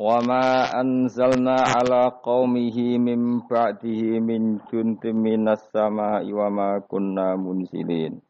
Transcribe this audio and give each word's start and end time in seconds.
وما 0.00 0.46
أنزلنا 0.80 1.56
على 1.72 2.02
قومه 2.20 2.78
من 2.98 3.40
بعده 3.48 4.02
من 4.20 4.60
جند 4.68 5.06
من 5.06 5.48
السماء 5.48 6.24
وما 6.32 6.78
كنا 6.84 7.36
منزلين 7.36 8.20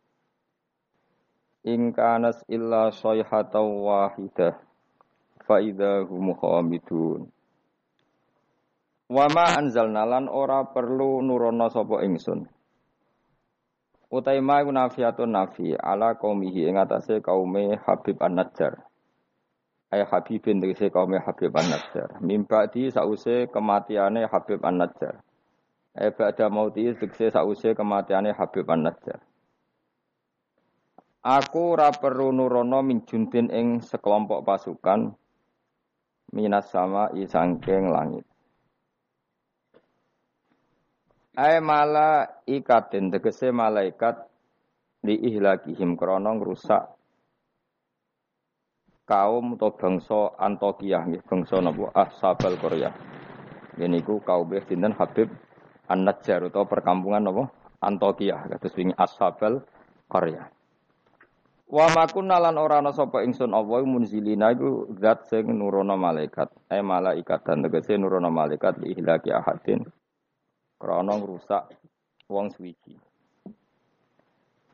إن 1.66 1.92
كانت 1.92 2.38
إلا 2.50 2.90
صيحة 2.90 3.54
واحدة 3.58 4.48
فإذا 5.46 5.92
هم 6.06 6.34
خامدون 6.34 7.22
Wama 9.06 9.54
anzalna 9.54 10.02
lan 10.02 10.26
ora 10.26 10.66
perlu 10.66 11.22
nurono 11.22 11.70
sapa 11.70 12.02
ingsun. 12.02 12.42
Utai 14.10 14.42
ma 14.42 14.58
nafiatun 14.66 15.30
nafi 15.30 15.78
ala 15.78 16.18
qaumihi 16.18 16.66
ing 16.66 16.74
atase 16.74 17.22
kaume 17.22 17.78
Habib 17.86 18.18
An-Najjar 18.18 18.82
ay 19.91 20.07
Habibin 20.07 20.63
tegese 20.63 20.87
kaum 20.87 21.11
Habib 21.11 21.51
An-Najjar. 21.51 22.23
Mimba 22.23 22.71
di 22.71 22.87
sause 22.87 23.51
kematiane 23.51 24.23
Habib 24.23 24.63
An-Najjar. 24.63 25.19
Ay 25.91 26.15
ba'da 26.15 26.47
mauti 26.47 26.87
tegese 26.95 27.27
sause 27.27 27.75
kematiane 27.75 28.31
Habib 28.31 28.63
An-Najjar. 28.71 29.19
Aku 31.21 31.77
ora 31.77 31.91
perlu 31.91 32.33
nurono 32.33 32.81
min 32.81 33.03
juntin 33.05 33.51
ing 33.51 33.83
sekelompok 33.83 34.41
pasukan 34.41 35.13
minas 36.33 36.71
sama 36.71 37.11
isangking 37.13 37.91
langit. 37.91 38.25
Ay 41.35 41.59
mala 41.59 42.41
ikatin 42.47 43.11
tegese 43.11 43.51
malaikat 43.51 44.23
di 45.03 45.19
ihlakihim 45.19 45.99
krono 45.99 46.31
rusak 46.39 47.00
kaum 49.11 49.59
atau 49.59 49.75
bangsa 49.75 50.31
Antokiyah 50.39 51.03
nggih 51.03 51.23
bangsa 51.27 51.59
napa 51.59 51.91
Ashabal 51.91 52.55
Korea. 52.55 52.95
Ini 53.75 53.99
ku 54.07 54.23
kaum 54.23 54.47
sinten 54.63 54.95
Habib 54.95 55.27
An-Najjar 55.91 56.47
atau 56.47 56.63
perkampungan 56.63 57.19
napa 57.19 57.51
Antokiyah 57.83 58.47
kados 58.47 58.71
wingi 58.79 58.95
Ashabal 58.95 59.59
Korea. 60.07 60.47
Wa 61.67 61.91
makunna 61.91 62.39
lan 62.39 62.55
ora 62.55 62.79
ana 62.79 62.95
sapa 62.95 63.23
ingsun 63.23 63.51
munzilina 63.87 64.55
iku 64.55 64.91
zat 64.99 65.27
sing 65.27 65.51
nurono 65.55 65.99
malaikat. 65.99 66.47
Eh 66.71 66.83
malaikat 66.83 67.47
dan 67.47 67.63
tegese 67.67 67.99
nurono 67.99 68.31
malaikat 68.31 68.79
li 68.79 68.95
ahadin. 69.31 69.87
Krana 70.79 71.15
ngrusak 71.19 71.71
wong 72.31 72.51
suwiji. 72.51 73.10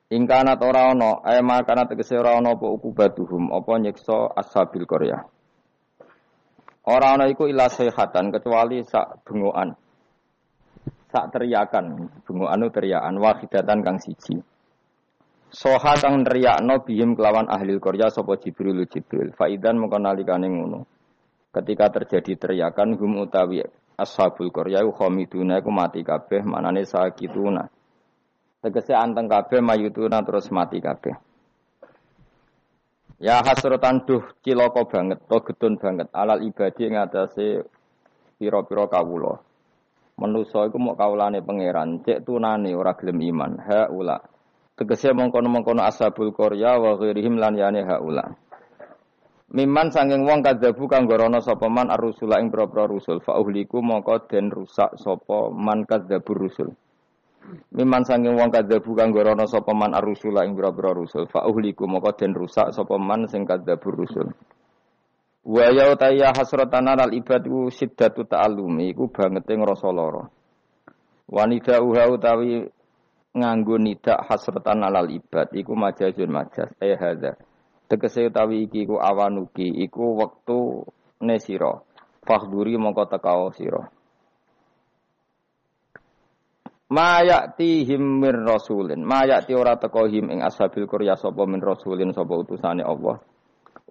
Ingkanat 0.08 0.64
ora 0.64 0.96
ana, 0.96 1.20
ae 1.20 1.44
makana 1.44 1.84
tegese 1.84 2.16
ora 2.16 2.40
ana 2.40 2.56
apa 2.56 2.64
ukubatuhum, 2.64 3.52
apa 3.52 3.76
nyiksa 3.76 4.32
ashabil 4.40 4.88
Korea. 4.88 5.20
Ora 6.88 7.20
ana 7.20 7.28
iku 7.28 7.52
ila 7.52 7.68
sehatan 7.68 8.32
kecuali 8.32 8.80
sak 8.88 9.28
bengokan. 9.28 9.76
Sak 11.12 11.36
teriakan, 11.36 12.08
bengokan 12.24 12.72
teriakan 12.72 13.20
wahidatan 13.20 13.84
kang 13.84 14.00
siji. 14.00 14.40
Soha 15.52 16.00
kang 16.00 16.24
teriakno 16.24 16.88
bihim 16.88 17.12
kelawan 17.12 17.52
ahli 17.52 17.76
Korea 17.76 18.08
sapa 18.08 18.40
Jibril 18.40 18.88
Jibril. 18.88 19.36
Faidan 19.36 19.76
mengko 19.76 20.00
nalikane 20.00 20.48
ngono. 20.48 20.88
Ketika 21.52 21.92
terjadi 21.92 22.40
teriakan 22.40 22.96
hum 22.96 23.28
utawi 23.28 23.60
ashabul 24.00 24.56
Korea 24.56 24.88
khamiduna 24.88 25.60
iku 25.60 25.72
mati 25.72 26.00
kabeh 26.00 26.48
manane 26.48 26.88
sakituna. 26.88 27.68
Tegese 28.58 28.98
anteng 28.98 29.30
kabeh 29.30 29.62
mayutuna 29.62 30.26
terus 30.26 30.50
mati 30.50 30.82
kabeh. 30.82 31.14
Ya 33.18 33.42
hasratan 33.42 34.06
duh 34.06 34.22
cilaka 34.46 34.86
banget, 34.86 35.22
to 35.26 35.38
getun 35.42 35.78
banget 35.82 36.10
alal 36.14 36.42
ibadi 36.46 36.90
atase 36.94 37.66
pira-pira 38.38 38.86
kawula. 38.86 39.42
Manusa 40.18 40.66
iku 40.66 40.82
mok 40.82 40.98
kawulane 40.98 41.46
pangeran, 41.46 42.02
cek 42.02 42.26
tunane 42.26 42.74
ora 42.74 42.98
gelem 42.98 43.22
iman. 43.22 43.62
Ha 43.62 43.94
ula. 43.94 44.18
Tegese 44.78 45.14
mongkono-mongkono 45.14 45.82
ashabul 45.86 46.34
qarya 46.34 46.78
wa 46.78 46.98
ghairihim 46.98 47.38
lan 47.38 47.58
yane 47.58 47.82
ha 47.86 48.02
ula. 48.02 48.26
Miman 49.54 49.90
sanging 49.94 50.26
wong 50.26 50.42
kadzabu 50.42 50.90
kang 50.90 51.06
gorono 51.06 51.42
sapa 51.42 51.70
man 51.70 51.90
ar-rusula 51.94 52.42
ing 52.42 52.52
rusul 52.52 53.24
fa 53.24 53.40
uhliku 53.40 53.80
mongko 53.80 54.28
den 54.30 54.52
rusak 54.52 54.98
sapa 54.98 55.50
man 55.54 55.86
kadzabur 55.86 56.36
rusul. 56.50 56.74
Miman 57.72 58.04
sanging 58.04 58.36
wong 58.36 58.52
kadzabu 58.52 58.92
kang 58.92 59.16
gorono 59.16 59.48
sapa 59.48 59.72
man 59.72 59.96
ar-rusula 59.96 60.44
ing 60.44 60.52
boro 60.58 60.92
rusul 60.92 61.32
fa 61.32 61.48
uhliku 61.48 61.88
moko 61.88 62.12
den 62.12 62.36
rusak 62.36 62.76
sapa 62.76 63.00
man 63.00 63.24
sing 63.32 63.48
kadzabur 63.48 63.96
rusul. 63.96 64.36
Wa 65.48 65.72
ya 65.72 65.88
utaya 65.96 66.36
hasratan 66.36 66.92
al 66.92 67.16
ibadu 67.16 67.72
siddatu 67.72 68.28
ta'allumi 68.28 68.92
iku 68.92 69.08
bangete 69.08 69.56
ngrasa 69.56 69.88
lara. 69.96 70.28
Wanita 71.32 71.80
uha 71.80 72.12
utawi 72.12 72.68
nganggo 73.32 73.80
nidak 73.80 74.28
hasratan 74.28 74.84
alal 74.84 75.08
ibad 75.08 75.48
iku 75.56 75.72
majazun 75.72 76.32
majaz 76.32 76.68
eh 76.84 77.00
hadza. 77.00 77.40
Tegese 77.88 78.28
utawi 78.28 78.68
iki 78.68 78.84
iku 78.84 79.00
awanuki 79.00 79.72
iku 79.88 80.20
wektu 80.20 80.84
nesira. 81.24 81.80
Fahduri 82.28 82.76
mongko 82.76 83.08
tekao 83.08 83.48
sira. 83.56 83.88
Mayakti 86.88 87.84
him 87.84 88.24
mir 88.24 88.36
rasulin. 88.48 89.04
Mayakti 89.04 89.52
ora 89.52 89.76
teko 89.76 90.08
him 90.08 90.32
ing 90.32 90.40
ashabil 90.40 90.88
Korea 90.88 91.20
sapa 91.20 91.44
min 91.44 91.60
rasulin 91.60 92.16
sapa 92.16 92.32
utusane 92.32 92.80
Allah. 92.80 93.20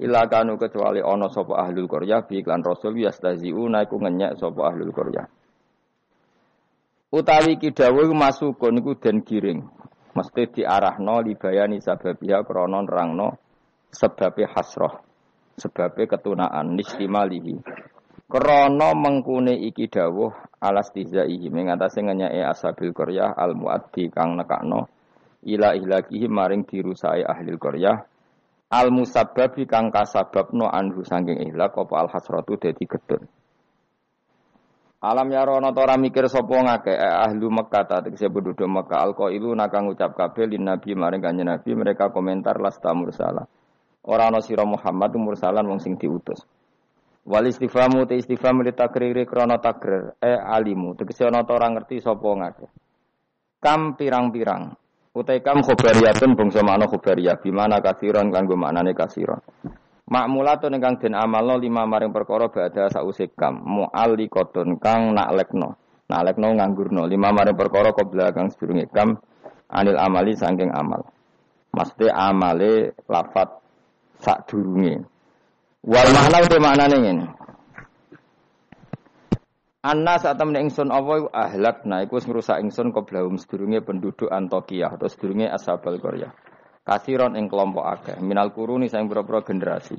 Ila 0.01 0.25
kanu 0.29 0.57
kecuali 0.57 1.05
ana 1.05 1.29
sapa 1.29 1.61
ahlul 1.61 1.89
Korea 1.89 2.25
bi 2.25 2.41
iklan 2.41 2.65
rasul 2.65 2.97
yastaziuna 2.97 3.85
iku 3.85 4.01
ngenyek 4.01 4.41
sapa 4.41 4.73
ahlul 4.73 4.93
Korea. 4.97 5.29
Utawi 7.13 7.61
kidawu 7.61 8.09
iku 8.09 8.15
masukun 8.17 8.81
iku 8.81 8.97
den 8.97 9.21
giring. 9.25 9.61
Mesti 10.17 10.49
diarahno 10.57 11.21
libayani 11.21 11.85
sababiha 11.85 12.49
krana 12.49 12.81
nerangno 12.81 13.37
sebabe 13.93 14.49
hasrah. 14.49 15.05
Sebabe 15.61 16.09
ketunaan 16.09 16.73
nistimalihi. 16.77 17.61
Krana 18.27 18.91
mengkune 18.91 19.55
iki 19.55 19.87
dawuh 19.87 20.35
alas 20.59 20.91
tizaihi 20.91 21.47
mengatasi 21.47 22.03
ngenyai 22.03 22.43
asabil 22.43 22.91
Korea 22.91 23.31
al 23.31 23.55
muaddi 23.55 24.11
kang 24.11 24.35
nekakno 24.35 24.91
ila 25.47 25.79
ilakihi 25.79 26.27
maring 26.27 26.67
dirusai 26.67 27.23
ahli 27.23 27.55
Korea 27.55 27.95
al 28.75 28.91
musabbabi 28.91 29.71
kang 29.71 29.95
kasababno 29.95 30.67
anhu 30.67 31.07
sangking 31.07 31.39
ihlak 31.39 31.79
apa 31.79 31.95
al 32.03 32.09
hasratu 32.11 32.59
dadi 32.59 32.83
gedun 32.83 33.23
Alam 35.07 35.31
ya 35.31 35.47
rono 35.47 35.71
tora 35.71 35.95
mikir 35.95 36.27
sapa 36.27 36.57
ngake 36.67 36.91
eh, 36.99 37.15
ahlu 37.31 37.47
Mekah 37.53 37.85
ta 37.87 38.03
tegese 38.03 38.27
penduduk 38.27 38.67
Mekah. 38.67 39.07
Alqailu 39.07 39.55
nakang 39.55 39.87
ngucap 39.87 40.19
kabeh 40.19 40.51
lin 40.51 40.67
nabi 40.67 40.99
maring 40.99 41.23
kanjeng 41.23 41.47
nabi 41.47 41.77
mereka 41.79 42.11
komentar 42.11 42.59
lasta 42.59 42.91
mursala 42.91 43.47
ora 44.07 44.31
ana 44.31 44.39
sira 44.43 44.63
Muhammad 44.63 45.15
mursalan 45.19 45.67
wong 45.67 45.79
sing 45.83 45.99
diutus 45.99 46.43
Wal 47.27 47.51
istifamu 47.51 48.07
te 48.07 48.15
istifham 48.15 48.63
li 48.63 48.71
takriri 48.71 49.27
krana 49.27 49.59
takrir 49.59 50.15
e 50.23 50.31
alimu 50.31 50.95
tegese 50.95 51.27
ana 51.27 51.43
ta 51.43 51.59
ora 51.59 51.67
ngerti 51.75 51.99
sapa 51.99 52.23
ngake. 52.23 52.67
Kam 53.59 53.99
pirang-pirang 53.99 54.71
utai 55.11 55.43
kam 55.43 55.59
khobariyatun 55.59 56.39
bangsa 56.39 56.63
makna 56.63 56.87
khobariyah 56.87 57.43
bimana 57.43 57.83
kasiron 57.83 58.31
kanggo 58.31 58.55
maknane 58.55 58.95
kasiron. 58.95 59.43
Makmulatun 60.07 60.79
ingkang 60.79 61.03
den 61.03 61.19
amalno 61.19 61.59
lima 61.59 61.83
maring 61.83 62.15
perkara 62.15 62.47
badha 62.47 62.87
sause 62.95 63.27
kam 63.35 63.59
mu'alliqatun 63.59 64.79
kang 64.79 65.11
naklekno. 65.11 65.75
Naklekno 66.07 66.55
nganggurno 66.55 67.11
lima 67.11 67.35
maring 67.35 67.59
perkara 67.59 67.91
qabla 67.91 68.31
kang 68.31 68.55
sedurunge 68.55 68.87
kam 68.95 69.19
anil 69.67 69.99
amali 69.99 70.39
saking 70.39 70.71
amal. 70.71 71.03
Mesti 71.75 72.07
amale 72.07 72.95
lafat 73.11 73.51
sak 74.23 74.47
durunge. 74.47 75.16
Wal 75.87 76.11
makna 76.11 76.43
udah 76.43 76.59
maknane 76.59 76.97
ngene. 76.99 77.27
Anna 79.87 80.19
saat 80.19 80.35
temen 80.35 80.59
ingsun 80.59 80.91
apa 80.91 81.13
iku 81.15 81.29
ahlak 81.31 81.87
nah 81.87 82.03
iku 82.03 82.19
ngrusak 82.19 82.59
ingsun 82.59 82.91
qoblahum 82.91 83.39
sedurunge 83.39 83.87
penduduk 83.87 84.27
Antokiyah 84.27 84.99
atau 84.99 85.07
sedurunge 85.07 85.47
Ashabal 85.47 86.03
Korea. 86.03 86.35
Kasiron 86.83 87.39
ing 87.39 87.47
kelompok 87.47 87.87
akeh 87.87 88.19
minal 88.19 88.51
kuruni 88.51 88.91
sang 88.91 89.07
pira-pira 89.07 89.47
generasi. 89.47 89.95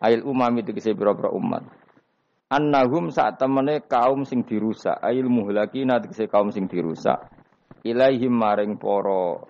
Ail 0.00 0.24
umami 0.24 0.64
tegese 0.64 0.96
pira-pira 0.96 1.28
umat. 1.36 1.68
Annahum 2.48 3.12
saat 3.12 3.36
temene 3.36 3.84
kaum 3.84 4.24
sing 4.24 4.48
dirusak, 4.48 5.04
ail 5.04 5.28
muhlakina 5.28 6.00
tegese 6.00 6.32
kaum 6.32 6.48
sing 6.48 6.64
dirusak. 6.64 7.28
Ilaihim 7.84 8.32
maring 8.32 8.80
para 8.80 9.44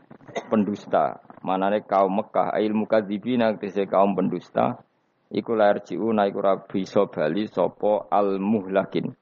pendusta, 0.50 1.22
manane 1.46 1.87
kaum 1.87 2.11
Mekah, 2.11 2.58
ail 2.58 2.75
mukadzibina 2.75 3.55
tegese 3.55 3.87
kaum 3.87 4.19
pendusta. 4.19 4.82
Iku 5.31 5.55
lahir 5.55 5.87
jiuna 5.87 6.27
iku 6.27 6.43
ora 6.43 6.59
bisa 6.59 7.06
bali 7.06 7.47
sapa 7.47 8.11
al 8.11 8.43
muhlakin. 8.43 9.15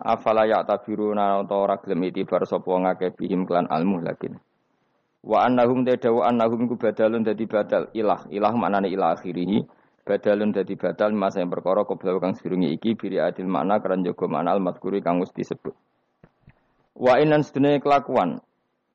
Afala 0.00 0.48
ya 0.48 0.64
tabiruna 0.64 1.44
utawa 1.44 1.60
ora 1.68 1.76
gelem 1.76 2.08
itibar 2.08 2.48
sapa 2.48 2.72
ngake 2.72 3.12
bihim 3.20 3.44
klan 3.44 3.68
al 3.68 3.84
muhlakin. 3.84 4.40
Wa 5.20 5.44
annahum 5.44 5.84
tadawu 5.84 6.24
annahum 6.24 6.64
iku 6.64 6.80
badalun 6.80 7.20
dadi 7.20 7.44
badal 7.44 7.92
ilah. 7.92 8.24
Ilah 8.32 8.56
maknane 8.56 8.88
ilah 8.88 9.12
akhirih. 9.20 9.68
Badalun 10.08 10.56
dadi 10.56 10.80
badal 10.80 11.12
masa 11.12 11.44
yang 11.44 11.52
perkara 11.52 11.84
koblau 11.84 12.16
kang 12.16 12.32
sedurunge 12.32 12.72
iki 12.72 12.96
biri 12.96 13.20
adil 13.20 13.44
makna 13.44 13.76
keran 13.84 14.00
jaga 14.00 14.24
makna 14.24 14.56
al 14.56 14.64
madkuri 14.64 15.04
kang 15.04 15.20
wis 15.20 15.28
disebut. 15.36 15.76
Wa 16.96 17.20
inan 17.20 17.44
sedene 17.44 17.76
kelakuan. 17.84 18.40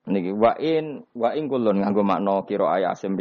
Niki 0.09 0.33
wa 0.33 0.57
in 0.57 1.05
wa 1.13 1.37
in 1.37 1.45
kulun 1.45 1.85
nganggo 1.85 2.01
makna 2.01 2.41
kira 2.49 2.81
ayat 2.81 2.97
asim. 2.97 3.13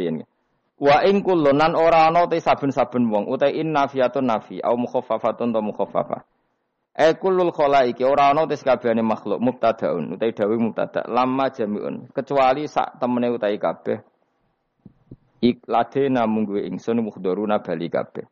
Wa 0.75 1.07
in 1.07 1.23
kulun 1.23 1.55
nan 1.55 1.71
ora 1.75 2.11
ana 2.11 2.27
te 2.27 2.39
saben-saben 2.39 3.07
wong. 3.07 3.31
Utai 3.31 3.55
in 3.55 3.71
nafiatun 3.71 4.27
nafi 4.27 4.59
au 4.59 4.75
mukhaffafatun 4.75 5.55
ta 5.55 5.63
mukhaffafah. 5.63 6.21
E 6.95 7.15
kullul 7.15 7.51
khalaiki 7.55 8.03
ora 8.03 8.31
ana 8.31 8.47
tes 8.47 8.63
kabehane 8.63 8.99
makhluk 8.99 9.39
mubtadaun. 9.39 10.19
Utai 10.19 10.35
dawuh 10.35 10.59
mubtada 10.59 11.07
lamma 11.07 11.47
jamiun. 11.51 12.11
Kecuali 12.11 12.67
sak 12.67 12.99
temene 12.99 13.31
utai 13.31 13.55
kabeh. 13.55 14.03
Ik 15.39 15.63
ladena 15.67 16.27
munggu 16.27 16.59
ingsun 16.59 16.99
mukhdharuna 16.99 17.63
bali 17.63 17.87
kabeh. 17.87 18.27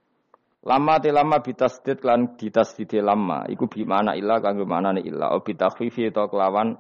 Lama 0.64 1.00
te 1.00 1.12
lama 1.12 1.40
bitasdid 1.44 2.04
lan 2.04 2.36
ditasdid 2.40 2.92
lama 3.04 3.44
iku 3.52 3.68
bi 3.68 3.84
mana 3.84 4.16
illa 4.16 4.40
kanggo 4.44 4.64
manane 4.68 5.00
illa. 5.04 5.32
O 5.36 5.40
bitakhfifi 5.40 6.12
to 6.12 6.28
kelawan 6.28 6.76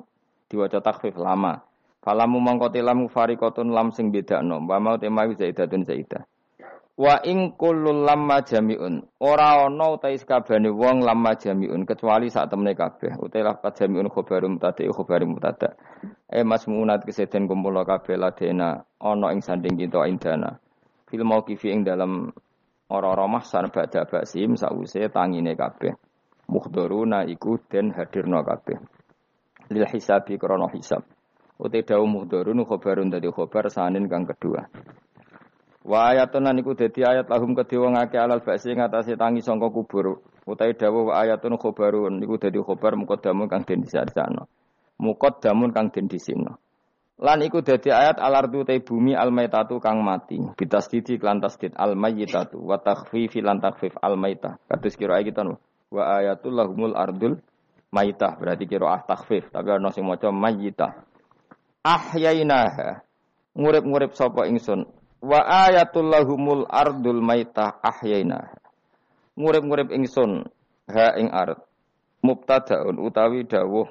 diwaca 0.47 0.79
takhfif 0.79 1.15
lama 1.19 1.63
falamu 2.03 2.37
mongko 2.43 2.69
tilam 2.69 3.07
fariqatun 3.07 3.71
lam 3.71 3.89
sing 3.95 4.11
bedakno 4.11 4.59
wa 4.59 4.77
mau 4.83 4.99
tema 4.99 5.23
zaidatun 5.31 5.87
zaidah 5.87 6.27
Wa 6.93 7.25
ing 7.25 7.57
kullul 7.57 8.05
lamma 8.05 8.45
jami'un. 8.45 9.01
Ora 9.17 9.65
ana 9.65 9.97
utahe 9.97 10.13
sakabehane 10.13 10.69
wong 10.69 11.01
lamma 11.01 11.33
jami'un 11.33 11.89
kecuali 11.89 12.29
sak 12.29 12.53
temene 12.53 12.77
kabeh. 12.77 13.17
Utahe 13.17 13.41
lafat 13.41 13.81
jami'un 13.81 14.13
khobarum 14.13 14.61
mubtada 14.61 14.85
khobarum 14.93 15.33
mubtada. 15.33 15.73
E 16.29 16.45
masmunat 16.45 17.01
keseden 17.01 17.49
kumpul 17.49 17.73
kabeh 17.81 18.13
ladena 18.13 18.85
ana 19.01 19.33
ing 19.33 19.41
sanding 19.41 19.73
kita 19.73 20.05
indana. 20.05 20.61
Fil 21.09 21.25
mauqifi 21.25 21.73
ing 21.73 21.81
dalam 21.81 22.29
ora-ora 22.93 23.25
mahsan 23.25 23.73
badha 23.73 24.05
basim 24.05 24.53
sause 24.53 25.09
tangine 25.09 25.57
kabeh. 25.57 25.97
Muhdharuna 26.45 27.25
iku 27.25 27.57
den 27.73 27.89
hadirna 27.89 28.45
kabeh. 28.45 28.77
Lil 29.73 29.89
hisabi 29.89 30.37
krana 30.37 30.69
hisab. 30.69 31.01
Ute 31.61 31.85
dawu 31.85 32.09
muhdharun 32.09 32.65
khobarun 32.65 33.13
dadi 33.13 33.29
khobar 33.29 33.69
sanin 33.69 34.09
kang 34.09 34.25
kedua. 34.25 34.65
Wa 35.83 36.15
ayatun 36.15 36.47
lan 36.47 36.57
iku 36.57 36.73
dadi 36.73 37.03
ayat 37.03 37.27
lahum 37.27 37.53
kedhe 37.53 37.75
wong 37.75 37.99
akeh 37.99 38.17
alal 38.17 38.39
ba'si 38.39 38.73
ngatasi 38.73 39.19
tangi 39.19 39.43
sangka 39.43 39.69
kubur. 39.69 40.23
Utai 40.43 40.73
dawuh 40.73 41.11
wa 41.11 41.19
ayatun 41.21 41.59
khobarun 41.59 42.23
iku 42.23 42.39
dadi 42.41 42.57
khobar 42.57 42.97
muqaddamun 42.97 43.51
kang 43.51 43.67
den 43.67 43.83
disarjana. 43.85 44.49
Muqaddamun 44.97 45.75
kang 45.75 45.91
den 45.91 46.09
disino. 46.09 46.57
Lan 47.21 47.39
iku 47.45 47.61
dadi 47.61 47.93
ayat 47.93 48.17
alardu 48.17 48.65
te 48.65 48.79
bumi 48.81 49.13
almaitatu 49.13 49.77
kang 49.77 50.01
mati. 50.01 50.41
Bitasdidi 50.57 51.21
klan 51.21 51.37
tasdid 51.37 51.77
almayyitatu 51.77 52.57
wa 52.57 52.81
takhfifi 52.81 53.45
lan 53.45 53.61
takhfif 53.61 53.93
almaitah. 54.01 54.57
Kados 54.65 54.97
kira 54.97 55.21
kita 55.21 55.45
no. 55.45 55.61
Wa 55.93 56.17
ayatul 56.17 56.57
lahumul 56.57 56.97
ardul 56.97 57.37
maitah 57.93 58.33
berarti 58.41 58.65
kira 58.65 58.89
ah 58.89 59.01
takhfif 59.05 59.53
tapi 59.53 59.69
ana 59.69 59.93
sing 59.93 60.03
maca 60.09 60.33
mayyitah. 60.33 61.12
Ahyainaha. 61.83 63.03
Ngurip-ngurip 63.53 64.17
sapa 64.17 64.49
ingsun 64.49 64.87
Wa 65.23 65.39
ayatul 65.69 66.11
lahumul 66.11 66.67
ardul 66.67 67.23
maitah 67.23 67.79
ahyaina. 67.79 68.59
Ngurip-ngurip 69.39 69.87
ingsun 69.95 70.43
ha 70.91 71.15
ing 71.15 71.31
ard. 71.31 71.63
Mubtadaun 72.19 72.99
utawi 72.99 73.47
dawuh 73.47 73.87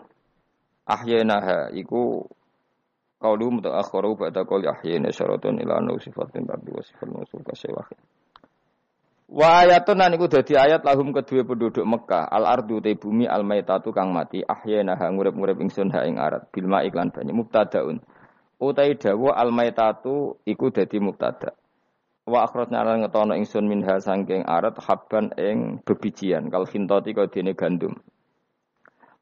ahyaina 0.84 1.36
ha 1.40 1.58
iku 1.72 2.28
qaulu 3.16 3.60
mutaakhiru 3.60 4.12
ba'da 4.18 4.44
qouli 4.44 4.68
ahyaina 4.68 5.08
syaratun 5.08 5.56
ila 5.64 5.80
anna 5.80 5.96
sifatin 5.96 6.44
ba'du 6.44 6.68
wa 6.76 6.84
sifat 6.84 7.08
nusul 7.08 7.40
kasewah. 7.48 7.88
Wa 9.32 9.64
ayatun 9.64 9.96
nan 9.96 10.12
iku 10.12 10.28
dadi 10.28 10.60
ayat 10.60 10.84
lahum 10.84 11.08
kedua 11.08 11.40
penduduk 11.48 11.88
Mekah. 11.88 12.28
Al 12.28 12.44
ardu 12.44 12.84
te 12.84 12.92
bumi 12.92 13.24
al 13.24 13.48
maitatu 13.48 13.88
kang 13.88 14.12
mati. 14.12 14.44
Ahyaina 14.44 14.92
ha 14.92 15.08
ngurip-ngurip 15.08 15.56
ingsun 15.56 15.88
ha 15.88 16.04
ing 16.04 16.20
ard 16.20 16.52
bil 16.52 16.68
ma 16.68 16.84
iklan 16.84 17.08
banyu. 17.08 17.32
Mubtadaun. 17.40 18.04
Utai 18.60 18.94
dawa 19.00 19.32
almaitatu 19.40 20.36
iku 20.44 20.68
dadi 20.68 21.00
mubtada. 21.00 21.56
Wa 22.28 22.44
akhrajna 22.44 22.84
lan 22.84 23.02
ngetono 23.02 23.32
ingsun 23.34 23.66
minha 23.66 23.98
sangking 24.04 24.44
arat 24.44 24.76
habban 24.84 25.32
ing 25.40 25.80
bebijian. 25.80 26.52
Kal 26.52 26.68
khintati 26.68 27.16
kaya 27.16 27.32
dene 27.32 27.56
gandum. 27.56 27.96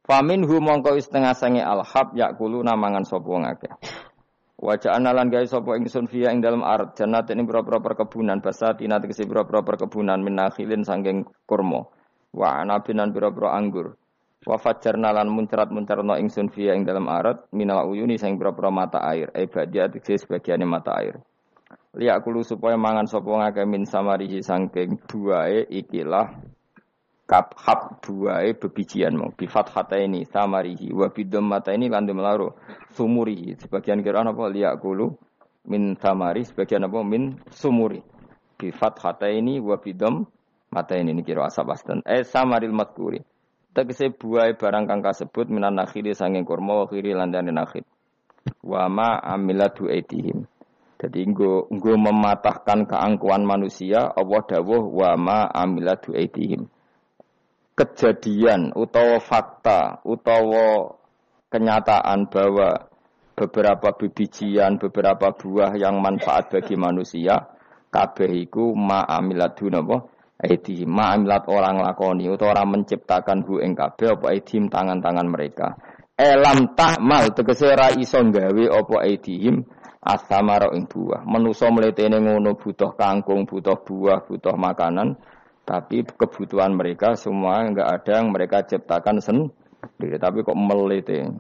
Famin 0.03 0.43
hu 0.43 0.59
mongko 0.59 0.99
setengah 0.99 1.39
sange 1.39 1.63
alhab 1.63 2.19
yakulu 2.19 2.67
namangan 2.67 3.07
sapa 3.07 3.31
wong 3.31 3.47
akeh. 3.47 3.71
Wajah 4.61 4.93
analan 4.93 5.33
gawe 5.33 5.47
sapa 5.49 5.73
ingsun 5.81 6.05
ing 6.13 6.45
dalam 6.45 6.61
art 6.61 6.93
jannat 6.93 7.33
ini 7.33 7.49
pira-pira 7.49 7.81
perkebunan 7.81 8.45
basatina 8.45 9.01
tegese 9.01 9.25
pira-pira 9.25 9.65
perkebunan 9.65 10.21
minakhilin 10.21 10.85
sangking 10.85 11.25
kurma 11.49 11.89
wa 12.37 12.61
anabinan 12.61 13.09
pira-pira 13.09 13.57
anggur 13.57 13.97
Wa 14.41 14.57
fajjarna 14.57 15.13
lan 15.13 15.29
muncrat-muncarno 15.29 16.17
ingsun 16.17 16.49
fiya 16.49 16.73
ing 16.73 16.89
dalam 16.89 17.13
arat 17.13 17.45
minal 17.53 17.85
uyuni 17.93 18.17
sing 18.17 18.41
pira-pira 18.41 18.73
mata 18.73 19.05
air. 19.05 19.29
E 19.37 19.45
badia 19.45 19.85
tegese 19.93 20.25
sebagiane 20.25 20.65
mata 20.65 20.97
air. 20.97 21.21
Liak 21.93 22.25
kulu 22.25 22.41
supaya 22.41 22.81
mangan 22.81 23.05
sapa 23.05 23.29
ngake 23.29 23.69
min 23.69 23.85
samarihi 23.85 24.41
sangking 24.41 24.97
buahe 25.05 25.69
ikilah 25.69 26.50
kap 27.31 27.55
hab 27.63 28.03
buahe 28.03 28.59
bebijian 28.59 29.15
mau. 29.15 29.31
Bifat 29.31 29.71
hata 29.71 30.03
ini 30.03 30.27
samarihi 30.27 30.91
wa 30.91 31.07
bidom 31.15 31.47
mata 31.47 31.71
ini 31.71 31.87
landu 31.87 32.11
melaro 32.11 32.59
sumurihi. 32.99 33.55
Sebagian 33.63 34.03
kira 34.03 34.27
apa 34.27 34.51
liak 34.51 34.83
kulu 34.83 35.15
min 35.71 35.95
samari 35.95 36.43
sebagian 36.43 36.91
apa 36.91 37.07
min 37.07 37.39
sumuri. 37.55 38.03
Bifat 38.59 38.99
hata 38.99 39.31
ini 39.31 39.63
wa 39.63 39.79
bidom 39.79 40.27
mata 40.75 40.99
ini 40.99 41.15
kira 41.23 41.47
asap 41.47 41.71
astan. 41.71 42.03
Eh 42.03 42.27
samaril 42.27 42.75
matkuri 42.75 43.23
Tegese 43.71 44.11
buah 44.11 44.51
barang 44.59 44.91
kang 44.91 44.99
kasebut 44.99 45.47
minan 45.47 45.79
nakhili 45.79 46.11
sanging 46.11 46.43
kurma 46.43 46.83
wa 46.83 46.87
khiri 46.91 47.15
landane 47.15 47.55
nakhil. 47.55 47.87
Wa 48.67 48.91
ma 48.91 49.23
amilatu 49.23 49.87
aidihim. 49.87 50.43
Jadi 50.99 51.23
nggo 51.31 51.71
nggo 51.71 51.95
mematahkan 51.95 52.91
keangkuhan 52.91 53.47
manusia 53.47 54.11
Allah 54.11 54.43
dawuh 54.43 54.91
wa 54.91 55.15
ma 55.15 55.39
amilatu 55.47 56.11
aidihim. 56.19 56.67
Kejadian 57.75 58.77
utawa 58.77 59.19
fakta 59.23 60.05
utawa 60.05 60.97
kenyataan 61.49 62.29
bahwa 62.29 62.91
beberapa 63.35 63.97
bibijian, 63.97 64.77
beberapa 64.77 65.33
buah 65.33 65.73
yang 65.81 65.97
manfaat 65.99 66.53
bagi 66.53 66.77
manusia 66.77 67.51
kabeh 67.89 68.31
iku 68.47 68.77
ma 68.77 69.03
amilatu 69.09 69.73
napa 69.73 70.21
Aidi 70.41 70.89
ma'amilat 70.89 71.53
orang 71.53 71.85
lakoni 71.85 72.25
utawa 72.33 72.57
orang 72.57 72.81
menciptakan 72.81 73.45
hu 73.45 73.61
ing 73.61 73.77
kabeh 73.77 74.17
apa 74.17 74.33
aidihim 74.33 74.73
tangan-tangan 74.73 75.29
mereka. 75.29 75.77
Elam 76.17 76.73
tahmal 76.73 77.37
tegese 77.37 77.69
ra 77.77 77.93
iso 77.93 78.25
gawe 78.25 78.65
apa 78.73 78.95
aidihim 79.05 79.61
asamara 80.01 80.73
ing 80.73 80.89
buah. 80.89 81.29
Menusa 81.29 81.69
mletene 81.69 82.25
ngono 82.25 82.57
butuh 82.57 82.97
kangkung, 82.97 83.45
butuh 83.45 83.85
buah, 83.85 84.25
butuh 84.25 84.57
makanan, 84.57 85.21
tapi 85.71 86.03
kebutuhan 86.03 86.75
mereka 86.75 87.15
semua 87.15 87.63
enggak 87.63 87.87
ada 87.87 88.19
yang 88.19 88.35
mereka 88.35 88.67
ciptakan 88.67 89.23
sendiri, 89.23 90.19
tapi 90.19 90.43
kok 90.43 90.59
melete. 90.59 91.31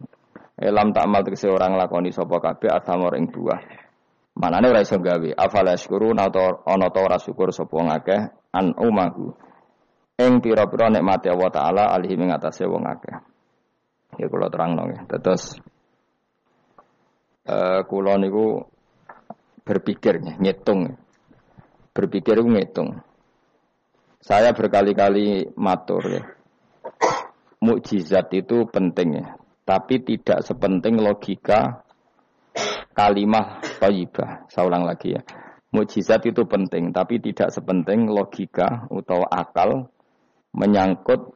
Elam 0.54 0.94
takmal 0.94 1.26
tegese 1.26 1.50
orang 1.50 1.75
lakoni 1.75 2.14
sapa 2.14 2.38
kabeh 2.38 2.70
asamara 2.70 3.18
ing 3.18 3.26
buah. 3.26 3.58
Manane 4.38 4.70
ora 4.70 4.87
iso 4.87 5.02
gawe. 5.02 5.34
Afala 5.34 5.75
syukurun 5.75 6.20
atau 6.22 6.62
ana 6.62 6.94
ta 6.94 7.02
ora 7.02 7.18
syukur 7.18 7.50
ngakeh 7.50 8.20
an 8.54 8.76
umahu 8.78 9.34
ing 10.20 10.38
pira-pira 10.38 10.92
nikmate 10.92 11.32
Allah 11.32 11.50
taala 11.50 11.82
alihi 11.90 12.14
ing 12.14 12.30
wong 12.70 12.84
akeh. 12.87 13.16
Ya 14.20 14.30
kula 14.30 14.46
terangno 14.46 14.94
ya. 14.94 15.00
Terus 15.10 15.58
eh 17.50 17.82
kula 17.88 18.14
niku 18.20 18.62
berpikir 19.66 20.22
ngitung. 20.38 20.94
Berpikir 21.90 22.38
ngitung. 22.38 23.09
Saya 24.20 24.52
berkali-kali 24.52 25.56
matur 25.56 26.04
ya. 26.04 26.24
Mukjizat 27.60 28.32
itu 28.36 28.68
penting 28.68 29.20
ya, 29.20 29.36
tapi 29.68 30.00
tidak 30.00 30.44
sepenting 30.44 31.00
logika 31.00 31.84
kalimah 32.96 33.60
thayyibah. 33.80 34.48
Saya 34.48 34.64
ulang 34.68 34.84
lagi 34.84 35.16
ya. 35.16 35.24
Mukjizat 35.72 36.24
itu 36.28 36.44
penting, 36.44 36.92
tapi 36.92 37.20
tidak 37.20 37.52
sepenting 37.52 38.08
logika 38.12 38.88
atau 38.88 39.24
akal 39.24 39.88
menyangkut 40.52 41.30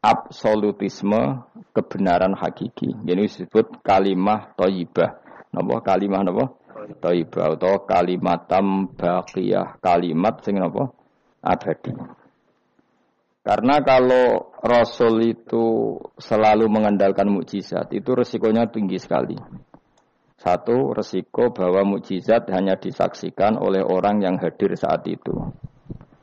absolutisme 0.00 1.44
kebenaran 1.74 2.34
hakiki. 2.34 2.94
Ini 3.04 3.28
disebut 3.28 3.82
kalimah 3.82 4.54
toyibah. 4.56 5.20
Napa 5.52 5.74
kalimah 5.84 6.22
napa? 6.22 6.44
Toyibah 7.02 7.58
atau 7.58 7.84
kalimatam 7.84 8.94
baqiyah. 8.94 9.82
Kalimat 9.82 10.40
sing 10.46 10.56
napa? 10.56 10.94
Abadi. 11.42 11.94
Karena 13.48 13.80
kalau 13.80 14.52
Rasul 14.60 15.24
itu 15.24 15.96
selalu 16.20 16.68
mengandalkan 16.68 17.32
mukjizat, 17.32 17.88
itu 17.96 18.12
resikonya 18.12 18.68
tinggi 18.68 19.00
sekali. 19.00 19.38
Satu, 20.38 20.94
resiko 20.94 21.50
bahwa 21.50 21.96
mukjizat 21.96 22.46
hanya 22.52 22.76
disaksikan 22.78 23.56
oleh 23.58 23.82
orang 23.82 24.22
yang 24.22 24.36
hadir 24.36 24.76
saat 24.76 25.02
itu. 25.08 25.32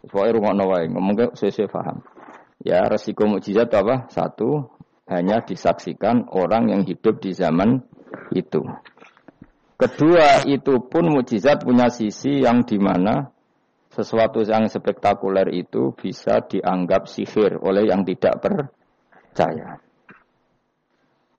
Soalnya 0.08 0.38
rumah 0.38 0.54
nawai, 0.54 0.88
ngomongnya 0.88 1.34
sesuai 1.36 1.68
paham. 1.68 2.00
Ya, 2.64 2.86
resiko 2.86 3.28
mukjizat 3.28 3.74
apa? 3.74 4.08
Satu, 4.14 4.70
hanya 5.10 5.42
disaksikan 5.44 6.30
orang 6.32 6.72
yang 6.72 6.82
hidup 6.88 7.20
di 7.20 7.36
zaman 7.36 7.84
itu. 8.32 8.64
Kedua, 9.76 10.48
itu 10.48 10.80
pun 10.88 11.12
mukjizat 11.12 11.68
punya 11.68 11.92
sisi 11.92 12.40
yang 12.40 12.64
di 12.64 12.80
mana 12.80 13.35
sesuatu 13.96 14.44
yang 14.44 14.68
spektakuler 14.68 15.48
itu 15.56 15.96
bisa 15.96 16.44
dianggap 16.44 17.08
sihir 17.08 17.56
oleh 17.64 17.88
yang 17.88 18.04
tidak 18.04 18.44
percaya. 18.44 19.80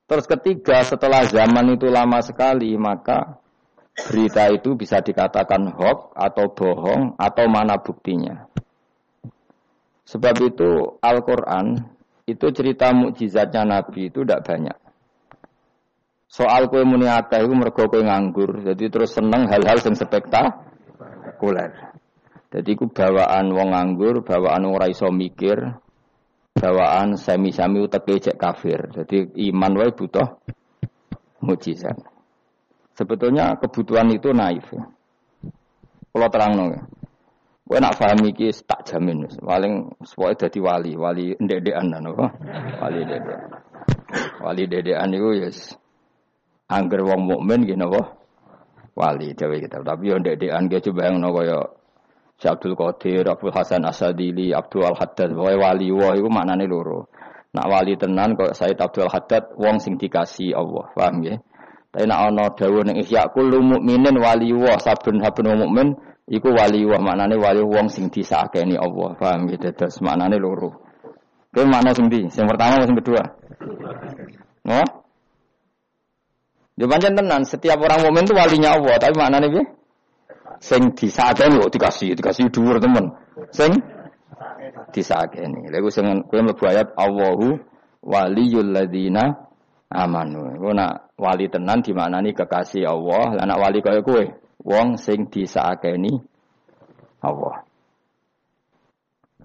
Terus 0.06 0.24
ketiga, 0.24 0.80
setelah 0.86 1.28
zaman 1.28 1.76
itu 1.76 1.90
lama 1.92 2.22
sekali, 2.24 2.72
maka 2.80 3.42
berita 4.08 4.48
itu 4.48 4.72
bisa 4.72 5.02
dikatakan 5.04 5.68
hoax 5.76 6.14
atau 6.16 6.46
bohong 6.52 7.18
atau 7.20 7.44
mana 7.50 7.76
buktinya. 7.76 8.48
Sebab 10.06 10.36
itu 10.46 11.02
Al-Quran 11.02 11.82
itu 12.30 12.46
cerita 12.54 12.94
mukjizatnya 12.94 13.66
Nabi 13.66 14.06
itu 14.08 14.22
tidak 14.22 14.46
banyak. 14.46 14.78
Soal 16.26 16.70
kue 16.70 16.82
muni 16.82 17.06
akeh 17.06 17.42
itu 17.42 17.54
mergo 17.54 17.86
kue 17.90 18.02
nganggur, 18.02 18.62
jadi 18.66 18.90
terus 18.90 19.14
seneng 19.14 19.46
hal-hal 19.50 19.78
yang 19.78 19.94
spektakuler. 19.98 21.95
Jadi 22.46 22.78
ku 22.78 22.86
bawaan 22.86 23.50
wong 23.50 23.74
nganggur, 23.74 24.22
bawaan 24.22 24.70
wong 24.70 24.78
ora 24.78 24.86
iso 24.86 25.10
mikir, 25.10 25.58
bawaan 26.54 27.18
semi-semi 27.18 27.82
uteke 27.82 28.22
cek 28.22 28.38
kafir. 28.38 28.86
Jadi 28.94 29.34
iman 29.50 29.72
wae 29.76 29.90
butuh 29.90 30.38
mujizat. 31.42 31.98
Sebetulnya 32.96 33.58
kebutuhan 33.60 34.08
itu 34.14 34.32
naif. 34.32 34.64
Kalau 36.16 36.28
terang 36.32 36.56
nong, 36.56 36.72
gue 37.68 37.76
nak 37.76 38.00
paham 38.00 38.24
iki 38.24 38.48
tak 38.64 38.88
jamin, 38.88 39.28
paling 39.36 39.92
semuanya 40.00 40.48
jadi 40.48 40.58
wali, 40.64 40.92
wali 40.96 41.36
ndedean 41.36 41.92
apa? 41.92 42.32
Wali 42.80 43.04
dedean. 43.04 43.52
Wali 44.40 44.64
dedean 44.64 45.12
itu 45.12 45.44
yes. 45.44 45.76
Angger 46.72 47.04
wong 47.04 47.28
mukmin 47.28 47.68
gini 47.68 47.84
apa? 47.84 48.16
Wali 48.96 49.36
dewe 49.36 49.60
kita. 49.60 49.84
Tapi 49.84 50.08
yang 50.08 50.24
dedean 50.24 50.72
dia 50.72 50.80
coba 50.80 51.12
yang 51.12 51.20
nopo 51.20 51.44
ya 51.44 51.60
Si 52.36 52.44
Abdul 52.44 52.76
Qadir, 52.76 53.24
Abdul 53.24 53.48
Hasan 53.48 53.88
Asadili, 53.88 54.52
Abdul 54.52 54.84
Al 54.84 54.92
Haddad, 54.92 55.32
wae 55.32 55.56
wali 55.56 55.88
wah 55.88 56.12
itu 56.12 56.28
maknane 56.28 56.68
loro. 56.68 57.08
Nak 57.56 57.64
wali 57.64 57.96
tenan 57.96 58.36
kok 58.36 58.52
Said 58.52 58.76
Abdul 58.76 59.08
Haddad 59.08 59.56
wong 59.56 59.80
sing 59.80 59.96
dikasih 59.96 60.52
Allah, 60.52 60.92
paham 60.92 61.24
ya? 61.24 61.40
Tapi 61.88 62.04
nak 62.04 62.28
ana 62.28 62.52
dawuh 62.52 62.84
ning 62.84 63.00
Ihya 63.00 63.32
kullu 63.32 63.64
mukminin 63.64 64.20
wali 64.20 64.52
wah 64.52 64.76
saben-saben 64.76 65.48
mukmin 65.56 65.96
iku 66.28 66.52
wali 66.52 66.84
wah 66.84 67.00
maknane 67.00 67.40
wali 67.40 67.64
wong 67.64 67.88
sing 67.88 68.12
disakeni 68.12 68.76
Allah, 68.76 69.16
paham 69.16 69.48
ya? 69.48 69.72
Terus 69.72 70.04
maknane 70.04 70.36
loro. 70.36 70.76
Kowe 71.56 71.64
makna 71.64 71.96
sing 71.96 72.12
ndi? 72.12 72.28
Sing 72.28 72.44
pertama 72.44 72.84
sing 72.84 73.00
kedua? 73.00 73.24
Oh? 74.68 74.88
Yo 76.76 76.84
pancen 76.84 77.16
tenan, 77.16 77.48
setiap 77.48 77.80
orang 77.80 78.04
mukmin 78.04 78.28
itu 78.28 78.36
walinya 78.36 78.76
Allah, 78.76 79.00
tapi 79.00 79.16
maknane 79.16 79.48
piye? 79.48 79.64
Sing 80.66 80.98
disakeni 80.98 81.62
kok 81.62 81.70
dikasih, 81.70 82.18
dikasih 82.18 82.50
dhuwur 82.50 82.82
temen. 82.82 83.14
Sing 83.54 83.70
disakeni. 84.90 85.70
Lha 85.70 85.78
iku 85.78 85.94
sing 85.94 86.26
kowe 86.26 86.42
mlebu 86.42 86.66
ayat 86.66 86.90
Allahu 86.98 87.54
waliyul 88.02 88.74
ladzina 88.74 89.46
amanu. 89.86 90.58
Iku 90.58 90.74
nak 90.74 91.14
wali 91.14 91.46
tenan 91.46 91.86
dimaknani 91.86 92.34
kekasih 92.34 92.82
Allah, 92.82 93.38
lah 93.38 93.44
nak 93.46 93.62
wali 93.62 93.78
kaya 93.78 94.02
kowe, 94.02 94.26
wong 94.66 94.98
sing 94.98 95.30
disakeni 95.30 96.18
Allah. 97.22 97.62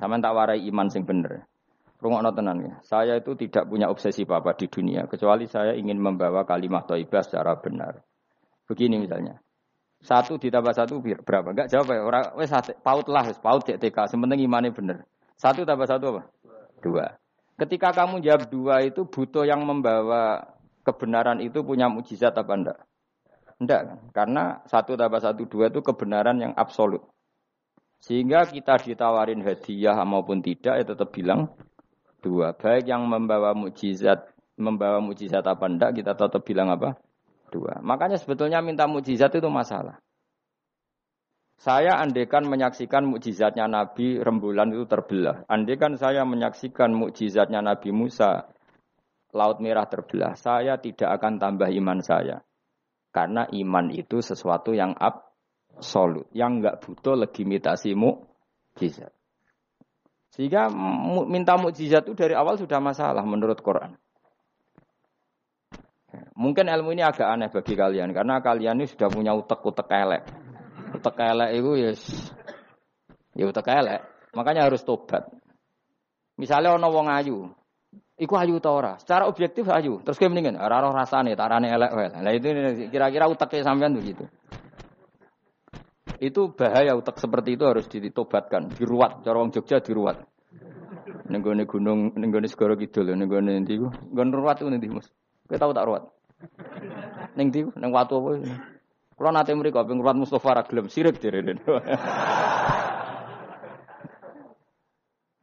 Sama 0.01 0.17
tak 0.17 0.33
warai 0.33 0.65
iman 0.73 0.89
sing 0.89 1.05
bener. 1.05 1.45
Rungokno 2.01 2.33
tenan 2.33 2.57
ya. 2.65 2.73
Saya 2.81 3.21
itu 3.21 3.37
tidak 3.37 3.69
punya 3.69 3.93
obsesi 3.93 4.25
apa-apa 4.25 4.57
di 4.57 4.65
dunia 4.65 5.05
kecuali 5.05 5.45
saya 5.45 5.77
ingin 5.77 6.01
membawa 6.01 6.49
kalimat 6.49 6.89
thayyibah 6.89 7.21
secara 7.21 7.61
benar. 7.61 8.01
Begini 8.65 8.97
misalnya. 8.97 9.37
Satu 10.01 10.41
ditambah 10.41 10.73
satu 10.73 10.97
berapa? 11.01 11.53
Enggak 11.53 11.69
jawab 11.69 11.93
ya. 11.93 12.01
Orang 12.01 12.23
wes 12.41 12.49
paut 12.81 13.05
lah, 13.05 13.25
paut 13.37 13.61
cek 13.61 13.77
TK. 13.77 14.09
Sementing 14.09 14.41
imannya 14.49 14.73
bener. 14.73 14.97
Satu 15.37 15.61
tambah 15.61 15.85
satu 15.85 16.17
apa? 16.17 16.21
Dua. 16.81 17.05
Ketika 17.61 17.93
kamu 17.93 18.25
jawab 18.25 18.49
dua 18.49 18.81
itu 18.81 19.05
butuh 19.05 19.45
yang 19.45 19.61
membawa 19.61 20.41
kebenaran 20.81 21.37
itu 21.45 21.61
punya 21.61 21.85
mujizat 21.85 22.33
apa 22.33 22.53
enggak? 22.57 22.79
Enggak 23.61 23.81
kan? 23.85 23.97
Karena 24.09 24.43
satu 24.65 24.97
tambah 24.97 25.21
satu 25.21 25.45
dua 25.45 25.69
itu 25.69 25.85
kebenaran 25.85 26.41
yang 26.41 26.53
absolut. 26.57 27.05
Sehingga 28.01 28.49
kita 28.49 28.81
ditawarin 28.81 29.45
hadiah 29.45 30.01
maupun 30.01 30.41
tidak 30.41 30.81
ya 30.81 30.85
tetap 30.85 31.13
bilang 31.13 31.53
dua. 32.25 32.57
Baik 32.57 32.89
yang 32.89 33.05
membawa 33.05 33.53
mujizat, 33.53 34.33
membawa 34.57 34.97
mujizat 34.97 35.45
apa 35.45 35.65
enggak 35.69 36.01
kita 36.01 36.17
tetap 36.17 36.41
bilang 36.41 36.73
apa? 36.73 36.97
Dua. 37.51 37.83
Makanya 37.83 38.15
sebetulnya 38.15 38.63
minta 38.63 38.87
mukjizat 38.87 39.35
itu 39.35 39.51
masalah. 39.51 39.99
Saya 41.61 42.01
andekan 42.01 42.49
menyaksikan 42.49 43.05
mukjizatnya 43.05 43.69
Nabi 43.69 44.17
rembulan 44.17 44.73
itu 44.73 44.89
terbelah. 44.89 45.45
Andekan 45.45 45.93
saya 45.93 46.25
menyaksikan 46.25 46.89
mukjizatnya 46.89 47.61
Nabi 47.61 47.93
Musa 47.93 48.49
laut 49.29 49.61
merah 49.61 49.85
terbelah, 49.85 50.33
saya 50.33 50.81
tidak 50.81 51.21
akan 51.21 51.37
tambah 51.37 51.69
iman 51.69 52.01
saya. 52.01 52.41
Karena 53.13 53.45
iman 53.45 53.93
itu 53.93 54.23
sesuatu 54.23 54.73
yang 54.73 54.97
absolut, 54.97 56.25
yang 56.33 56.59
enggak 56.63 56.81
butuh 56.81 57.13
legitimasi 57.13 57.93
mukjizat. 57.93 59.13
Sehingga 60.31 60.71
minta 61.27 61.59
mukjizat 61.59 62.07
itu 62.07 62.15
dari 62.15 62.33
awal 62.33 62.55
sudah 62.55 62.79
masalah 62.79 63.21
menurut 63.21 63.59
Quran. 63.59 63.99
Mungkin 66.35 66.67
ilmu 66.67 66.91
ini 66.91 67.03
agak 67.03 67.27
aneh 67.27 67.47
bagi 67.47 67.73
kalian 67.75 68.11
karena 68.11 68.43
kalian 68.43 68.83
ini 68.83 68.85
sudah 68.87 69.07
punya 69.07 69.31
utek-utek 69.31 69.87
elek. 69.87 70.23
Utek 70.99 71.15
elek 71.23 71.49
itu 71.55 71.71
ya 71.79 71.83
yes, 71.91 72.01
ya 73.35 73.45
utek 73.47 73.67
elek. 73.71 74.01
Makanya 74.35 74.67
harus 74.67 74.83
tobat. 74.83 75.27
Misalnya 76.35 76.75
ono 76.75 76.87
wong 76.91 77.07
ayu, 77.11 77.47
iku 78.19 78.33
ayu 78.35 78.59
ta 78.59 78.71
ora? 78.71 78.93
Secara 78.99 79.27
objektif 79.27 79.67
ayu. 79.71 80.03
Terus 80.03 80.19
kayak 80.19 80.31
mendingan 80.35 80.59
ora 80.59 80.83
rasane, 80.83 81.35
tarane 81.35 81.71
elek 81.71 81.91
wae. 81.95 82.07
Nah 82.11 82.31
itu 82.31 82.47
kira-kira 82.91 83.31
uteknya 83.31 83.63
sampean 83.63 83.95
begitu. 83.95 84.27
Itu 86.21 86.53
bahaya 86.53 86.93
utek 86.93 87.17
seperti 87.17 87.55
itu 87.55 87.63
harus 87.65 87.87
ditobatkan, 87.87 88.75
diruat. 88.75 89.23
Cara 89.23 89.37
wong 89.41 89.51
Jogja 89.55 89.79
diruat. 89.79 90.21
Nenggone 91.31 91.63
gunung, 91.63 92.11
nenggone 92.19 92.45
segoro 92.51 92.75
kidul, 92.75 93.15
nenggone 93.15 93.63
ndi 93.63 93.79
ku? 93.79 93.87
Nggon 93.87 94.29
ruwat 94.35 94.59
ku 94.61 94.67
ndi, 94.67 94.91
Mas? 94.91 95.07
Kowe 95.51 95.59
tahu 95.59 95.75
tak 95.75 95.83
ruwat? 95.83 96.07
Ning 97.35 97.51
ndi? 97.51 97.67
Ning 97.75 97.91
watu 97.91 98.23
apa? 98.23 98.39
Kula 99.19 99.35
nate 99.35 99.51
mriku 99.51 99.83
ping 99.83 99.99
ruwat 99.99 100.15
Mustofa 100.15 100.55
ra 100.55 100.63
gelem 100.63 100.87
sirik 100.87 101.19
direne. 101.19 101.59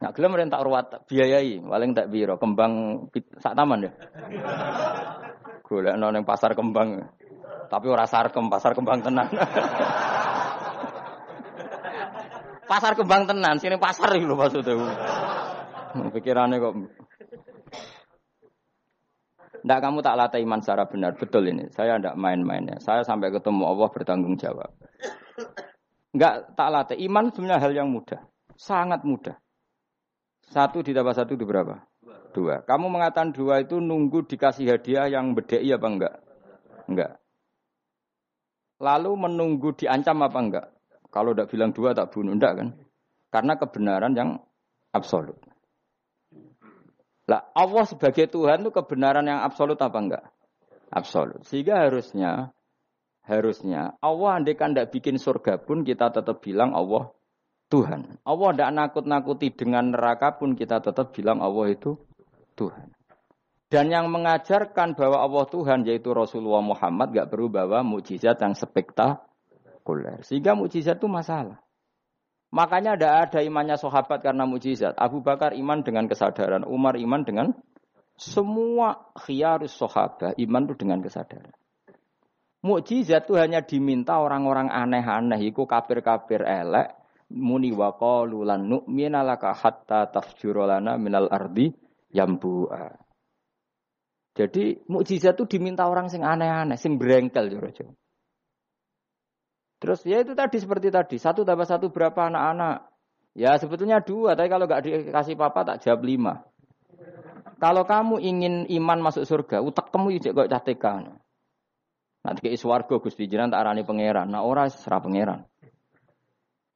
Nak 0.01 0.11
gelem 0.17 0.33
ren 0.33 0.49
tak 0.49 0.65
ruwat 0.65 1.05
biayai, 1.05 1.61
paling 1.61 1.93
tak 1.93 2.09
biro 2.09 2.41
kembang 2.41 3.05
sak 3.37 3.53
taman 3.53 3.85
ya. 3.85 3.91
Golekno 5.61 6.09
ning 6.09 6.25
pasar 6.25 6.57
kembang. 6.57 7.05
Tapi 7.69 7.85
ora 7.85 8.09
sarkem, 8.09 8.49
pasar 8.49 8.73
kembang 8.73 9.05
tenan. 9.05 9.29
pasar 12.65 12.97
kembang 12.97 13.29
tenan, 13.29 13.61
sini 13.61 13.77
pasar 13.77 14.17
iki 14.17 14.25
lho 14.25 14.33
maksudnya. 14.33 14.73
Pikirannya 16.09 16.57
kok 16.57 16.73
Tidak 19.69 19.85
kamu 19.85 20.01
tak 20.01 20.17
latih 20.17 20.41
iman 20.49 20.65
secara 20.65 20.89
benar. 20.89 21.13
Betul 21.13 21.53
ini. 21.53 21.69
Saya 21.69 22.01
tidak 22.01 22.17
main-mainnya. 22.17 22.81
Saya 22.81 23.05
sampai 23.05 23.29
ketemu 23.29 23.69
Allah 23.69 23.85
bertanggung 23.93 24.33
jawab. 24.33 24.73
Enggak 26.09 26.57
tak 26.57 26.69
latih. 26.73 26.97
Iman 27.05 27.29
sebenarnya 27.29 27.61
hal 27.61 27.73
yang 27.77 27.93
mudah. 27.93 28.17
Sangat 28.57 29.05
mudah. 29.05 29.37
Satu 30.49 30.81
ditambah 30.81 31.13
satu 31.13 31.37
itu 31.37 31.45
berapa? 31.45 31.85
Dua. 32.33 32.65
Kamu 32.65 32.89
mengatakan 32.89 33.29
dua 33.29 33.61
itu 33.61 33.77
nunggu 33.77 34.25
dikasih 34.25 34.73
hadiah 34.73 35.05
yang 35.05 35.37
bedei 35.37 35.69
apa 35.69 35.85
enggak? 35.85 36.15
Enggak. 36.89 37.11
Lalu 38.81 39.11
menunggu 39.21 39.77
diancam 39.77 40.17
apa 40.25 40.39
enggak? 40.41 40.65
Kalau 41.13 41.37
tidak 41.37 41.53
bilang 41.53 41.77
dua 41.77 41.93
tak 41.93 42.09
bunuh 42.09 42.33
enggak 42.33 42.57
kan? 42.57 42.73
Karena 43.29 43.53
kebenaran 43.53 44.17
yang 44.17 44.41
absolut. 44.97 45.37
Lah 47.29 47.53
Allah 47.53 47.85
sebagai 47.85 48.25
Tuhan 48.25 48.65
itu 48.65 48.73
kebenaran 48.73 49.21
yang 49.29 49.45
absolut 49.45 49.77
apa 49.77 49.97
enggak? 50.01 50.25
Absolut. 50.89 51.45
Sehingga 51.45 51.85
harusnya 51.85 52.49
harusnya 53.21 53.93
Allah 54.01 54.41
kan 54.57 54.73
tidak 54.73 54.89
bikin 54.89 55.21
surga 55.21 55.61
pun 55.61 55.85
kita 55.85 56.09
tetap 56.09 56.41
bilang 56.41 56.73
Allah 56.73 57.13
Tuhan. 57.69 58.17
Allah 58.25 58.49
tidak 58.57 58.71
nakut-nakuti 58.73 59.53
dengan 59.53 59.93
neraka 59.93 60.33
pun 60.41 60.57
kita 60.57 60.81
tetap 60.81 61.13
bilang 61.13 61.37
Allah 61.45 61.69
itu 61.69 62.01
Tuhan. 62.57 62.89
Dan 63.69 63.93
yang 63.93 64.09
mengajarkan 64.09 64.97
bahwa 64.97 65.21
Allah 65.21 65.45
Tuhan 65.45 65.85
yaitu 65.85 66.09
Rasulullah 66.09 66.65
Muhammad 66.65 67.13
gak 67.13 67.29
perlu 67.29 67.53
bawa 67.53 67.85
mukjizat 67.85 68.41
yang 68.41 68.57
spektakuler. 68.57 70.25
Sehingga 70.25 70.57
mukjizat 70.57 70.97
itu 70.97 71.05
masalah. 71.05 71.61
Makanya 72.49 72.97
tidak 72.97 73.13
ada 73.29 73.39
imannya 73.45 73.77
sahabat 73.77 74.25
karena 74.25 74.49
mukjizat. 74.49 74.97
Abu 74.97 75.21
Bakar 75.21 75.53
iman 75.53 75.85
dengan 75.85 76.09
kesadaran, 76.09 76.65
Umar 76.65 76.97
iman 76.97 77.21
dengan 77.21 77.47
semua 78.17 79.13
khiyarus 79.13 79.77
sahabat 79.77 80.33
iman 80.33 80.63
itu 80.65 80.75
dengan 80.75 80.99
kesadaran. 81.05 81.53
Mukjizat 82.59 83.29
itu 83.29 83.39
hanya 83.39 83.63
diminta 83.63 84.19
orang-orang 84.19 84.67
aneh-aneh, 84.67 85.39
iku 85.47 85.63
kafir-kafir 85.63 86.43
elek, 86.43 86.91
muni 87.31 87.71
wa 87.71 87.93
lan 88.25 88.65
nu'mina 88.67 89.23
laka 89.23 89.53
hatta 89.53 90.09
tafjura 90.09 90.81
minal 90.97 91.29
ardi 91.29 91.71
yambu'a. 92.11 92.97
Jadi 94.35 94.89
mukjizat 94.89 95.37
itu 95.37 95.45
diminta 95.59 95.85
orang 95.85 96.09
sing 96.09 96.25
aneh-aneh, 96.25 96.75
sing 96.75 96.97
brengkel 96.97 97.53
jero 97.53 97.69
Terus 99.79 100.03
ya 100.03 100.19
itu 100.19 100.35
tadi 100.35 100.59
seperti 100.59 100.91
tadi, 100.91 101.15
satu 101.15 101.47
tambah 101.47 101.63
satu 101.63 101.87
berapa 101.87 102.27
anak-anak? 102.27 102.91
Ya 103.31 103.55
sebetulnya 103.55 104.03
dua, 104.03 104.35
tapi 104.35 104.51
kalau 104.51 104.67
nggak 104.67 104.83
dikasih 104.83 105.39
papa 105.39 105.63
tak 105.63 105.79
jawab 105.87 106.03
lima. 106.03 106.33
Kalau 107.59 107.87
kamu 107.87 108.19
ingin 108.19 108.53
iman 108.67 108.99
masuk 108.99 109.23
surga, 109.23 109.63
utak 109.63 109.91
kamu 109.91 110.19
ijek 110.19 110.35
kok 110.35 110.51
catekan. 110.51 111.19
Nanti 112.19 112.39
ke 112.43 112.49
iswargo 112.51 112.99
Gusti 112.99 113.31
Jinan 113.31 113.51
tak 113.51 113.63
arani 113.63 113.87
pangeran. 113.87 114.27
Nah 114.27 114.43
ora 114.43 114.67
serah 114.67 114.99
pangeran. 114.99 115.47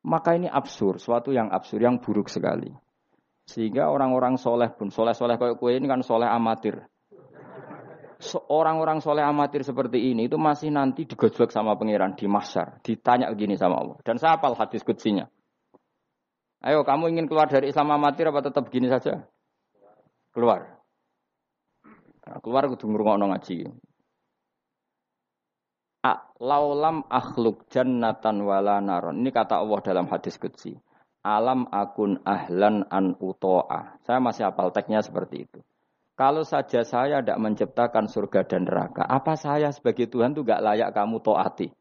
Maka 0.08 0.36
ini 0.40 0.48
absurd, 0.48 1.00
suatu 1.00 1.32
yang 1.36 1.52
absurd, 1.52 1.84
yang 1.84 2.00
buruk 2.00 2.32
sekali. 2.32 2.72
Sehingga 3.44 3.92
orang-orang 3.92 4.40
soleh 4.40 4.72
pun, 4.72 4.92
soleh-soleh 4.92 5.36
kayak 5.36 5.60
kue 5.60 5.76
ini 5.76 5.88
kan 5.88 6.00
soleh 6.00 6.28
amatir 6.28 6.88
orang-orang 8.52 9.04
soleh 9.04 9.24
amatir 9.24 9.62
seperti 9.66 10.12
ini 10.14 10.32
itu 10.32 10.40
masih 10.40 10.72
nanti 10.72 11.04
digojlok 11.04 11.52
sama 11.52 11.76
pangeran 11.76 12.16
di 12.16 12.26
masar, 12.28 12.80
ditanya 12.82 13.30
begini 13.32 13.60
sama 13.60 13.80
Allah. 13.80 13.98
Dan 14.02 14.16
saya 14.22 14.40
apal 14.40 14.56
hadis 14.56 14.82
kutsinya. 14.84 15.28
Ayo 16.64 16.88
kamu 16.88 17.12
ingin 17.12 17.28
keluar 17.28 17.52
dari 17.52 17.70
Islam 17.70 17.92
amatir 17.92 18.32
apa 18.32 18.40
tetap 18.40 18.72
begini 18.72 18.88
saja? 18.88 19.28
Keluar. 20.32 20.80
Nah, 22.24 22.40
keluar 22.40 22.72
kudu 22.72 22.88
ngrungokno 22.88 23.36
ngaji. 23.36 23.68
Laulam 26.44 27.08
akhluk 27.08 27.72
jannatan 27.72 28.44
wala 28.44 28.84
naron. 28.84 29.24
Ini 29.24 29.32
kata 29.32 29.64
Allah 29.64 29.80
dalam 29.80 30.12
hadis 30.12 30.36
kutsi. 30.36 30.76
Alam 31.24 31.72
akun 31.72 32.20
ahlan 32.28 32.84
an 32.92 33.16
uto'a. 33.16 33.96
Saya 34.04 34.20
masih 34.20 34.52
hafal 34.52 34.76
teksnya 34.76 35.00
seperti 35.00 35.48
itu. 35.48 35.64
Kalau 36.14 36.46
saja 36.46 36.86
saya 36.86 37.26
tidak 37.26 37.42
menciptakan 37.42 38.06
surga 38.06 38.46
dan 38.46 38.70
neraka, 38.70 39.02
apa 39.02 39.34
saya 39.34 39.74
sebagai 39.74 40.06
Tuhan 40.06 40.38
itu 40.38 40.46
gak 40.46 40.62
layak 40.62 40.94
kamu 40.94 41.18
toati? 41.26 41.74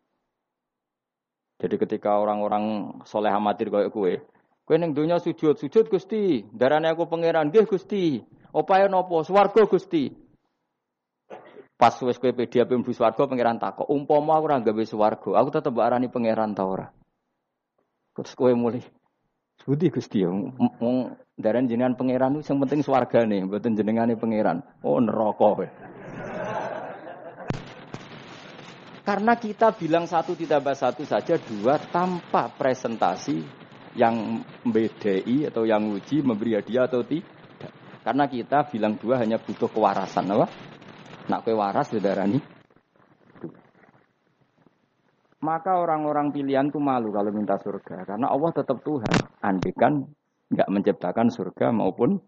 Jadi 1.60 1.76
ketika 1.76 2.16
orang-orang 2.16 2.96
soleh 3.04 3.28
amatir 3.28 3.68
kayak 3.68 3.92
kue, 3.92 4.24
kue 4.64 4.76
neng 4.80 4.96
dunia 4.96 5.20
sujud, 5.20 5.60
sujud 5.60 5.86
gusti, 5.86 6.48
darahnya 6.48 6.96
aku 6.96 7.06
pangeran, 7.06 7.52
gih 7.52 7.68
gusti, 7.68 8.24
opaya 8.56 8.88
nopo, 8.88 9.20
swargo 9.20 9.68
gusti. 9.68 10.10
Pas 11.76 11.92
wes 12.02 12.16
kue 12.16 12.32
pedia 12.32 12.64
pembu 12.64 12.90
swargo 12.96 13.28
pangeran 13.28 13.60
tako, 13.60 13.84
umpama 13.92 14.40
aku 14.40 14.48
orang 14.48 14.64
gawe 14.64 14.84
swargo, 14.88 15.36
aku 15.36 15.48
tetap 15.52 15.76
arani 15.76 16.08
pangeran 16.08 16.56
tau 16.56 16.72
ora. 16.72 16.88
Terus 18.16 18.32
kue 18.32 18.56
mulai, 18.56 18.80
Budi 19.62 19.94
Gusti 19.94 20.26
ya, 20.26 20.30
wong 20.82 21.14
daran 21.38 21.70
jenengan 21.70 21.94
pangeran 21.94 22.42
yang 22.42 22.58
penting 22.66 22.82
nih, 22.82 23.46
mboten 23.46 23.78
jenengane 23.78 24.18
pangeran. 24.18 24.58
Oh 24.82 24.98
neraka 24.98 25.70
Karena 29.02 29.34
kita 29.38 29.74
bilang 29.74 30.06
satu 30.06 30.34
ditambah 30.34 30.74
satu 30.74 31.02
saja 31.02 31.38
dua 31.38 31.78
tanpa 31.78 32.50
presentasi 32.50 33.42
yang 33.98 34.42
membedai 34.62 35.50
atau 35.50 35.66
yang 35.66 35.90
uji 35.90 36.22
memberi 36.22 36.58
hadiah 36.58 36.86
atau 36.86 37.02
tidak. 37.06 37.70
Karena 38.02 38.26
kita 38.26 38.66
bilang 38.70 38.98
dua 38.98 39.22
hanya 39.22 39.38
butuh 39.38 39.70
kewarasan, 39.70 40.26
apa? 40.26 40.46
Nak 41.30 41.46
kue 41.46 41.54
waras 41.54 41.90
darani 41.94 42.42
maka 45.42 45.74
orang-orang 45.74 46.30
pilihan 46.30 46.70
itu 46.70 46.78
malu 46.78 47.10
kalau 47.10 47.34
minta 47.34 47.58
surga. 47.58 48.06
Karena 48.06 48.30
Allah 48.30 48.50
tetap 48.54 48.78
Tuhan. 48.86 49.42
Andikan 49.42 50.06
nggak 50.54 50.68
menciptakan 50.70 51.28
surga 51.34 51.74
maupun 51.74 52.22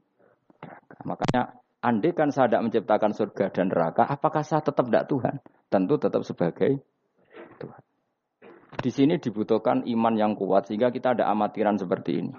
neraka. 0.58 0.96
Makanya 1.06 1.42
andikan 1.84 2.34
saya 2.34 2.50
tidak 2.50 2.64
menciptakan 2.66 3.12
surga 3.14 3.44
dan 3.54 3.70
neraka, 3.70 4.02
apakah 4.08 4.42
saya 4.42 4.64
tetap 4.64 4.88
tidak 4.88 5.06
Tuhan? 5.06 5.34
Tentu 5.68 5.94
tetap 6.00 6.26
sebagai 6.26 6.80
Tuhan. 7.60 7.82
Di 8.74 8.90
sini 8.90 9.22
dibutuhkan 9.22 9.86
iman 9.86 10.14
yang 10.18 10.32
kuat 10.34 10.66
sehingga 10.66 10.90
kita 10.90 11.14
ada 11.14 11.30
amatiran 11.30 11.78
seperti 11.78 12.12
ini. 12.18 12.32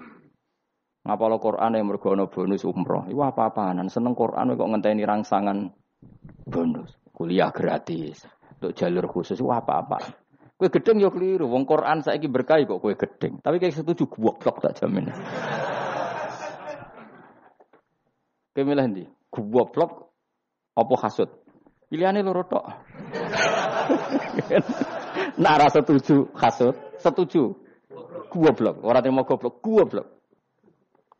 Ngapalo 1.06 1.38
Quran 1.38 1.78
yang 1.78 1.86
mergono 1.86 2.26
bonus 2.26 2.66
umroh. 2.66 3.06
Itu 3.06 3.22
apa-apaan. 3.22 3.86
Seneng 3.86 4.18
Quran 4.18 4.58
kok 4.58 4.68
ngenteni 4.68 5.06
rangsangan 5.06 5.70
bonus. 6.44 6.98
Kuliah 7.14 7.54
gratis. 7.54 8.26
Untuk 8.58 8.74
jalur 8.74 9.06
khusus. 9.06 9.38
Itu 9.38 9.48
apa-apa. 9.54 10.25
Kue 10.56 10.72
gedeng 10.72 10.96
yo 10.96 11.12
keliru. 11.12 11.52
Wong 11.52 11.68
Quran 11.68 12.00
saiki 12.00 12.32
berkah 12.32 12.56
kok 12.64 12.80
kue 12.80 12.96
gedeng. 12.96 13.44
Tapi 13.44 13.60
kayak 13.60 13.76
setuju 13.76 14.08
goblok 14.08 14.64
tak 14.64 14.80
jamin. 14.80 15.12
Kue 18.56 18.64
milih 18.64 18.88
ndi? 18.88 19.04
Goblok 19.28 20.16
apa? 20.72 21.12
Pilihannya 21.86 22.24
loro 22.24 22.42
tok. 22.48 22.64
Nara 25.42 25.68
setuju 25.68 26.32
hasud, 26.34 26.74
setuju 26.98 27.52
goblok. 28.32 28.80
Orang 28.82 29.04
yang 29.04 29.14
mau 29.20 29.28
goblok, 29.28 29.60
goblok. 29.60 30.08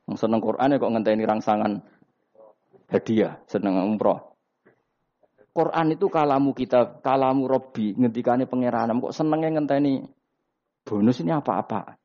Wong 0.09 0.17
seneng 0.17 0.41
Quran 0.41 0.81
kok 0.81 0.91
ngenteni 0.91 1.29
rangsangan 1.29 1.73
hadiah, 2.89 3.37
seneng 3.47 3.79
umroh. 3.79 4.36
Quran 5.57 5.97
itu 5.97 6.13
kalamu 6.13 6.53
kita, 6.53 7.01
kalamu 7.01 7.49
Robbi, 7.49 7.97
ngentikane 7.97 8.45
pangeran. 8.45 8.93
Kok 9.01 9.17
senengnya 9.17 9.57
ngenteni 9.57 10.05
bonus 10.85 11.25
ini 11.25 11.33
apa-apa? 11.33 11.97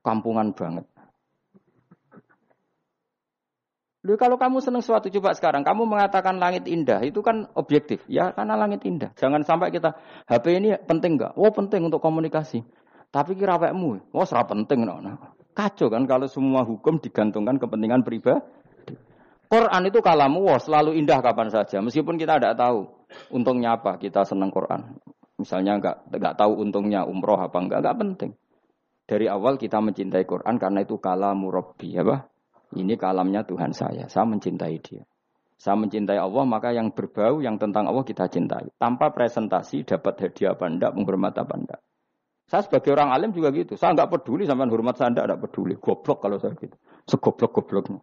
Kampungan 0.00 0.56
banget. 0.56 0.88
Lalu 4.00 4.16
kalau 4.16 4.40
kamu 4.40 4.64
senang 4.64 4.80
suatu 4.80 5.12
coba 5.12 5.36
sekarang, 5.36 5.60
kamu 5.60 5.84
mengatakan 5.84 6.40
langit 6.40 6.64
indah, 6.64 7.04
itu 7.04 7.20
kan 7.20 7.52
objektif. 7.52 8.00
Ya 8.08 8.32
karena 8.32 8.56
langit 8.56 8.80
indah. 8.88 9.12
Jangan 9.20 9.44
sampai 9.44 9.68
kita, 9.68 9.92
HP 10.24 10.56
ini 10.56 10.72
penting 10.88 11.20
nggak? 11.20 11.36
Oh 11.36 11.52
penting 11.52 11.84
untuk 11.84 12.00
komunikasi. 12.00 12.64
Tapi 13.12 13.36
kira 13.36 13.60
wekmu, 13.60 14.16
oh 14.16 14.24
serap 14.24 14.56
penting. 14.56 14.88
Nah, 14.88 15.36
kacau 15.52 15.92
kan 15.92 16.08
kalau 16.08 16.24
semua 16.32 16.64
hukum 16.64 16.96
digantungkan 16.96 17.60
kepentingan 17.60 18.00
pribadi. 18.00 18.40
Quran 19.50 19.82
itu 19.90 19.98
kalamu 19.98 20.46
wah 20.46 20.62
selalu 20.62 20.94
indah 20.94 21.18
kapan 21.18 21.50
saja. 21.50 21.82
Meskipun 21.82 22.14
kita 22.14 22.38
tidak 22.38 22.54
tahu 22.54 22.86
untungnya 23.34 23.74
apa 23.74 23.98
kita 23.98 24.22
senang 24.22 24.54
Quran. 24.54 24.94
Misalnya 25.42 25.74
nggak 25.82 26.14
nggak 26.14 26.34
tahu 26.38 26.62
untungnya 26.62 27.02
umroh 27.02 27.34
apa 27.34 27.58
enggak, 27.58 27.82
nggak 27.82 27.98
penting. 27.98 28.30
Dari 29.10 29.26
awal 29.26 29.58
kita 29.58 29.82
mencintai 29.82 30.22
Quran 30.22 30.54
karena 30.54 30.86
itu 30.86 31.02
kalamu 31.02 31.50
Robbi, 31.50 31.98
apa? 31.98 32.30
Ini 32.78 32.94
kalamnya 32.94 33.42
Tuhan 33.42 33.74
saya. 33.74 34.06
Saya 34.06 34.22
mencintai 34.30 34.78
dia. 34.78 35.02
Saya 35.58 35.74
mencintai 35.74 36.14
Allah, 36.14 36.46
maka 36.46 36.70
yang 36.70 36.94
berbau, 36.94 37.42
yang 37.42 37.58
tentang 37.58 37.90
Allah 37.90 38.06
kita 38.06 38.30
cintai. 38.30 38.70
Tanpa 38.78 39.10
presentasi, 39.10 39.82
dapat 39.82 40.30
hadiah 40.30 40.54
apa 40.54 40.70
enggak, 40.70 40.94
menghormat 40.94 41.34
apa 41.42 41.54
enggak. 41.58 41.80
Saya 42.46 42.62
sebagai 42.62 42.94
orang 42.94 43.10
alim 43.10 43.34
juga 43.34 43.50
gitu. 43.50 43.74
Saya 43.74 43.98
nggak 43.98 44.14
peduli 44.14 44.46
sama 44.46 44.70
hormat 44.70 44.94
saya 44.94 45.10
enggak, 45.10 45.42
peduli. 45.42 45.74
Goblok 45.74 46.22
kalau 46.22 46.38
saya 46.38 46.54
gitu. 46.54 46.78
Segoblok-gobloknya. 47.10 47.98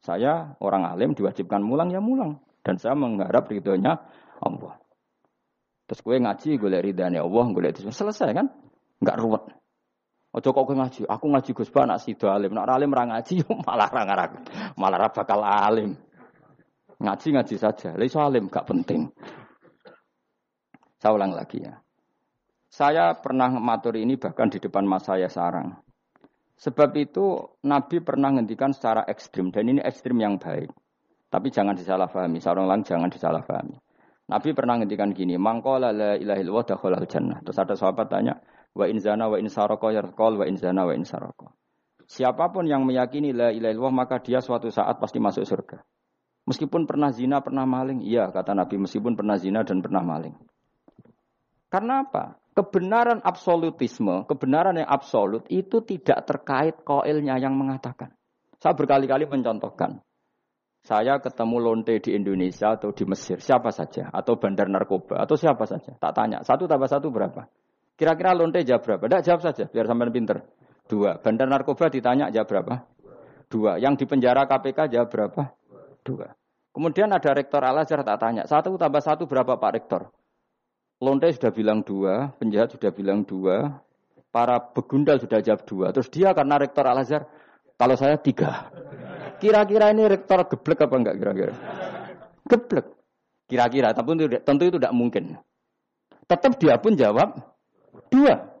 Saya 0.00 0.56
orang 0.64 0.88
alim 0.88 1.12
diwajibkan 1.12 1.60
mulang 1.60 1.92
ya 1.92 2.00
mulang. 2.00 2.40
Dan 2.60 2.76
saya 2.76 2.96
mengharap 2.96 3.48
ridhonya 3.48 4.00
Allah. 4.40 4.80
Terus 5.88 6.00
gue 6.06 6.16
ngaji, 6.22 6.50
gue 6.56 6.70
lihat 6.70 6.84
ridhanya 6.86 7.20
Allah, 7.26 7.44
gue 7.50 7.62
lihat 7.66 7.76
itu 7.80 7.90
selesai 7.90 8.30
kan? 8.30 8.46
Enggak 9.00 9.16
ruwet. 9.18 9.44
Ojo 10.30 10.48
kok 10.54 10.62
gue 10.62 10.76
ngaji, 10.78 11.00
aku 11.10 11.26
ngaji 11.26 11.50
Gus 11.50 11.70
Ba 11.74 11.90
nak 11.90 11.98
sido 12.06 12.30
alim, 12.30 12.54
nak 12.54 12.70
alim 12.70 12.94
ra 12.94 13.02
ngaji 13.02 13.42
malah 13.66 13.90
ra 13.90 14.02
ngarak, 14.06 14.30
malah 14.78 14.98
ra 15.02 15.08
bakal 15.10 15.42
alim. 15.42 15.98
Ngaji 17.02 17.26
ngaji 17.34 17.54
saja, 17.58 17.98
lha 17.98 18.06
alim 18.22 18.46
gak 18.46 18.68
penting. 18.70 19.10
Saya 21.00 21.16
ulang 21.16 21.34
lagi 21.34 21.64
ya. 21.64 21.80
Saya 22.70 23.18
pernah 23.18 23.50
matur 23.50 23.98
ini 23.98 24.14
bahkan 24.14 24.46
di 24.46 24.62
depan 24.62 24.86
mas 24.86 25.02
saya 25.02 25.26
sarang. 25.26 25.74
Sebab 26.60 26.92
itu 27.00 27.40
Nabi 27.64 28.04
pernah 28.04 28.28
ngendikan 28.36 28.76
secara 28.76 29.08
ekstrim 29.08 29.48
dan 29.48 29.64
ini 29.64 29.80
ekstrim 29.80 30.20
yang 30.20 30.36
baik. 30.36 30.68
Tapi 31.32 31.48
jangan 31.48 31.72
disalahpahami, 31.72 32.36
sarang 32.42 32.68
lang 32.68 32.84
jangan 32.84 33.08
disalahpahami. 33.08 33.80
Nabi 34.28 34.50
pernah 34.52 34.76
ngendikan 34.76 35.10
gini, 35.16 35.40
mangkola 35.40 35.88
la 35.88 36.20
ilaha 36.20 36.38
illallah 36.38 36.66
dakhalal 36.68 37.06
jannah. 37.08 37.40
Terus 37.40 37.58
ada 37.58 37.74
sahabat 37.74 38.12
tanya, 38.12 38.36
wa 38.76 38.84
in 38.84 39.00
zana 39.00 39.30
wa 39.30 39.40
in 39.40 39.48
saraka 39.48 39.88
yarqal 39.88 40.36
wa 40.36 40.44
in 40.44 40.60
zana 40.60 40.84
wa 40.84 40.92
in. 40.92 41.02
Siapa 42.10 42.50
pun 42.50 42.66
yang 42.66 42.84
meyakini 42.84 43.30
la 43.30 43.54
ilaha 43.54 43.70
illallah 43.70 43.94
maka 43.94 44.16
dia 44.20 44.42
suatu 44.42 44.68
saat 44.68 44.98
pasti 45.00 45.22
masuk 45.22 45.46
surga. 45.46 45.80
Meskipun 46.50 46.82
pernah 46.84 47.14
zina, 47.14 47.38
pernah 47.40 47.62
maling. 47.62 48.02
Iya, 48.02 48.34
kata 48.34 48.58
Nabi, 48.58 48.82
meskipun 48.82 49.14
pernah 49.14 49.38
zina 49.38 49.62
dan 49.62 49.78
pernah 49.78 50.02
maling. 50.02 50.34
Karena 51.70 52.02
apa? 52.02 52.39
Kebenaran 52.50 53.22
absolutisme, 53.22 54.26
kebenaran 54.26 54.74
yang 54.74 54.90
absolut 54.90 55.46
itu 55.46 55.86
tidak 55.86 56.26
terkait 56.26 56.82
koilnya 56.82 57.38
yang 57.38 57.54
mengatakan. 57.54 58.10
Saya 58.58 58.74
berkali-kali 58.74 59.30
mencontohkan. 59.30 60.02
Saya 60.80 61.20
ketemu 61.20 61.56
lonte 61.60 61.94
di 62.02 62.16
Indonesia 62.16 62.74
atau 62.74 62.90
di 62.90 63.04
Mesir, 63.06 63.38
siapa 63.38 63.70
saja. 63.70 64.10
Atau 64.10 64.40
bandar 64.40 64.66
narkoba, 64.66 65.22
atau 65.22 65.36
siapa 65.38 65.68
saja. 65.68 65.94
Tak 65.94 66.12
tanya, 66.16 66.42
satu 66.42 66.66
tambah 66.66 66.88
satu 66.88 67.12
berapa? 67.12 67.46
Kira-kira 67.94 68.32
lonte 68.32 68.64
jawab 68.64 68.82
berapa? 68.82 69.02
Tidak 69.06 69.22
jawab 69.28 69.40
saja, 69.44 69.64
biar 69.68 69.86
sampai 69.86 70.10
pinter. 70.10 70.40
Dua. 70.88 71.20
Bandar 71.22 71.46
narkoba 71.46 71.86
ditanya 71.86 72.32
jawab 72.32 72.48
berapa? 72.48 72.74
Dua. 73.46 73.72
Yang 73.78 74.02
di 74.02 74.04
penjara 74.08 74.48
KPK 74.48 74.90
jawab 74.90 75.08
berapa? 75.12 75.42
Dua. 76.02 76.26
Kemudian 76.70 77.10
ada 77.10 77.30
rektor 77.34 77.60
Al 77.66 77.82
Azhar 77.82 78.06
tak 78.06 78.18
tanya, 78.22 78.46
satu 78.46 78.78
tambah 78.78 79.02
satu 79.02 79.26
berapa 79.26 79.58
Pak 79.58 79.72
Rektor? 79.74 80.06
Lonte 81.00 81.32
sudah 81.32 81.48
bilang 81.48 81.80
dua, 81.80 82.28
penjahat 82.36 82.76
sudah 82.76 82.92
bilang 82.92 83.24
dua, 83.24 83.80
para 84.28 84.60
begundal 84.60 85.16
sudah 85.16 85.40
jawab 85.40 85.64
dua. 85.64 85.86
Terus 85.96 86.12
dia 86.12 86.36
karena 86.36 86.60
rektor 86.60 86.84
Al 86.84 87.00
Azhar, 87.00 87.24
kalau 87.80 87.96
saya 87.96 88.20
tiga. 88.20 88.68
Kira-kira 89.40 89.96
ini 89.96 90.04
rektor 90.04 90.44
geblek 90.44 90.84
apa 90.84 90.94
enggak 91.00 91.16
kira-kira? 91.16 91.54
Geblek. 92.44 92.86
Kira-kira, 93.48 93.96
tapi 93.96 94.08
tentu 94.44 94.62
itu 94.68 94.76
tidak 94.76 94.92
mungkin. 94.92 95.40
Tetap 96.28 96.60
dia 96.60 96.76
pun 96.76 96.92
jawab 96.94 97.32
dua. 98.12 98.60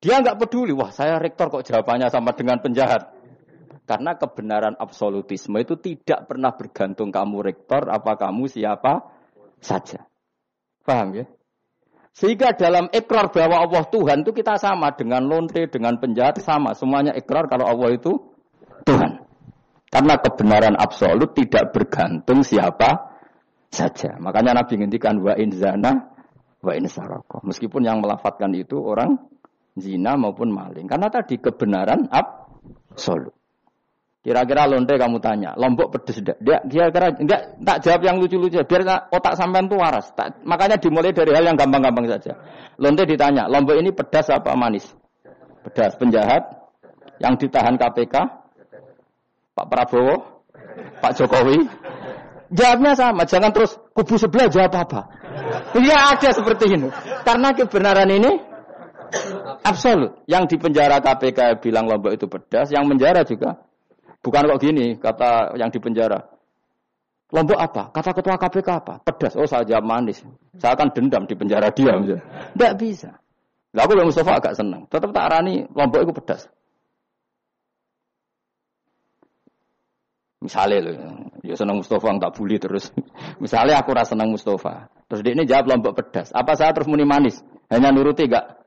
Dia 0.00 0.24
nggak 0.24 0.40
peduli, 0.40 0.72
wah 0.72 0.88
saya 0.88 1.20
rektor 1.20 1.52
kok 1.52 1.68
jawabannya 1.68 2.08
sama 2.08 2.32
dengan 2.32 2.56
penjahat. 2.64 3.12
Karena 3.84 4.16
kebenaran 4.16 4.80
absolutisme 4.80 5.60
itu 5.60 5.76
tidak 5.76 6.24
pernah 6.24 6.56
bergantung 6.56 7.12
kamu 7.12 7.44
rektor, 7.44 7.84
apa 7.92 8.16
kamu 8.16 8.48
siapa 8.48 9.12
saja. 9.60 10.08
Paham 10.80 11.20
ya? 11.20 11.28
Sehingga 12.10 12.52
dalam 12.58 12.90
ikrar 12.90 13.30
bahwa 13.30 13.62
Allah 13.64 13.86
Tuhan 13.88 14.26
itu 14.26 14.34
kita 14.34 14.58
sama 14.58 14.92
dengan 14.92 15.24
lontre, 15.24 15.70
dengan 15.70 15.96
penjahat 15.96 16.42
sama. 16.42 16.74
Semuanya 16.74 17.14
ikrar 17.14 17.46
kalau 17.46 17.64
Allah 17.70 17.94
itu 17.94 18.12
Tuhan. 18.84 19.24
Karena 19.90 20.14
kebenaran 20.22 20.74
absolut 20.78 21.34
tidak 21.34 21.74
bergantung 21.74 22.46
siapa 22.46 23.18
saja. 23.70 24.18
Makanya 24.22 24.62
Nabi 24.62 24.78
ngintikan 24.78 25.18
wa 25.18 25.34
in 25.34 25.50
zana 25.50 26.14
wa 26.62 26.72
in 26.76 26.86
saroko. 26.86 27.42
Meskipun 27.42 27.82
yang 27.86 27.98
melafatkan 27.98 28.54
itu 28.54 28.78
orang 28.78 29.18
zina 29.74 30.14
maupun 30.14 30.52
maling. 30.54 30.86
Karena 30.86 31.10
tadi 31.10 31.40
kebenaran 31.40 32.06
absolut. 32.06 33.39
Kira-kira 34.20 34.68
lonte 34.68 35.00
kamu 35.00 35.16
tanya, 35.16 35.56
lombok 35.56 35.96
pedes 35.96 36.20
tidak? 36.20 36.36
Dia 36.44 36.60
kira-kira 36.68 37.16
enggak 37.16 37.56
tak 37.64 37.78
jawab 37.80 38.00
yang 38.04 38.16
lucu-lucu, 38.20 38.60
biar 38.68 39.08
otak 39.08 39.32
sampean 39.32 39.64
tuh 39.64 39.80
waras. 39.80 40.12
Tak, 40.12 40.44
makanya 40.44 40.76
dimulai 40.76 41.16
dari 41.16 41.32
hal 41.32 41.40
yang 41.48 41.56
gampang-gampang 41.56 42.04
saja. 42.04 42.36
Lonte 42.76 43.08
ditanya, 43.08 43.48
lombok 43.48 43.80
ini 43.80 43.96
pedas 43.96 44.28
apa 44.28 44.52
manis? 44.52 44.84
Pedas. 45.64 45.96
Penjahat 45.96 46.52
yang 47.16 47.40
ditahan 47.40 47.80
KPK, 47.80 48.14
Pak 49.56 49.66
Prabowo, 49.72 50.44
Pak 51.00 51.16
Jokowi. 51.16 51.64
Jawabnya 52.52 52.92
sama, 52.92 53.24
jangan 53.24 53.56
terus 53.56 53.80
kubu 53.96 54.20
sebelah 54.20 54.52
jawab 54.52 54.84
apa. 54.84 55.00
Iya 55.80 56.12
ada 56.12 56.28
seperti 56.36 56.76
ini. 56.76 56.92
Karena 57.24 57.56
kebenaran 57.56 58.10
ini 58.12 58.50
Absolut. 59.66 60.22
Yang 60.30 60.54
di 60.54 60.56
penjara 60.62 61.02
KPK 61.02 61.58
bilang 61.58 61.90
Lombok 61.90 62.14
itu 62.14 62.30
pedas, 62.30 62.70
yang 62.70 62.86
penjara 62.86 63.26
juga. 63.26 63.69
Bukan 64.20 64.52
kok 64.52 64.60
gini, 64.60 65.00
kata 65.00 65.56
yang 65.56 65.72
di 65.72 65.80
penjara. 65.80 66.20
Lombok 67.30 67.56
apa? 67.56 67.94
Kata 67.94 68.10
ketua 68.12 68.36
KPK 68.36 68.68
apa? 68.68 68.94
Pedas. 69.06 69.38
Oh 69.38 69.46
saya 69.46 69.62
jawab 69.62 69.86
manis. 69.86 70.20
Saya 70.58 70.74
akan 70.74 70.90
dendam 70.92 71.24
di 71.24 71.34
penjara 71.38 71.70
dia. 71.70 71.94
Tidak 71.94 72.74
bisa. 72.74 73.16
Lalu 73.70 74.02
aku 74.02 74.10
Mustafa 74.10 74.32
agak 74.42 74.54
senang. 74.58 74.90
Tetap 74.90 75.14
tak 75.14 75.24
arani 75.30 75.62
Lombok 75.70 76.02
itu 76.02 76.12
pedas. 76.12 76.50
Misalnya 80.40 80.90
loh, 80.90 80.96
ya 81.44 81.54
senang 81.54 81.78
Mustafa 81.78 82.16
tak 82.16 82.32
bully 82.34 82.56
terus. 82.58 82.90
Misalnya 83.44 83.78
aku 83.78 83.94
rasa 83.94 84.18
senang 84.18 84.34
Mustafa. 84.34 84.90
Terus 85.06 85.20
dia 85.22 85.32
ini 85.38 85.46
jawab 85.46 85.70
Lombok 85.70 85.94
pedas. 86.02 86.34
Apa 86.34 86.58
saya 86.58 86.74
terus 86.74 86.90
muni 86.90 87.06
manis? 87.06 87.38
Hanya 87.70 87.94
nuruti 87.94 88.26
gak? 88.26 88.60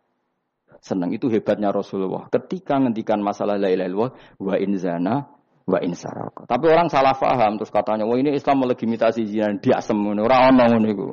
senang. 0.84 1.16
Itu 1.16 1.32
hebatnya 1.32 1.72
Rasulullah. 1.72 2.28
Ketika 2.28 2.76
ngendikan 2.78 3.24
masalah 3.24 3.56
la 3.56 3.72
ilaha 3.72 3.88
illallah 3.88 4.12
wa 4.44 4.56
in 4.60 4.76
zana 4.76 5.32
wa 5.64 5.80
in 5.80 5.96
saraka. 5.96 6.44
Tapi 6.44 6.66
orang 6.68 6.92
salah 6.92 7.16
paham 7.16 7.56
terus 7.56 7.72
katanya, 7.72 8.04
"Wah, 8.04 8.20
ini 8.20 8.36
Islam 8.36 8.64
melegitimasi 8.68 9.24
zina." 9.28 9.56
Dia 9.60 9.80
ngono. 9.80 10.28
Ora 10.28 10.52
ono 10.52 10.64
ngono 10.68 10.88
iku. 10.92 11.08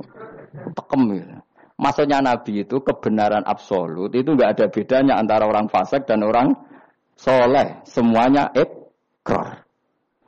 Tekem 0.75 1.03
gitu. 1.15 1.35
Maksudnya 1.81 2.21
Nabi 2.21 2.69
itu 2.69 2.77
kebenaran 2.85 3.41
absolut 3.49 4.13
itu 4.13 4.37
enggak 4.37 4.53
ada 4.59 4.67
bedanya 4.69 5.15
antara 5.17 5.49
orang 5.49 5.73
fasik 5.73 6.05
dan 6.05 6.21
orang 6.21 6.53
soleh. 7.17 7.81
Semuanya 7.89 8.53
ekor. 8.53 9.65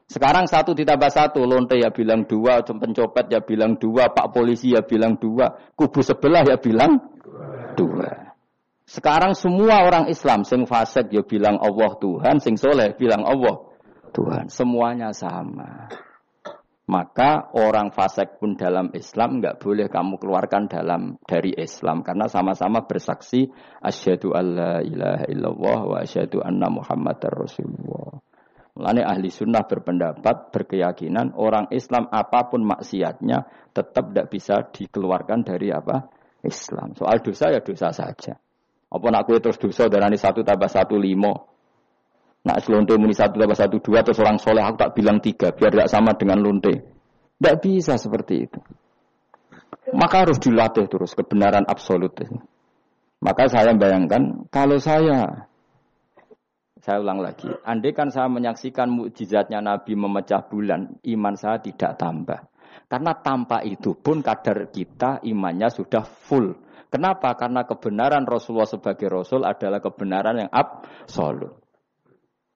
Sekarang 0.09 0.45
satu 0.45 0.77
ditambah 0.77 1.09
satu, 1.09 1.45
lonte 1.45 1.77
ya 1.77 1.89
bilang 1.89 2.29
dua, 2.29 2.61
pencopet 2.65 3.33
ya 3.33 3.41
bilang 3.41 3.81
dua, 3.81 4.13
pak 4.13 4.29
polisi 4.33 4.77
ya 4.77 4.85
bilang 4.85 5.17
dua, 5.17 5.73
kubu 5.73 6.05
sebelah 6.05 6.45
ya 6.45 6.61
bilang 6.61 7.01
dua. 7.77 8.33
Sekarang 8.85 9.33
semua 9.33 9.89
orang 9.89 10.13
Islam 10.13 10.45
sing 10.45 10.69
fasik 10.69 11.09
ya 11.13 11.25
bilang 11.25 11.57
Allah 11.61 11.97
Tuhan, 11.97 12.45
sing 12.45 12.61
soleh 12.61 12.93
bilang 12.93 13.25
Allah 13.25 13.72
Tuhan. 14.13 14.53
Semuanya 14.53 15.11
sama. 15.17 15.89
Maka 16.93 17.49
orang 17.57 17.95
fasik 17.95 18.37
pun 18.37 18.59
dalam 18.59 18.93
Islam 18.93 19.41
nggak 19.41 19.65
boleh 19.65 19.89
kamu 19.89 20.21
keluarkan 20.21 20.69
dalam 20.69 21.17
dari 21.25 21.57
Islam 21.57 22.05
karena 22.05 22.29
sama-sama 22.29 22.85
bersaksi 22.85 23.49
asyhadu 23.81 24.37
alla 24.37 24.85
ilaha 24.85 25.25
illallah 25.31 25.79
wa 25.89 25.97
asyhadu 26.05 26.45
anna 26.45 26.69
muhammadar 26.69 27.33
rasulullah. 27.33 28.21
Mulane 28.73 29.05
ahli 29.05 29.29
sunnah 29.29 29.69
berpendapat, 29.69 30.49
berkeyakinan 30.49 31.37
orang 31.37 31.69
Islam 31.71 32.09
apa 32.09 32.49
pun 32.49 32.65
maksiatnya 32.65 33.71
tetap 33.73 34.11
tidak 34.13 34.27
bisa 34.33 34.65
dikeluarkan 34.69 35.45
dari 35.45 35.69
apa? 35.73 36.09
Islam. 36.43 36.99
Soal 36.99 37.23
dosa 37.23 37.55
ya 37.55 37.63
dosa 37.63 37.95
saja. 37.95 38.35
Apa 38.93 39.07
nak 39.09 39.25
kue 39.31 39.39
terus 39.39 39.57
dosa 39.57 39.87
darani 39.87 40.19
satu 40.19 40.43
tambah 40.43 40.67
satu 40.67 40.99
limo. 40.99 41.52
Nak 42.43 42.59
selonte 42.67 42.99
muni 42.99 43.15
satu 43.15 43.39
tambah 43.39 43.55
satu 43.55 43.79
dua 43.79 44.03
terus 44.03 44.19
orang 44.19 44.43
soleh 44.43 44.67
aku 44.67 44.75
tak 44.83 44.93
bilang 44.99 45.23
tiga 45.23 45.55
biar 45.55 45.71
tidak 45.71 45.91
sama 45.91 46.19
dengan 46.19 46.43
lonte. 46.43 46.75
Tidak 47.39 47.57
bisa 47.63 47.95
seperti 47.95 48.35
itu. 48.43 48.59
Maka 49.95 50.27
harus 50.27 50.43
dilatih 50.43 50.91
terus 50.91 51.15
kebenaran 51.15 51.63
absolut. 51.67 52.19
Maka 53.23 53.47
saya 53.47 53.71
bayangkan 53.79 54.51
kalau 54.51 54.83
saya 54.83 55.47
saya 56.83 56.99
ulang 56.99 57.23
lagi, 57.23 57.47
andai 57.63 57.95
kan 57.95 58.11
saya 58.11 58.27
menyaksikan 58.27 58.91
mukjizatnya 58.91 59.63
Nabi 59.63 59.95
memecah 59.95 60.43
bulan, 60.51 60.99
iman 61.07 61.35
saya 61.39 61.63
tidak 61.63 61.95
tambah. 61.95 62.43
Karena 62.91 63.15
tanpa 63.23 63.63
itu 63.63 63.95
pun 63.95 64.19
kadar 64.19 64.67
kita 64.67 65.23
imannya 65.23 65.71
sudah 65.71 66.03
full. 66.03 66.59
Kenapa? 66.91 67.39
Karena 67.39 67.63
kebenaran 67.63 68.27
Rasulullah 68.27 68.67
sebagai 68.67 69.07
Rasul 69.07 69.47
adalah 69.47 69.79
kebenaran 69.79 70.43
yang 70.43 70.51
absolut. 70.51 71.62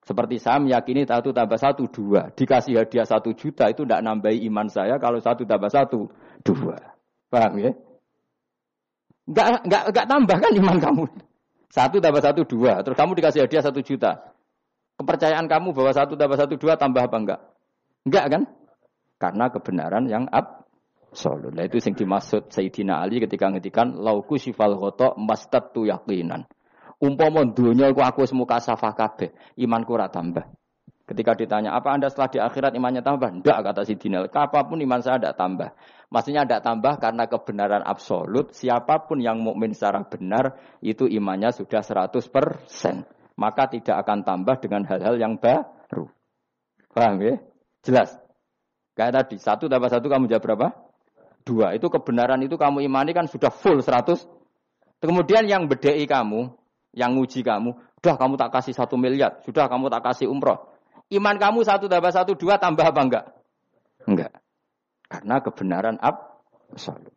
Seperti 0.07 0.39
saya 0.39 0.63
meyakini 0.63 1.03
satu 1.03 1.35
tambah 1.35 1.59
satu 1.59 1.91
dua. 1.91 2.31
Dikasih 2.31 2.79
hadiah 2.79 3.03
satu 3.03 3.35
juta 3.35 3.67
itu 3.67 3.83
tidak 3.83 4.07
nambahi 4.07 4.47
iman 4.47 4.71
saya 4.71 5.03
kalau 5.03 5.19
satu 5.19 5.43
tambah 5.43 5.67
satu 5.67 6.07
dua. 6.47 6.79
Paham 7.27 7.59
ya? 7.59 7.75
Enggak, 9.27 9.67
enggak, 9.67 9.83
enggak 9.91 10.07
tambah 10.07 10.37
kan 10.39 10.53
iman 10.55 10.79
kamu. 10.79 11.05
Satu 11.75 11.99
tambah 11.99 12.23
satu 12.23 12.47
dua. 12.47 12.87
Terus 12.87 12.95
kamu 12.95 13.19
dikasih 13.19 13.51
hadiah 13.51 13.67
satu 13.67 13.83
juta. 13.83 14.31
Kepercayaan 14.95 15.51
kamu 15.51 15.75
bahwa 15.75 15.91
satu 15.91 16.15
tambah 16.15 16.39
satu 16.39 16.55
dua 16.55 16.79
tambah 16.79 17.03
apa 17.03 17.17
enggak? 17.19 17.41
Enggak 18.07 18.25
kan? 18.31 18.43
Karena 19.19 19.45
kebenaran 19.51 20.07
yang 20.07 20.31
ab. 20.31 20.71
Nah 21.17 21.65
itu 21.65 21.81
yang 21.83 21.97
dimaksud 21.97 22.53
Sayyidina 22.53 23.01
Ali 23.01 23.25
ketika 23.25 23.49
ngetikan 23.49 23.97
lauku 23.99 24.39
sifal 24.39 24.79
khotok 24.79 25.19
tu 25.75 25.89
yakinan. 25.89 26.47
Umpama 26.97 27.45
dunia 27.45 27.93
aku 27.93 28.01
aku 28.01 28.25
semua 28.25 28.49
kasafah 28.49 28.97
kabeh, 28.97 29.29
imanku 29.61 29.93
ora 29.93 30.09
tambah. 30.09 30.49
Ketika 31.07 31.39
ditanya, 31.39 31.71
apa 31.79 31.95
anda 31.95 32.11
setelah 32.11 32.31
di 32.35 32.39
akhirat 32.43 32.75
imannya 32.75 32.99
tambah? 32.99 33.31
Tidak, 33.31 33.59
kata 33.63 33.87
si 33.87 33.95
Dinal. 33.95 34.27
Apa 34.27 34.67
pun 34.67 34.83
iman 34.83 34.99
saya 34.99 35.23
tidak 35.23 35.39
tambah. 35.39 35.71
Maksudnya 36.11 36.43
tidak 36.43 36.67
tambah 36.67 36.99
karena 36.99 37.31
kebenaran 37.31 37.83
absolut. 37.87 38.51
Siapa 38.51 39.07
pun 39.07 39.23
yang 39.23 39.39
mukmin 39.39 39.71
secara 39.71 40.03
benar, 40.03 40.59
itu 40.83 41.07
imannya 41.07 41.55
sudah 41.55 41.79
100%. 41.87 43.07
Maka 43.39 43.71
tidak 43.71 44.03
akan 44.03 44.27
tambah 44.27 44.59
dengan 44.59 44.83
hal-hal 44.83 45.15
yang 45.15 45.39
baru. 45.39 46.11
Paham 46.91 47.23
ya? 47.23 47.39
Jelas. 47.87 48.19
Kayak 48.99 49.23
tadi, 49.23 49.37
satu 49.39 49.71
tambah 49.71 49.87
satu 49.87 50.11
kamu 50.11 50.27
jawab 50.27 50.43
berapa? 50.43 50.67
Dua. 51.47 51.71
Itu 51.79 51.87
kebenaran 51.87 52.43
itu 52.43 52.59
kamu 52.59 52.83
imani 52.83 53.15
kan 53.15 53.31
sudah 53.31 53.55
full 53.55 53.79
100. 53.79 54.27
Kemudian 54.99 55.47
yang 55.47 55.71
bedai 55.71 56.03
kamu, 56.03 56.51
yang 56.97 57.13
nguji 57.13 57.45
kamu, 57.45 57.77
sudah 58.01 58.17
kamu 58.17 58.35
tak 58.41 58.51
kasih 58.57 58.73
satu 58.73 58.97
miliar, 58.97 59.45
sudah 59.45 59.69
kamu 59.69 59.93
tak 59.93 60.03
kasih 60.09 60.33
umroh. 60.33 60.73
Iman 61.13 61.37
kamu 61.37 61.63
satu 61.63 61.87
tambah 61.87 62.11
satu 62.11 62.35
dua 62.35 62.57
tambah 62.57 62.83
apa 62.83 63.01
enggak? 63.05 63.25
Enggak. 64.09 64.33
Karena 65.07 65.39
kebenaran 65.45 65.97
absolut. 66.01 67.15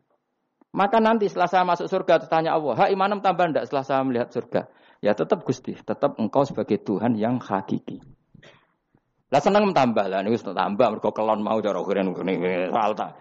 Maka 0.70 1.02
nanti 1.02 1.26
setelah 1.26 1.50
saya 1.50 1.64
masuk 1.66 1.90
surga 1.90 2.22
tanya 2.30 2.54
Allah, 2.54 2.78
ha 2.78 2.84
imanem 2.92 3.18
tambah 3.18 3.50
enggak 3.50 3.66
setelah 3.66 3.82
saya 3.82 4.06
melihat 4.06 4.30
surga? 4.30 4.70
Ya 5.00 5.16
tetap 5.16 5.42
Gusti, 5.42 5.74
tetap 5.74 6.20
engkau 6.20 6.44
sebagai 6.44 6.78
Tuhan 6.78 7.16
yang 7.16 7.40
hakiki. 7.40 7.98
Lah 9.30 9.40
seneng 9.40 9.70
tambah 9.72 10.10
lah 10.10 10.20
niku 10.20 10.52
tambah 10.52 10.86
mergo 10.90 11.10
kelon 11.14 11.40
mau 11.40 11.62
cara 11.62 11.80
keren 11.86 12.12
ngene 12.12 12.68
soal 12.68 12.92
ta. 12.98 13.14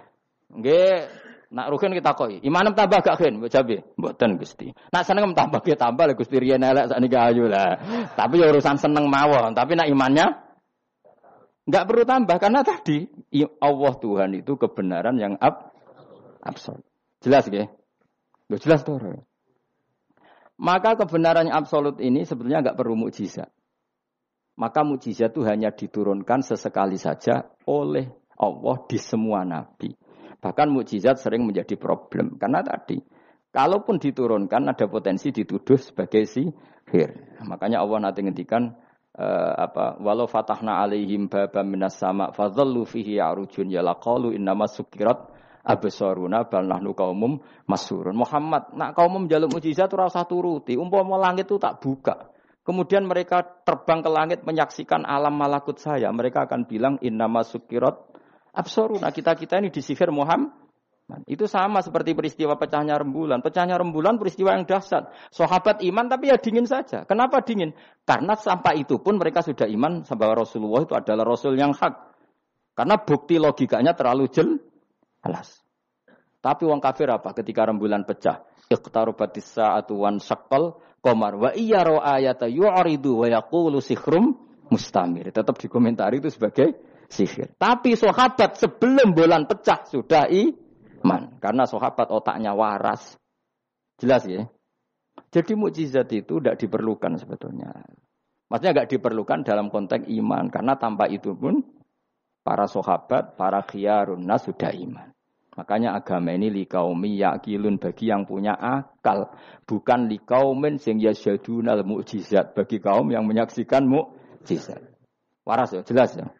Nggih, 0.49 1.05
nak 1.49 1.67
rugen 1.73 1.97
kita 1.97 2.13
koi. 2.13 2.41
Imanem 2.45 2.77
tambah 2.77 3.01
gak 3.01 3.17
gen, 3.17 3.41
mbok 3.41 3.49
jabe. 3.49 3.81
Mboten 3.97 4.37
Gusti. 4.37 4.69
Nak 4.69 5.03
seneng 5.05 5.33
tambah 5.33 5.61
ki 5.65 5.73
tambah 5.73 6.05
lah 6.05 6.15
Gusti 6.17 6.37
riyen 6.37 6.61
elek 6.61 6.93
sakniki 6.93 7.17
ayu 7.17 7.49
lah. 7.49 7.77
Tapi 8.13 8.41
ya 8.41 8.53
urusan 8.53 8.77
seneng 8.77 9.09
mawon, 9.09 9.57
tapi 9.57 9.73
nak 9.73 9.89
imannya 9.89 10.49
Enggak 11.69 11.85
perlu 11.85 12.01
tambah 12.01 12.37
karena 12.41 12.65
tadi 12.65 13.05
Allah 13.61 13.93
Tuhan 14.01 14.41
itu 14.41 14.57
kebenaran 14.57 15.21
yang 15.21 15.37
ab, 15.37 15.69
absolut. 16.41 16.81
Jelas 17.21 17.45
ya? 17.45 17.69
Jelas 18.49 18.81
tuh. 18.81 18.97
Maka 20.57 20.97
kebenaran 20.97 21.45
yang 21.45 21.61
absolut 21.61 22.01
ini 22.01 22.25
sebetulnya 22.25 22.65
enggak 22.65 22.73
perlu 22.73 22.97
mukjizat. 22.97 23.53
Maka 24.57 24.81
mukjizat 24.81 25.29
itu 25.29 25.45
hanya 25.45 25.69
diturunkan 25.69 26.41
sesekali 26.41 26.97
saja 26.97 27.53
oleh 27.69 28.09
Allah 28.33 28.77
di 28.89 28.97
semua 28.97 29.45
nabi. 29.45 29.93
Bahkan 30.39 30.67
mukjizat 30.71 31.19
sering 31.19 31.43
menjadi 31.43 31.75
problem. 31.75 32.39
Karena 32.39 32.63
tadi 32.63 32.99
kalaupun 33.51 33.99
diturunkan 33.99 34.71
ada 34.71 34.87
potensi 34.87 35.35
dituduh 35.35 35.75
sebagai 35.75 36.23
sihir. 36.23 37.39
Makanya 37.43 37.83
Allah 37.83 38.09
nanti 38.09 38.23
ngendikan 38.23 38.71
uh, 39.19 39.53
apa 39.67 39.99
walau 39.99 40.31
fatahna 40.31 40.79
alaihim 40.79 41.27
babam 41.27 41.67
minas 41.67 41.99
sama 41.99 42.31
fadhallu 42.31 42.87
fihi 42.87 43.19
arujun 43.19 43.67
ya 43.67 43.83
laqalu 43.83 44.31
innama 44.31 44.71
sukirat 44.71 45.27
absaruna 45.67 46.47
bal 46.47 46.65
nahnu 46.65 46.95
qaumum 46.95 47.43
masurun. 47.67 48.15
Muhammad 48.15 48.71
nak 48.79 48.95
kaum 48.95 49.27
jaluk 49.27 49.59
mujizat 49.59 49.91
ora 49.91 50.07
usah 50.07 50.23
turuti. 50.23 50.79
Umpama 50.79 51.19
langit 51.19 51.51
itu 51.51 51.59
tak 51.59 51.83
buka. 51.83 52.31
Kemudian 52.63 53.09
mereka 53.09 53.41
terbang 53.65 54.05
ke 54.05 54.09
langit 54.13 54.39
menyaksikan 54.45 55.01
alam 55.01 55.33
malakut 55.33 55.81
saya. 55.81 56.13
Mereka 56.13 56.45
akan 56.45 56.69
bilang 56.69 56.95
innama 57.01 57.41
sukirat 57.41 58.08
absaruna 58.53 59.09
kita-kita 59.13 59.61
ini 59.61 59.69
disihir 59.69 60.09
Muhammad 60.13 60.69
itu 61.25 61.49
sama 61.49 61.81
seperti 61.81 62.13
peristiwa 62.13 62.53
pecahnya 62.53 63.01
rembulan. 63.01 63.41
Pecahnya 63.41 63.81
rembulan 63.81 64.21
peristiwa 64.21 64.53
yang 64.53 64.69
dahsyat. 64.69 65.09
Sahabat 65.33 65.81
iman 65.81 66.05
tapi 66.05 66.29
ya 66.29 66.37
dingin 66.37 66.69
saja. 66.69 67.01
Kenapa 67.09 67.41
dingin? 67.41 67.73
Karena 68.05 68.37
sampai 68.37 68.85
itu 68.85 69.01
pun 69.01 69.17
mereka 69.17 69.41
sudah 69.41 69.65
iman 69.65 70.05
bahwa 70.05 70.45
Rasulullah 70.45 70.85
itu 70.85 70.93
adalah 70.93 71.25
Rasul 71.25 71.57
yang 71.57 71.73
hak. 71.73 72.13
Karena 72.77 73.01
bukti 73.01 73.41
logikanya 73.41 73.97
terlalu 73.97 74.29
jelas. 74.29 75.65
Tapi 76.39 76.63
wong 76.63 76.79
kafir 76.79 77.09
apa 77.09 77.33
ketika 77.33 77.67
rembulan 77.67 78.05
pecah? 78.05 78.45
Iqtarubatis 78.69 79.57
sa'atu 79.57 80.05
wan 80.05 80.21
syaqqal 80.21 80.77
qamar 81.01 81.33
wa 81.41 81.49
iya 81.57 81.81
ra 81.81 82.21
ayata 82.21 82.45
yu'ridu 82.45 83.25
wa 83.25 83.27
yaqulu 83.27 83.81
sikhrum 83.81 84.37
mustamir. 84.69 85.33
Tetap 85.33 85.57
dikomentari 85.57 86.21
itu 86.21 86.29
sebagai 86.29 86.77
sihir. 87.09 87.57
Tapi 87.57 87.97
sahabat 87.97 88.55
sebelum 88.55 89.11
bulan 89.17 89.49
pecah 89.49 89.83
sudah 89.89 90.29
i 90.29 90.53
man. 91.01 91.41
Karena 91.41 91.65
sahabat 91.65 92.13
otaknya 92.13 92.53
waras. 92.53 93.17
Jelas 93.99 94.23
ya? 94.29 94.47
Jadi 95.29 95.53
mukjizat 95.53 96.07
itu 96.15 96.39
tidak 96.39 96.57
diperlukan 96.61 97.19
sebetulnya. 97.19 97.73
Maksudnya 98.49 98.71
nggak 98.73 98.89
diperlukan 98.97 99.39
dalam 99.45 99.67
konteks 99.69 100.07
iman. 100.07 100.47
Karena 100.49 100.73
tanpa 100.79 101.05
itu 101.11 101.35
pun 101.35 101.61
para 102.41 102.65
sahabat, 102.65 103.35
para 103.35 103.61
khiyarun 103.61 104.25
nas 104.25 104.47
sudah 104.47 104.73
iman. 104.73 105.11
Makanya 105.59 105.91
agama 105.99 106.31
ini 106.31 106.47
likaumi 106.47 107.19
yakilun 107.19 107.83
bagi 107.83 108.07
yang 108.07 108.23
punya 108.23 108.55
akal. 108.55 109.35
Bukan 109.67 110.07
likaumin 110.07 110.79
sing 110.79 111.03
yasyadunal 111.03 111.83
mukjizat. 111.83 112.55
Bagi 112.55 112.79
kaum 112.79 113.11
yang 113.11 113.27
menyaksikan 113.27 113.83
mukjizat. 113.83 114.79
Waras 115.43 115.75
ya, 115.75 115.83
jelas 115.83 116.15
ya. 116.15 116.31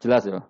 Jelas 0.00 0.26
ya. 0.26 0.42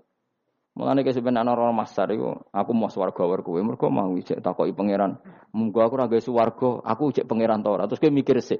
Mulane 0.74 1.06
ke 1.06 1.14
sebenarnya 1.14 1.54
ana 1.54 1.70
masar 1.70 2.10
iku 2.10 2.50
aku 2.50 2.70
mau 2.74 2.90
swarga 2.90 3.22
war 3.22 3.46
kowe 3.46 3.62
mergo 3.62 3.86
mau 3.94 4.10
ijek 4.18 4.42
takoki 4.42 4.74
pangeran. 4.74 5.22
Munggo 5.54 5.78
aku 5.78 5.94
ora 5.94 6.10
gawe 6.10 6.18
swarga, 6.18 6.82
aku 6.82 7.14
ijek 7.14 7.30
pangeran 7.30 7.62
ta 7.62 7.70
ora. 7.70 7.86
Terus 7.86 8.02
kowe 8.02 8.10
mikir 8.10 8.42
sik. 8.42 8.58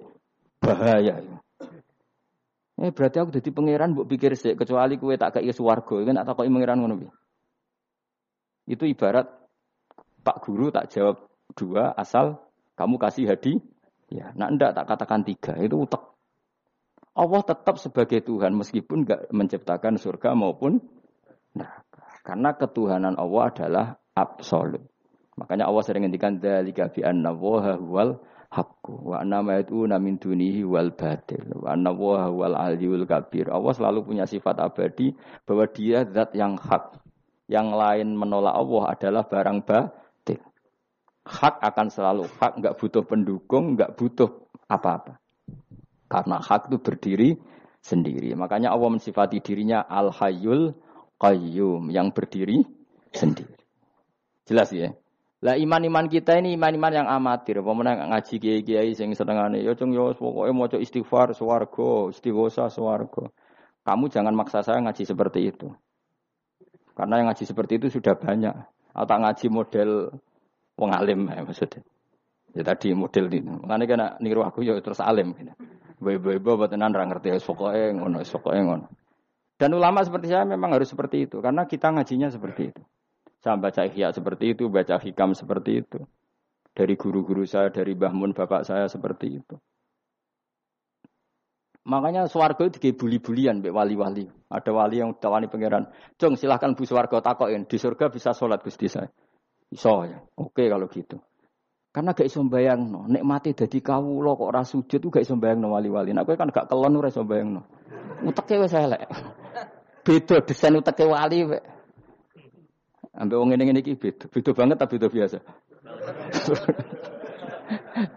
Bahaya 0.63 1.19
ya. 1.19 1.37
Eh 2.79 2.91
berarti 2.95 3.19
aku 3.19 3.35
jadi 3.35 3.51
pangeran 3.51 3.99
mbok 3.99 4.07
pikir 4.07 4.39
sik 4.39 4.55
kecuali 4.55 4.95
kowe 4.95 5.11
tak 5.19 5.43
kei 5.43 5.51
swarga, 5.51 5.95
iki 6.07 6.15
tak 6.15 6.27
takoki 6.31 6.51
pangeran 6.55 6.79
ngono 6.79 6.95
piye. 7.03 7.11
Itu 8.71 8.87
ibarat 8.87 9.27
Pak 10.23 10.39
Guru 10.47 10.71
tak 10.71 10.95
jawab 10.95 11.27
dua 11.59 11.99
asal 11.99 12.39
kamu 12.79 12.95
kasih 12.97 13.27
hadi. 13.27 13.59
Ya, 14.15 14.31
nah 14.39 14.47
ndak 14.55 14.79
tak 14.79 14.87
katakan 14.87 15.27
tiga, 15.27 15.59
itu 15.59 15.83
utek. 15.83 16.14
Allah 17.15 17.43
tetap 17.47 17.79
sebagai 17.79 18.27
Tuhan 18.27 18.59
meskipun 18.59 19.07
enggak 19.07 19.31
menciptakan 19.31 19.95
surga 20.03 20.35
maupun 20.35 20.83
neraka. 21.55 22.03
Karena 22.27 22.51
ketuhanan 22.59 23.15
Allah 23.15 23.43
adalah 23.55 23.87
absolut. 24.19 24.83
Makanya 25.39 25.71
Allah 25.71 25.83
sering 25.87 26.07
ngendikan 26.07 26.43
dzalika 26.43 26.91
bi 26.91 27.07
anna 27.07 27.31
wa 27.31 27.75
huwal 27.79 28.19
haqqu 28.51 29.15
wa 29.15 29.23
anna 29.23 29.43
ma 29.43 29.59
yad'una 29.59 29.99
min 29.99 30.19
dunihi 30.19 30.63
wal 30.63 30.95
batil 30.95 31.43
wa 31.59 31.75
anna 31.75 31.95
wa 31.95 32.27
huwal 32.31 32.55
aliyul 32.59 33.07
kabir. 33.07 33.47
Allah 33.51 33.73
selalu 33.75 34.11
punya 34.11 34.27
sifat 34.27 34.59
abadi 34.59 35.15
bahwa 35.47 35.71
dia 35.71 36.03
zat 36.11 36.35
yang 36.35 36.59
hak. 36.59 36.99
Yang 37.47 37.69
lain 37.77 38.09
menolak 38.19 38.59
Allah 38.59 38.83
adalah 38.91 39.23
barang 39.27 39.59
batil. 39.63 40.43
Hak 41.25 41.63
akan 41.63 41.87
selalu 41.95 42.25
hak, 42.43 42.59
enggak 42.59 42.75
butuh 42.75 43.07
pendukung, 43.07 43.79
enggak 43.79 43.95
butuh 43.95 44.51
apa-apa. 44.67 45.24
Karena 46.09 46.39
hak 46.39 46.71
itu 46.71 46.79
berdiri 46.79 47.31
sendiri. 47.85 48.33
Makanya 48.33 48.73
Allah 48.73 48.89
mensifati 48.93 49.41
dirinya 49.45 49.85
al-hayyul 49.85 50.73
qayyum 51.21 51.93
yang 51.93 52.13
berdiri 52.13 52.65
sendiri. 53.13 53.55
Jelas 54.45 54.73
ya? 54.73 54.93
Lah 55.45 55.61
iman-iman 55.61 56.09
kita 56.09 56.41
ini 56.41 56.57
iman-iman 56.57 57.05
yang 57.05 57.07
amatir. 57.09 57.61
Pemenang 57.61 58.09
ngaji 58.09 58.35
kiai-kiai 58.41 58.97
sing 58.97 59.13
senengane 59.13 59.61
ya 59.61 59.77
cung 59.77 59.93
yo 59.93 60.17
pokoke 60.17 60.49
maca 60.57 60.77
istighfar 60.81 61.37
swarga, 61.37 62.09
istighosa 62.09 62.73
swarga. 62.73 63.29
Kamu 63.85 64.09
jangan 64.09 64.33
maksa 64.33 64.65
saya 64.65 64.81
ngaji 64.81 65.05
seperti 65.05 65.53
itu. 65.53 65.69
Karena 66.97 67.21
yang 67.21 67.29
ngaji 67.29 67.45
seperti 67.45 67.77
itu 67.77 67.93
sudah 67.93 68.17
banyak. 68.17 68.57
Atau 68.97 69.17
ngaji 69.21 69.47
model 69.53 69.91
wong 70.81 70.91
ya, 70.95 71.45
maksudnya. 71.45 71.85
Ya 72.57 72.63
tadi 72.65 72.97
model 72.97 73.29
ini. 73.29 73.53
Makanya 73.61 73.85
kena 73.85 74.07
niru 74.25 74.47
aku 74.47 74.65
ya 74.65 74.81
terus 74.81 75.03
alim. 75.05 75.37
Gitu. 75.37 75.53
Buat 76.05 76.71
tenan 76.71 76.93
ngerti 76.93 77.33
ya 77.33 77.41
pokoknya 77.41 77.97
ngono, 77.97 78.21
pokoknya 78.21 78.63
ngono. 78.63 78.87
Dan 79.57 79.71
ulama 79.73 80.05
seperti 80.05 80.29
saya 80.29 80.45
memang 80.45 80.77
harus 80.77 80.93
seperti 80.93 81.25
itu 81.25 81.41
karena 81.41 81.65
kita 81.65 81.89
ngajinya 81.89 82.29
seperti 82.29 82.75
itu. 82.75 82.83
Saya 83.41 83.57
baca 83.61 83.85
ihya 83.85 84.13
seperti 84.13 84.57
itu, 84.57 84.69
baca 84.69 84.97
hikam 85.01 85.37
seperti 85.37 85.85
itu. 85.85 86.01
Dari 86.75 86.97
guru-guru 86.97 87.45
saya, 87.47 87.71
dari 87.71 87.93
bahmun 87.95 88.33
bapak 88.33 88.67
saya 88.67 88.89
seperti 88.89 89.41
itu. 89.41 89.57
Makanya 91.85 92.25
swargo 92.33 92.65
itu 92.65 92.81
buli-bulian 92.97 93.61
mbek 93.61 93.77
wali-wali. 93.77 94.25
Ada 94.49 94.73
wali 94.73 95.05
yang 95.05 95.21
tawani 95.21 95.53
pangeran. 95.53 95.93
Jong 96.17 96.41
silahkan 96.41 96.73
bu 96.73 96.89
swargo 96.89 97.21
takokin. 97.21 97.69
Di 97.69 97.77
surga 97.77 98.09
bisa 98.09 98.33
sholat 98.33 98.65
gusti 98.65 98.89
saya. 98.89 99.13
Iso 99.69 100.09
ya. 100.09 100.17
Oke 100.41 100.65
kalau 100.73 100.89
gitu. 100.89 101.21
Karena 101.95 102.11
gak 102.11 102.27
iso 102.27 102.43
bayang 102.43 102.91
no. 102.91 103.07
Nikmati 103.07 103.55
dadi 103.55 103.79
kawula 103.79 104.35
kok 104.35 104.51
ora 104.51 104.67
sujud 104.67 104.99
tuh 104.99 105.15
gak 105.15 105.23
iso 105.23 105.39
bayang 105.39 105.63
no 105.63 105.79
wali-wali. 105.79 106.11
Nah 106.11 106.27
kowe 106.27 106.35
kan 106.35 106.51
gak 106.51 106.67
kelon 106.67 106.99
ora 106.99 107.07
iso 107.07 107.23
bayang 107.23 107.55
no. 107.55 107.63
Uteke 108.27 108.59
wis 108.59 108.75
elek. 108.75 109.07
Beda 110.03 110.43
desain 110.43 110.75
uteke 110.75 111.07
wali 111.07 111.47
wek. 111.47 111.63
Ambek 113.15 113.39
wong 113.39 113.55
ngene-ngene 113.55 113.79
iki 113.79 113.95
beda. 113.95 114.27
Beda 114.27 114.51
banget 114.51 114.77
tapi 114.83 114.99
beda 114.99 115.07
biasa. 115.07 115.39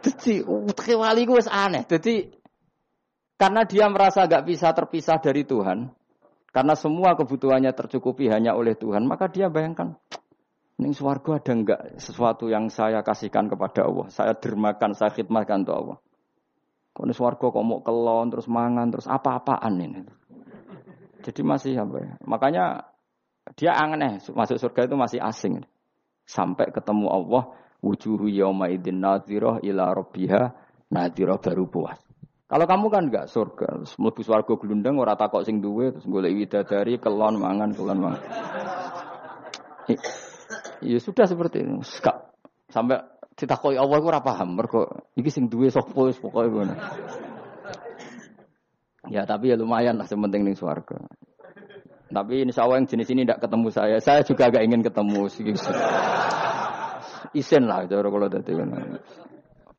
Jadi 0.09 0.41
uteke 0.41 0.97
wali 0.97 1.29
ku 1.29 1.37
wis 1.37 1.45
aneh. 1.45 1.85
Jadi 1.85 2.33
karena 3.37 3.61
dia 3.69 3.85
merasa 3.93 4.25
gak 4.25 4.49
bisa 4.49 4.73
terpisah 4.73 5.21
dari 5.21 5.45
Tuhan, 5.45 5.93
Karena 6.57 6.73
semua 6.73 7.13
kebutuhannya 7.13 7.69
tercukupi 7.69 8.33
hanya 8.33 8.57
oleh 8.57 8.73
Tuhan, 8.73 9.05
maka 9.05 9.29
dia 9.29 9.45
bayangkan, 9.45 9.93
ini 10.77 10.93
swargo 10.93 11.33
ada 11.33 11.51
enggak 11.57 11.97
sesuatu 11.97 12.45
yang 12.53 12.69
saya 12.69 13.01
kasihkan 13.01 13.49
kepada 13.49 13.89
Allah, 13.89 14.13
saya 14.13 14.37
dermakan, 14.37 14.93
saya 14.93 15.09
khidmatkan 15.09 15.65
untuk 15.65 15.75
Allah. 15.75 15.97
Kalau 16.93 17.13
swargo 17.13 17.49
kok 17.49 17.65
mau 17.65 17.81
kelon, 17.81 18.29
terus 18.29 18.45
mangan, 18.45 18.93
terus 18.93 19.09
apa-apaan 19.09 19.73
ini. 19.81 20.01
Jadi 21.25 21.41
masih 21.41 21.81
apa 21.81 21.97
ya? 21.97 22.13
Makanya 22.25 22.65
dia 23.57 23.73
aneh, 23.73 24.21
masuk 24.21 24.57
surga 24.61 24.85
itu 24.85 24.95
masih 24.97 25.19
asing. 25.21 25.65
Sampai 26.29 26.69
ketemu 26.69 27.09
Allah, 27.09 27.53
wujuhu 27.81 28.29
yawma 28.29 28.69
idin 28.69 29.01
nadhirah 29.01 29.61
ila 29.65 29.97
rabbiha 29.97 30.41
nadhirah 30.93 31.41
baru 31.41 31.65
puas. 31.65 31.97
Kalau 32.47 32.65
kamu 32.69 32.85
kan 32.93 33.03
enggak 33.09 33.27
surga, 33.27 33.81
mlebu 33.97 34.21
swarga 34.23 34.53
glundang 34.55 35.01
ora 35.01 35.17
takok 35.17 35.43
sing 35.43 35.59
duwe 35.59 35.91
terus 35.91 36.05
golek 36.07 36.37
widadari 36.37 36.95
kelon 37.01 37.41
mangan 37.41 37.73
kelon 37.73 37.97
mangan. 37.97 38.23
Ya 40.81 40.99
sudah 41.01 41.25
seperti 41.25 41.65
itu. 41.65 41.81
Sampai 42.69 42.99
ditakoki 43.37 43.77
Allah 43.77 44.01
ora 44.01 44.19
paham 44.19 44.57
mergo 44.57 45.09
iki 45.13 45.29
sing 45.29 45.47
duwe 45.47 45.69
sapa 45.69 45.93
wis 45.93 46.17
pokoke 46.17 46.49
ngono. 46.49 46.75
Ya 49.07 49.23
tapi 49.23 49.53
ya 49.53 49.55
lumayan 49.55 49.95
lah 49.95 50.09
sementing 50.09 50.43
ning 50.43 50.57
swarga. 50.57 50.99
Tapi 52.07 52.47
insya 52.47 52.63
Allah 52.63 52.79
yang 52.83 52.87
jenis 52.87 53.07
ini 53.11 53.21
tidak 53.27 53.43
ketemu 53.43 53.67
saya. 53.71 53.97
Saya 53.99 54.23
juga 54.23 54.47
agak 54.47 54.63
ingin 54.63 54.81
ketemu. 54.83 55.27
Isen 57.35 57.67
lah 57.67 57.83
cara 57.87 58.07
kalau 58.07 58.27
tadi. 58.31 58.51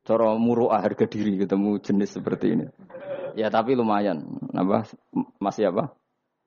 Cara 0.04 0.28
muruah 0.40 0.80
harga 0.80 1.04
diri 1.04 1.40
ketemu 1.40 1.80
jenis 1.80 2.16
seperti 2.16 2.46
ini. 2.56 2.66
Ya 3.37 3.48
tapi 3.52 3.76
lumayan. 3.76 4.24
Apa? 4.56 4.88
Masih 5.40 5.68
apa? 5.72 5.92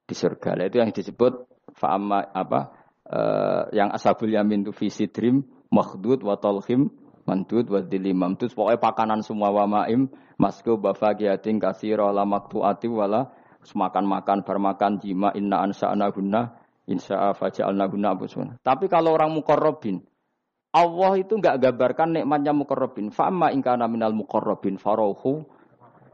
Di 0.06 0.18
surga. 0.18 0.58
Itu 0.66 0.82
yang 0.82 0.90
disebut 0.94 1.50
fa'amma 1.78 2.34
apa? 2.34 2.81
Uh, 3.12 3.68
yang 3.76 3.92
ashabul 3.92 4.32
yamin 4.32 4.64
itu 4.64 4.72
visi 4.72 5.04
dream 5.12 5.44
makhdud 5.68 6.24
wa 6.24 6.40
talhim 6.40 6.88
mandud 7.28 7.68
wa 7.68 7.84
dilimam 7.84 8.40
itu 8.40 8.48
pokoknya 8.56 8.80
pakanan 8.80 9.20
semua 9.20 9.52
wa 9.52 9.68
ma'im 9.68 10.08
masku 10.40 10.80
bafagiyatin 10.80 11.60
kasiro 11.60 12.08
la 12.16 12.24
maktuati 12.24 12.88
wala 12.88 13.36
semakan-makan 13.68 14.48
bermakan 14.48 15.04
jima 15.04 15.36
inna 15.36 15.60
ansa'na 15.60 16.08
guna 16.16 16.56
insya'a 16.88 17.36
faja'alna 17.36 17.92
guna 17.92 18.16
tapi 18.64 18.88
kalau 18.88 19.12
orang 19.12 19.36
mukorrobin 19.36 20.08
Allah 20.72 21.20
itu 21.20 21.36
enggak 21.36 21.60
gambarkan 21.60 22.16
nikmatnya 22.16 22.56
mukorrobin. 22.56 23.12
Fa'amma 23.12 23.52
ingkana 23.52 23.92
minal 23.92 24.16
mukorrobin 24.16 24.80
farohu. 24.80 25.44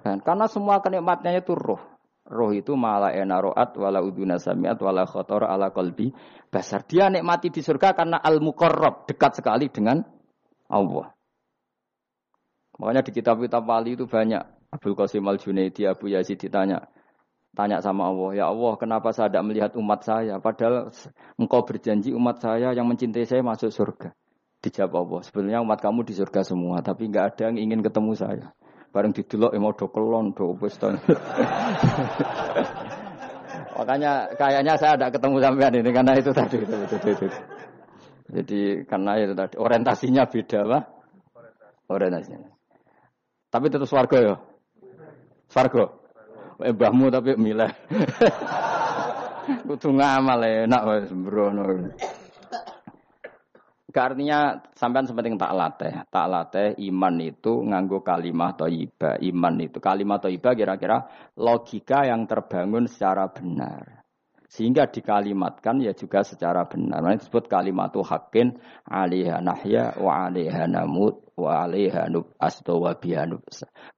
Dan 0.01 0.17
karena 0.25 0.49
semua 0.49 0.81
kenikmatnya 0.81 1.37
itu 1.37 1.53
roh. 1.53 1.96
Roh 2.27 2.51
itu 2.51 2.75
malah 2.75 3.15
enaroat 3.15 3.71
wala 3.79 4.03
uduna 4.03 4.35
samiat 4.35 4.75
wala 4.83 5.07
khotor 5.07 5.47
ala 5.47 5.71
kolbi 5.71 6.11
basar. 6.51 6.83
Dia 6.83 7.07
nikmati 7.07 7.47
di 7.47 7.63
surga 7.63 7.95
karena 7.95 8.19
al 8.19 8.43
mukorrob 8.43 9.07
dekat 9.07 9.39
sekali 9.39 9.71
dengan 9.71 10.03
Allah. 10.67 11.15
Makanya 12.77 13.01
di 13.07 13.11
kitab-kitab 13.15 13.63
wali 13.63 13.95
itu 13.95 14.05
banyak. 14.05 14.43
Abdul 14.67 14.99
Qasim 14.99 15.23
al 15.23 15.39
Junaidi, 15.39 15.87
Abu 15.87 16.11
Yazid 16.11 16.43
ditanya, 16.43 16.83
tanya 17.55 17.79
sama 17.79 18.11
Allah, 18.11 18.29
ya 18.35 18.45
Allah, 18.51 18.75
kenapa 18.75 19.15
saya 19.15 19.31
tidak 19.31 19.43
melihat 19.47 19.71
umat 19.79 20.03
saya? 20.03 20.37
Padahal 20.43 20.91
engkau 21.39 21.63
berjanji 21.63 22.11
umat 22.11 22.43
saya 22.43 22.75
yang 22.75 22.85
mencintai 22.85 23.23
saya 23.23 23.41
masuk 23.41 23.71
surga. 23.71 24.11
Dijawab 24.59 24.93
Allah, 25.07 25.21
sebenarnya 25.23 25.59
umat 25.63 25.79
kamu 25.79 26.03
di 26.03 26.13
surga 26.19 26.43
semua, 26.43 26.83
tapi 26.83 27.07
nggak 27.07 27.25
ada 27.33 27.41
yang 27.49 27.57
ingin 27.57 27.79
ketemu 27.79 28.11
saya. 28.13 28.51
Bareng 28.91 29.11
didelok 29.13 29.51
ya 29.53 29.59
mau 29.59 29.75
do 29.75 29.87
kelon, 29.91 30.33
do 30.33 30.55
Makanya 33.77 34.33
kayaknya 34.33 34.73
saya 34.73 34.97
ada 34.97 35.13
ketemu 35.13 35.37
sampean 35.37 35.69
ini 35.77 35.93
karena 35.93 36.17
itu 36.17 36.33
tadi 36.33 36.57
itu, 36.57 36.73
itu, 36.73 36.95
itu, 36.97 37.09
itu. 37.13 37.39
Jadi 38.27 38.61
karena 38.89 39.21
itu 39.21 39.37
tadi 39.37 39.55
orientasinya 39.61 40.25
beda 40.25 40.59
lah. 40.65 40.81
Orientasinya. 41.87 42.49
Tapi 43.53 43.65
tetap 43.69 43.85
swarga 43.85 44.17
ya. 44.17 44.35
Swarga. 45.47 45.93
Eh 46.65 46.73
mbahmu 46.73 47.13
tapi 47.13 47.37
milih. 47.37 47.69
Kudu 49.69 49.95
ngamal 49.95 50.67
enak 50.67 50.81
wis 50.83 51.11
mbrono. 53.87 54.05
Artinya 54.05 54.39
sampean 54.75 55.07
sepenting 55.07 55.39
tak 55.39 55.53
latih, 55.55 55.93
tak 56.11 56.27
latih 56.27 56.67
iman 56.91 57.15
itu 57.23 57.63
nganggo 57.63 58.03
kalimah 58.03 58.53
toibah. 58.59 59.15
Iman 59.23 59.55
itu 59.63 59.79
kalimah 59.79 60.19
toibah 60.19 60.53
kira-kira 60.53 61.07
logika 61.39 62.03
yang 62.03 62.27
terbangun 62.27 62.87
secara 62.87 63.31
benar. 63.31 64.03
Sehingga 64.47 64.87
dikalimatkan 64.87 65.83
ya 65.83 65.91
juga 65.91 66.23
secara 66.23 66.63
benar. 66.63 67.03
Nah, 67.03 67.19
disebut 67.19 67.51
kalimat 67.51 67.91
tuh 67.91 68.07
hakin 68.07 68.55
alaiha 68.87 69.43
nahya 69.43 69.99
wa 69.99 70.23
alaiha 70.31 70.71
namut 70.71 71.19
wa 71.35 71.67
alaiha 71.67 72.07
nub 72.07 72.31
wa 72.39 72.93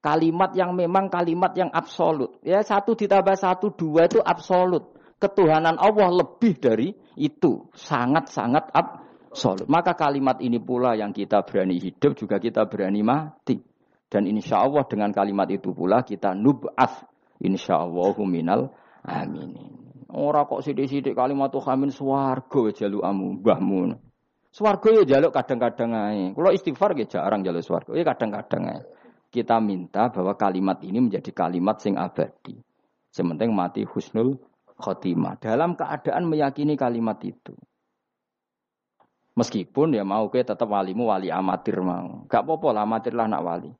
Kalimat 0.01 0.51
yang 0.57 0.73
memang 0.73 1.05
kalimat 1.13 1.53
yang 1.53 1.69
absolut. 1.69 2.41
Ya 2.41 2.65
satu 2.65 2.97
ditambah 2.97 3.37
satu 3.37 3.77
dua 3.77 4.09
itu 4.09 4.17
absolut. 4.25 4.97
Ketuhanan 5.21 5.77
Allah 5.77 6.17
lebih 6.17 6.57
dari 6.57 6.97
itu. 7.13 7.69
Sangat-sangat 7.77 8.73
absolut 8.73 9.08
absolut. 9.29 9.69
Maka 9.69 9.93
kalimat 9.93 10.41
ini 10.41 10.57
pula 10.57 10.97
yang 10.97 11.13
kita 11.13 11.45
berani 11.45 11.77
hidup 11.77 12.17
juga 12.17 12.41
kita 12.41 12.65
berani 12.65 13.05
mati. 13.05 13.61
Dan 14.09 14.25
insya 14.25 14.65
Allah 14.65 14.83
dengan 14.89 15.13
kalimat 15.13 15.45
itu 15.53 15.69
pula 15.69 16.01
kita 16.01 16.33
nub'af. 16.33 17.05
Insya 17.39 17.85
Allah 17.85 18.17
minal 18.25 18.73
amin. 19.05 19.53
Orang 20.09 20.49
kok 20.49 20.65
sidik-sidik 20.65 21.13
kalimat 21.13 21.53
tuh 21.53 21.61
amin 21.69 21.93
swargo 21.93 22.73
jalu 22.73 23.05
amu 23.05 23.37
mbahmu. 23.37 23.93
Swargo 24.49 24.89
ya 24.89 25.05
jaluk 25.05 25.29
kadang-kadang 25.29 25.93
aja. 25.93 26.33
Kalau 26.33 26.49
istighfar 26.49 26.97
ya 26.97 27.05
jarang 27.05 27.45
jaluk 27.45 27.61
swargo. 27.61 27.93
Ya 27.93 28.01
kadang-kadang 28.01 28.63
aja. 28.65 28.83
Kita 29.29 29.61
minta 29.61 30.09
bahwa 30.09 30.33
kalimat 30.33 30.81
ini 30.81 31.05
menjadi 31.05 31.29
kalimat 31.29 31.77
sing 31.77 31.93
abadi. 32.01 32.57
Sementing 33.13 33.53
mati 33.53 33.85
husnul 33.85 34.41
khotimah. 34.73 35.37
Dalam 35.37 35.77
keadaan 35.77 36.25
meyakini 36.25 36.73
kalimat 36.73 37.21
itu. 37.21 37.53
Meskipun 39.39 39.95
ya 39.95 40.03
mau 40.03 40.27
ke 40.27 40.43
tetap 40.43 40.67
walimu 40.67 41.07
wali 41.07 41.31
amatir 41.31 41.79
mau. 41.79 42.27
Gak 42.27 42.43
apa-apa 42.43 42.75
lah 42.75 42.83
amatir 42.83 43.15
lah 43.15 43.31
nak 43.31 43.39
wali. 43.47 43.71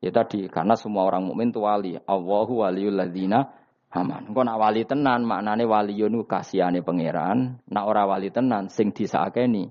Ya 0.00 0.08
tadi 0.08 0.48
karena 0.48 0.72
semua 0.72 1.04
orang 1.04 1.28
mukmin 1.28 1.52
itu 1.52 1.60
wali. 1.60 2.00
Allahu 2.00 2.64
waliul 2.64 2.96
ladzina 2.96 3.44
aman. 3.92 4.32
Engko 4.32 4.40
nak 4.40 4.56
wali 4.56 4.88
tenan 4.88 5.28
maknane 5.28 5.68
wali 5.68 6.00
yo 6.00 6.08
kasihane 6.24 6.80
pangeran. 6.80 7.60
Nak 7.68 7.84
ora 7.84 8.08
wali 8.08 8.32
tenan 8.32 8.72
sing 8.72 8.96
disakeni 8.96 9.68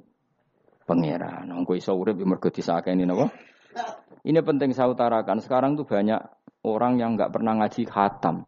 pangeran. 0.85 1.49
Engko 1.49 1.73
iso 1.73 1.97
urip 1.97 2.21
mergo 2.21 2.53
disakeni 2.53 3.01
napa? 3.01 3.33
Ini 4.21 4.45
penting 4.45 4.77
saya 4.77 4.93
utarakan. 4.93 5.41
Sekarang 5.41 5.73
tuh 5.73 5.89
banyak 5.89 6.21
orang 6.69 7.01
yang 7.01 7.17
nggak 7.17 7.33
pernah 7.33 7.57
ngaji 7.57 7.89
khatam. 7.89 8.45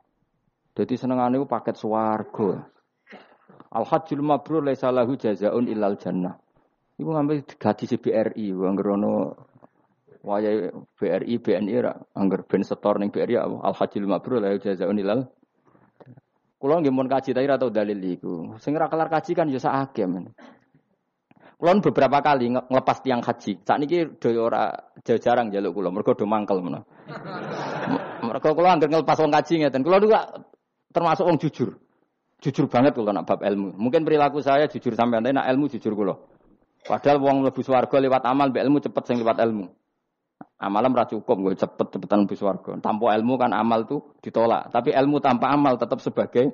Jadi 0.77 0.93
senengane 0.93 1.41
paket 1.49 1.73
swarga. 1.73 2.69
Al-hajjul 3.73 4.21
mabrur 4.21 4.61
laisa 4.61 4.93
lahu 4.93 5.17
jazaun 5.17 5.65
illal 5.65 5.97
jannah. 5.97 6.42
Ibu 6.93 7.09
ngambil 7.09 7.37
gaji 7.57 7.85
si 7.89 7.97
BRI, 7.97 8.53
angger 8.53 8.87
ono 8.93 9.33
waya 10.21 10.69
BRI, 10.93 11.35
BNI 11.41 11.73
ra, 11.81 11.93
angger 12.13 12.45
ben 12.45 12.61
setor 12.61 13.01
ning 13.01 13.09
BRI 13.09 13.35
Al 13.37 13.73
Hajjil 13.73 14.05
Mabrur 14.05 14.39
la 14.39 14.53
jazaun 14.55 15.01
ilal. 15.01 15.25
Kulo 16.63 16.79
nggih 16.79 16.95
mun 16.95 17.11
kaji 17.11 17.35
tapi 17.35 17.49
atau 17.49 17.67
dalil 17.67 17.99
iku. 17.99 18.55
Sing 18.55 18.71
ora 18.79 18.87
kelar 18.87 19.11
kaji 19.11 19.35
kan 19.35 19.51
ya 19.51 19.59
sakake 19.59 20.07
men. 20.07 20.31
Kulon 21.59 21.83
beberapa 21.83 22.23
kali 22.23 22.55
ngelepas 22.55 23.03
tiang 23.03 23.19
haji. 23.19 23.59
Saat 23.67 23.83
ini 23.83 24.07
do 24.15 24.29
ora 24.39 24.71
jarang 25.03 25.51
jaluk 25.51 25.75
kulo, 25.75 25.91
mereka 25.91 26.15
do 26.15 26.23
mangkel 26.23 26.63
mana. 26.63 26.79
mereka 28.23 28.55
kulo 28.55 28.67
angger 28.71 28.87
ngelepas 28.87 29.19
wong 29.19 29.31
kaji 29.35 29.53
ngeten. 29.59 29.83
Kulo 29.83 29.99
juga 29.99 30.23
termasuk 30.95 31.27
wong 31.27 31.35
jujur. 31.35 31.75
Jujur 32.39 32.71
banget 32.71 32.95
kulo 32.95 33.11
nak 33.11 33.27
bab 33.27 33.43
ilmu. 33.43 33.75
Mungkin 33.75 34.07
perilaku 34.07 34.39
saya 34.39 34.63
jujur 34.71 34.95
sampai 34.95 35.19
nanti 35.19 35.35
nak 35.35 35.51
ilmu 35.51 35.67
jujur 35.67 35.91
kulo. 35.99 36.32
Padahal 36.83 37.17
wong 37.23 37.47
lebu 37.47 37.63
swarga 37.63 37.95
lewat 37.99 38.23
amal, 38.27 38.51
mbek 38.51 38.63
ilmu 38.67 38.79
cepet 38.83 39.03
sing 39.07 39.17
lewat 39.23 39.39
ilmu. 39.39 39.71
Amalan 40.59 40.95
ora 40.95 41.07
cukup 41.07 41.35
gue 41.39 41.53
cepet 41.55 41.87
cepetan 41.95 42.27
lebu 42.27 42.35
swarga. 42.35 42.75
Tanpa 42.83 43.15
ilmu 43.15 43.39
kan 43.39 43.55
amal 43.55 43.87
tuh 43.87 44.19
ditolak, 44.19 44.71
tapi 44.71 44.91
ilmu 44.91 45.23
tanpa 45.23 45.51
amal 45.51 45.79
tetap 45.79 46.03
sebagai 46.03 46.51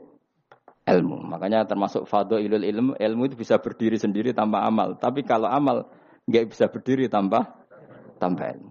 ilmu. 0.86 1.18
Makanya 1.30 1.66
termasuk 1.66 2.06
ilul 2.38 2.66
ilmu, 2.66 2.92
ilmu 2.98 3.22
itu 3.26 3.36
bisa 3.38 3.58
berdiri 3.58 3.98
sendiri 3.98 4.34
tanpa 4.34 4.66
amal. 4.66 4.98
Tapi 4.98 5.26
kalau 5.26 5.50
amal 5.50 5.90
nggak 6.30 6.46
bisa 6.50 6.70
berdiri 6.70 7.10
tanpa 7.10 7.46
tanpa 8.22 8.54
ilmu. 8.54 8.70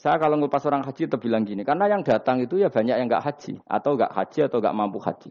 Saya 0.00 0.16
kalau 0.16 0.40
ngupas 0.40 0.64
orang 0.64 0.80
haji 0.80 1.12
itu 1.12 1.16
bilang 1.20 1.44
gini, 1.44 1.60
karena 1.60 1.84
yang 1.84 2.00
datang 2.00 2.40
itu 2.40 2.56
ya 2.56 2.72
banyak 2.72 2.96
yang 2.96 3.04
nggak 3.04 3.20
haji 3.20 3.60
atau 3.68 4.00
nggak 4.00 4.12
haji 4.16 4.38
atau 4.48 4.56
nggak 4.56 4.72
mampu 4.72 4.96
haji. 4.96 5.28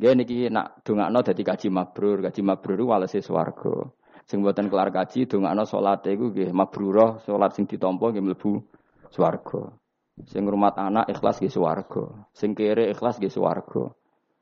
Dia 0.00 0.16
niki 0.16 0.48
nak 0.48 0.80
dongakno 0.80 1.20
dadi 1.20 1.44
kaji 1.44 1.68
mabrur, 1.68 2.24
kaji 2.24 2.40
mabrur 2.40 2.80
walase 2.88 3.20
swarga. 3.20 3.92
Sing 4.30 4.46
buatan 4.46 4.70
kelar 4.70 4.94
kaji 4.94 5.26
dongakno 5.26 5.66
salate 5.66 6.14
iku 6.14 6.30
nggih 6.30 6.54
mabrurah, 6.54 7.18
salat 7.26 7.50
sing 7.50 7.66
ditampa 7.66 8.14
nggih 8.14 8.22
mlebu 8.22 8.62
swarga. 9.10 9.74
Sing 10.22 10.46
rumat 10.46 10.78
anak 10.78 11.10
ikhlas 11.10 11.42
nggih 11.42 11.50
swarga. 11.50 12.30
Sing 12.30 12.54
kere 12.54 12.94
ikhlas 12.94 13.18
nggih 13.18 13.26
swarga. 13.26 13.90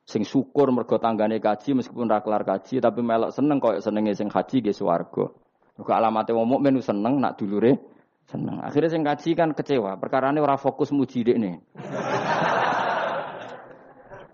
Sing 0.05 0.28
syukur 0.28 0.68
mergo 0.76 1.01
tanggane 1.01 1.41
kaji 1.41 1.80
meskipun 1.80 2.05
ra 2.05 2.20
kelar 2.20 2.45
kaji 2.45 2.84
tapi 2.84 3.01
melok 3.01 3.32
seneng 3.32 3.64
koyo 3.64 3.80
senenge 3.80 4.12
sing 4.12 4.28
haji 4.28 4.61
ge 4.61 4.76
swarga. 4.76 5.32
Mergo 5.80 5.93
alamate 5.97 6.36
wong 6.36 6.45
mukmin 6.45 6.76
seneng 6.84 7.16
nak 7.16 7.41
dulure 7.41 7.80
seneng. 8.28 8.61
Akhirnya 8.61 8.93
sing 8.93 9.01
kaji 9.01 9.32
kan 9.32 9.57
kecewa, 9.57 9.97
perkarane 9.97 10.36
ora 10.36 10.61
fokus 10.61 10.93
muji 10.93 11.32
dekne. 11.32 11.64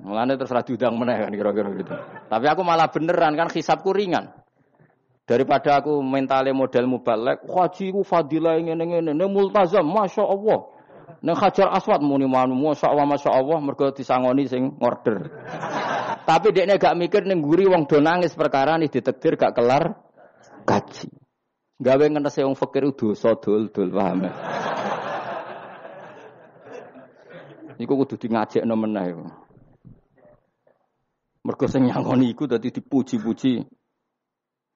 Mulane 0.03 0.35
terus 0.35 0.51
ra 0.51 0.67
diundang 0.67 0.99
meneh 0.99 1.15
kan 1.15 1.31
kira-kira 1.31 1.71
gitu. 1.79 1.95
Tapi 2.27 2.47
aku 2.51 2.67
malah 2.67 2.91
beneran 2.91 3.39
kan 3.39 3.47
hisabku 3.55 3.95
ringan. 3.95 4.44
Daripada 5.25 5.81
aku 5.81 6.05
mentale 6.05 6.53
model 6.53 6.85
mubalek, 6.85 7.49
haji 7.49 7.97
ku 7.97 8.05
fadilah 8.05 8.61
ngene-ngene, 8.61 9.17
ne 9.17 9.25
multazam, 9.25 9.89
Masya 9.89 10.21
Allah. 10.21 10.69
Neng 11.25 11.37
Hajar 11.41 11.73
Aswad 11.73 12.05
muni 12.05 12.29
manu, 12.29 12.53
Masya 12.53 12.93
Allah, 12.93 13.09
Masya 13.09 13.33
Allah, 13.33 13.57
mergo 13.65 13.89
disangoni 13.89 14.45
sing 14.45 14.77
order. 14.85 15.33
Tapi 16.29 16.53
dekne 16.53 16.77
gak 16.77 16.97
mikir 17.01 17.25
ning 17.25 17.41
guri 17.41 17.65
wong 17.65 17.89
do 17.89 17.97
perkara 18.37 18.77
nih 18.77 18.93
ditekdir 18.93 19.41
gak 19.41 19.57
kelar 19.57 19.97
gaji. 20.69 21.09
Gawe 21.81 22.05
ngenese 22.05 22.45
wong 22.45 22.57
fakir 22.57 22.85
dosa 22.93 23.33
dul-dul, 23.41 23.89
paham 23.93 24.29
ya? 24.29 24.33
Iku 27.83 27.93
kudu 27.97 28.21
di 28.21 28.29
ngajekno 28.29 28.77
meneh. 28.77 29.25
Mergo 31.45 31.67
sing 31.69 31.89
nyangoni 31.89 32.33
iku 32.33 32.45
dadi 32.49 32.69
dipuji-puji. 32.73 33.84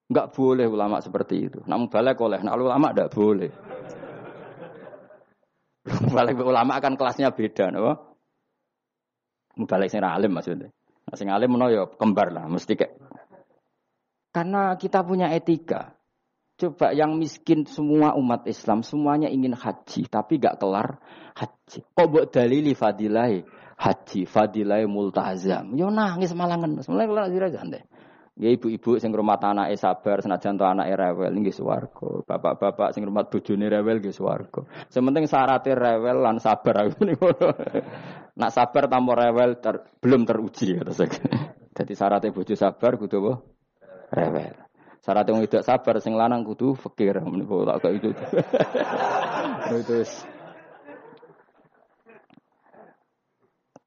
Enggak 0.08 0.32
boleh 0.32 0.64
ulama 0.64 1.04
seperti 1.04 1.52
itu. 1.52 1.60
Namun 1.68 1.92
balik 1.92 2.16
oleh, 2.24 2.40
nah 2.40 2.56
ulama 2.56 2.96
enggak 2.96 3.12
boleh. 3.12 3.52
balik 6.16 6.36
ulama 6.40 6.80
kan 6.80 6.96
kelasnya 6.96 7.32
beda, 7.32 7.68
no? 7.68 7.92
Balik 9.58 9.92
sing 9.92 10.00
alim 10.00 10.32
maksudnya. 10.32 10.72
Nah, 11.08 11.16
sing 11.16 11.28
alim 11.28 11.52
no 11.56 11.68
ya 11.68 11.84
kembar 11.88 12.32
lah, 12.32 12.48
mesti 12.48 12.72
kayak. 12.76 12.92
Karena 14.32 14.76
kita 14.76 15.04
punya 15.04 15.32
etika. 15.32 15.96
Coba 16.58 16.90
yang 16.90 17.14
miskin 17.14 17.64
semua 17.70 18.18
umat 18.18 18.42
Islam 18.50 18.82
semuanya 18.82 19.30
ingin 19.30 19.54
haji, 19.54 20.10
tapi 20.10 20.42
gak 20.42 20.58
kelar 20.58 20.98
haji. 21.38 21.86
Kok 21.94 22.08
buat 22.10 22.26
dalili 22.34 22.74
fadilai 22.74 23.46
haji, 23.78 24.26
fadilai 24.26 24.82
multazam. 24.90 25.78
Yo 25.78 25.88
nangis 25.88 26.34
malah 26.34 26.58
ngenes. 26.58 26.90
Mulai 26.90 27.06
kelar 27.06 27.24
haji 27.30 27.38
deh. 27.72 27.82
Ya 28.38 28.54
ibu-ibu 28.54 29.02
sing 29.02 29.10
rumah 29.10 29.34
anake 29.42 29.74
sabar 29.74 30.22
senajan 30.22 30.54
to 30.54 30.62
anake 30.62 30.94
rewel 30.94 31.34
nggih 31.34 31.50
swarga. 31.50 32.22
Bapak-bapak 32.22 32.94
sing 32.94 33.02
rumah 33.02 33.26
bojone 33.26 33.66
rewel 33.66 33.98
nggih 33.98 34.14
swarga. 34.14 34.62
Sementing 34.86 35.26
syaratnya 35.26 35.74
rewel 35.74 36.22
lan 36.22 36.38
sabar 36.38 36.86
Nak 38.38 38.50
sabar 38.54 38.86
tanpa 38.86 39.12
rewel 39.18 39.58
ter, 39.58 39.82
belum 39.98 40.22
teruji 40.22 40.78
kata 40.78 40.94
saya. 40.94 41.10
Jadi 41.74 41.92
syaratnya 41.98 42.30
bojo 42.30 42.54
sabar 42.54 42.94
kudu 42.94 43.16
apa? 43.26 43.32
Rewel. 44.14 44.54
Syaratnya 45.02 45.34
wong 45.34 45.42
tidak 45.50 45.66
sabar 45.66 45.98
sing 45.98 46.14
lanang 46.14 46.46
kudu 46.46 46.78
fakir. 46.78 47.18
Menika 47.18 47.82
tak 47.82 47.90
itu. 47.90 48.14
Itu 49.74 49.96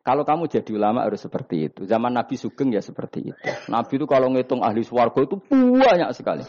Kalau 0.02 0.26
kamu 0.26 0.50
jadi 0.50 0.72
ulama 0.74 1.06
harus 1.06 1.22
seperti 1.22 1.70
itu. 1.70 1.86
Zaman 1.86 2.10
Nabi 2.10 2.34
Sugeng 2.34 2.74
ya 2.74 2.82
seperti 2.82 3.30
itu. 3.30 3.38
Nabi 3.70 3.94
itu 4.02 4.06
kalau 4.10 4.34
ngitung 4.34 4.66
ahli 4.66 4.82
swargo 4.82 5.22
itu 5.22 5.38
banyak 5.54 6.10
sekali. 6.18 6.42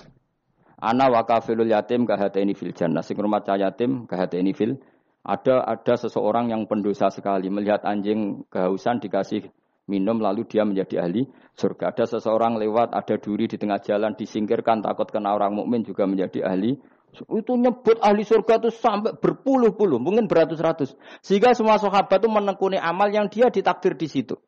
Ana 0.80 1.12
wakafilul 1.12 1.68
yatim 1.68 2.08
ini 2.08 2.56
fil 2.56 2.72
jannah. 2.72 3.04
Sing 3.04 3.20
rumah 3.20 3.44
yatim 3.44 4.08
ini 4.08 4.52
fil. 4.56 4.80
Ada 5.22 5.62
ada 5.62 5.94
seseorang 5.94 6.50
yang 6.50 6.66
pendosa 6.66 7.06
sekali 7.14 7.46
melihat 7.46 7.86
anjing 7.86 8.42
kehausan 8.50 8.98
dikasih 8.98 9.46
minum 9.86 10.18
lalu 10.18 10.42
dia 10.48 10.66
menjadi 10.66 11.06
ahli 11.06 11.28
surga. 11.54 11.94
Ada 11.94 12.18
seseorang 12.18 12.58
lewat 12.58 12.90
ada 12.90 13.14
duri 13.20 13.46
di 13.46 13.54
tengah 13.54 13.78
jalan 13.78 14.18
disingkirkan 14.18 14.82
takut 14.82 15.06
kena 15.12 15.36
orang 15.36 15.54
mukmin 15.54 15.86
juga 15.86 16.10
menjadi 16.10 16.50
ahli 16.50 16.74
itu 17.12 17.52
nyebut 17.60 18.00
ahli 18.00 18.24
surga 18.24 18.56
itu 18.64 18.70
sampai 18.72 19.12
berpuluh-puluh, 19.20 20.00
mungkin 20.00 20.24
beratus-ratus. 20.26 20.96
Sehingga 21.20 21.52
semua 21.52 21.76
sahabat 21.76 22.24
itu 22.24 22.28
menekuni 22.32 22.80
amal 22.80 23.12
yang 23.12 23.28
dia 23.28 23.52
ditakdir 23.52 23.94
di 24.00 24.08
situ. 24.08 24.40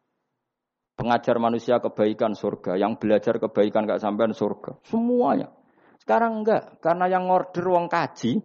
Pengajar 0.97 1.37
manusia 1.37 1.83
kebaikan 1.83 2.33
surga, 2.33 2.81
yang 2.81 2.97
belajar 2.97 3.37
kebaikan 3.37 3.85
gak 3.85 4.01
sampai 4.01 4.33
surga. 4.33 4.81
Semuanya. 4.89 5.53
Sekarang 6.01 6.41
enggak, 6.41 6.81
karena 6.81 7.11
yang 7.11 7.29
order 7.29 7.67
wong 7.67 7.91
kaji, 7.91 8.41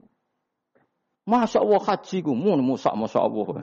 Masa 1.29 1.61
Allah 1.61 1.77
haji 1.77 2.25
ku 2.25 2.33
mun 2.33 2.57
musak 2.65 2.89
masa 2.97 3.21
Allah. 3.21 3.61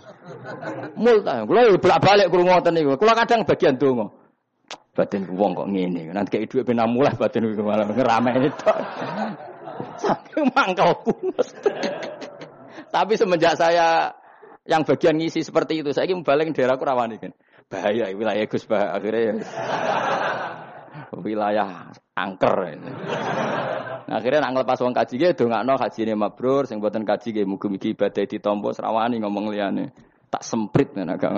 Multa, 0.94 1.42
kula 1.42 1.74
bolak-balik 1.74 2.30
krungu 2.30 2.46
ngoten 2.46 2.72
niku. 2.78 2.94
Kula 2.94 3.18
kadang 3.18 3.42
bagian 3.42 3.74
donga. 3.74 4.06
Batin 4.94 5.26
wong 5.34 5.50
kok 5.58 5.66
ngene. 5.66 6.14
Nanti 6.14 6.38
kayak 6.38 6.46
dhuwit 6.46 6.62
ben 6.62 6.78
mulai 6.86 7.18
batin 7.18 7.42
malah 7.58 7.90
ngerameni 7.90 8.54
tok. 8.54 8.78
Saking 10.00 10.52
mangkalku. 10.52 11.12
Tapi 12.94 13.12
semenjak 13.18 13.58
saya 13.58 14.14
yang 14.66 14.82
bagian 14.82 15.16
ngisi 15.16 15.46
seperti 15.46 15.80
itu, 15.80 15.94
saya 15.94 16.10
ingin 16.10 16.26
balik 16.26 16.50
daerahku 16.52 16.82
rawani 16.82 17.22
kan. 17.22 17.32
Bahaya 17.66 18.14
wilayah 18.14 18.46
Gus 18.46 18.62
bah 18.66 18.94
akhirnya 18.94 19.20
ya. 19.20 19.34
wilayah 21.18 21.90
angker. 22.14 22.56
Ini. 22.72 22.92
Nah, 24.06 24.22
akhirnya 24.22 24.46
nak 24.46 24.52
ngelepas 24.54 24.78
wong 24.86 24.94
kaji 24.94 25.14
ge 25.18 25.28
dongakno 25.34 25.74
kajine 25.74 26.14
mabrur 26.14 26.62
sing 26.70 26.78
buatan 26.78 27.02
kaji 27.02 27.34
ge 27.34 27.42
mugi-mugi 27.42 27.98
ibadah 27.98 28.22
ditampa 28.22 28.70
serawani 28.70 29.18
ngomong 29.18 29.50
liyane. 29.50 29.90
Tak 30.30 30.46
semprit 30.46 30.94
agak 30.94 31.30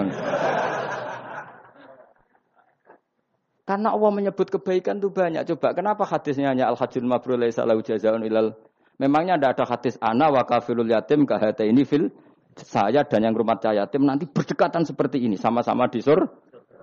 karena 3.69 3.93
Allah 3.93 4.09
menyebut 4.09 4.49
kebaikan 4.49 4.97
itu 4.97 5.13
banyak. 5.13 5.45
Coba 5.53 5.77
kenapa 5.77 6.09
hadisnya 6.09 6.57
hanya 6.57 6.73
al-hajjul 6.73 7.05
mabrur 7.05 7.37
laisa 7.37 7.69
lahu 7.69 7.85
jazaa'un 7.85 8.25
ilal 8.25 8.57
Memangnya 8.99 9.39
tidak 9.39 9.51
ada 9.55 9.65
hadis 9.77 9.95
ana 10.03 10.27
wa 10.27 10.43
kafilul 10.43 10.89
yatim 10.91 11.23
kahata 11.23 11.63
ini 11.63 11.87
fil 11.87 12.11
saya 12.59 13.07
dan 13.07 13.31
yang 13.31 13.35
rumah 13.37 13.55
yatim 13.71 14.03
nanti 14.03 14.27
berdekatan 14.27 14.83
seperti 14.83 15.23
ini 15.23 15.39
sama-sama 15.39 15.87
di 15.87 16.03
sur. 16.03 16.19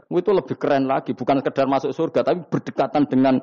Itu 0.08 0.32
lebih 0.32 0.56
keren 0.56 0.88
lagi, 0.88 1.12
bukan 1.12 1.44
sekedar 1.44 1.68
masuk 1.68 1.92
surga 1.92 2.24
tapi 2.24 2.40
berdekatan 2.48 3.04
dengan 3.10 3.36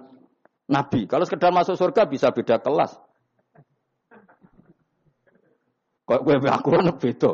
nabi. 0.70 1.04
Kalau 1.04 1.26
sekedar 1.28 1.52
masuk 1.52 1.76
surga 1.76 2.08
bisa 2.08 2.32
beda 2.32 2.62
kelas. 2.64 2.96
Kok 6.08 6.20
gue 6.24 6.34
aku 6.48 6.68
kan 6.72 6.88
beda. 6.96 7.32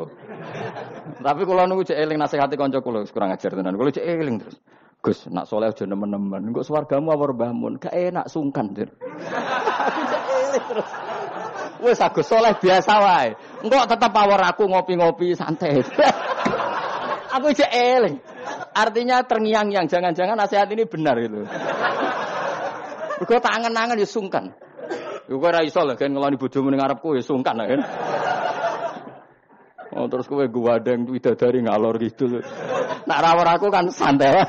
Tapi 1.23 1.41
kalau 1.47 1.63
nunggu 1.71 1.87
cek 1.87 1.99
eling 2.03 2.19
nasihati 2.19 2.59
konco 2.59 2.83
kulo 2.83 3.05
kurang 3.07 3.31
ajar 3.31 3.55
tenan. 3.55 3.79
Kulo 3.79 3.93
cek 3.93 4.03
eling 4.03 4.43
terus. 4.43 4.59
Gus, 4.99 5.31
nak 5.31 5.47
soleh 5.47 5.71
aja 5.71 5.87
nemen-nemen. 5.87 6.51
Engko 6.51 6.59
swargamu 6.59 7.15
apa 7.15 7.31
bangun? 7.31 7.79
Gak 7.79 7.95
enak 7.95 8.27
sungkan, 8.27 8.75
Dir. 8.75 8.91
terus. 10.67 10.89
Wes 11.79 11.99
aku 12.03 12.19
soleh 12.19 12.51
biasa 12.59 12.93
wae. 12.99 13.31
Engko 13.63 13.87
tetap 13.87 14.11
power 14.11 14.43
aku 14.43 14.67
ngopi-ngopi 14.67 15.31
santai. 15.39 15.79
aku 17.35 17.47
cek 17.55 17.71
eling. 17.71 18.19
Artinya 18.75 19.23
terngiang-ngiang, 19.23 19.87
jangan-jangan 19.87 20.35
nasihat 20.35 20.67
ini 20.67 20.83
benar 20.83 21.15
itu. 21.15 21.47
Engko 23.23 23.35
tangan-tangan 23.39 23.95
ya 23.95 24.07
sungkan. 24.07 24.51
Yo 25.29 25.37
ora 25.37 25.61
iso 25.61 25.85
lah 25.85 25.93
kan 25.93 26.09
ngeloni 26.09 26.41
bojomu 26.41 26.73
ning 26.73 26.81
ngarepku 26.81 27.13
ya 27.13 27.21
sungkan 27.21 27.53
kan. 27.53 27.79
Oh 29.89 30.05
terus 30.05 30.29
kowe 30.29 30.45
guwadeng 30.45 31.09
widadari 31.09 31.65
ngalor 31.65 31.97
gitu. 31.97 32.41
Nak 33.09 33.19
rawor 33.25 33.47
aku 33.49 33.73
kan 33.73 33.89
santai. 33.89 34.45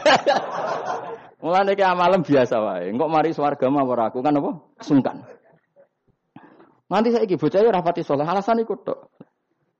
Mulane 1.41 1.73
ki 1.73 1.85
amalem 1.85 2.21
biasa 2.21 2.61
wae. 2.61 2.93
Engko 2.93 3.09
mari 3.09 3.33
swarga 3.33 3.73
mawar 3.73 4.13
aku 4.13 4.21
kan 4.21 4.37
apa? 4.37 4.61
Sungkan. 4.85 5.25
Nanti 6.93 7.09
saya 7.15 7.25
bocah 7.25 7.61
ya 7.65 7.71
rapati 7.73 8.05
soleh. 8.05 8.29
Alasan 8.29 8.61
ikut 8.61 8.85
tok. 8.85 8.99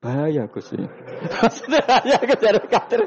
Bahaya 0.01 0.49
Gus 0.49 0.73
ini. 0.73 0.89
Bahaya 1.85 2.17
kejar 2.25 2.57
kadir. 2.65 3.05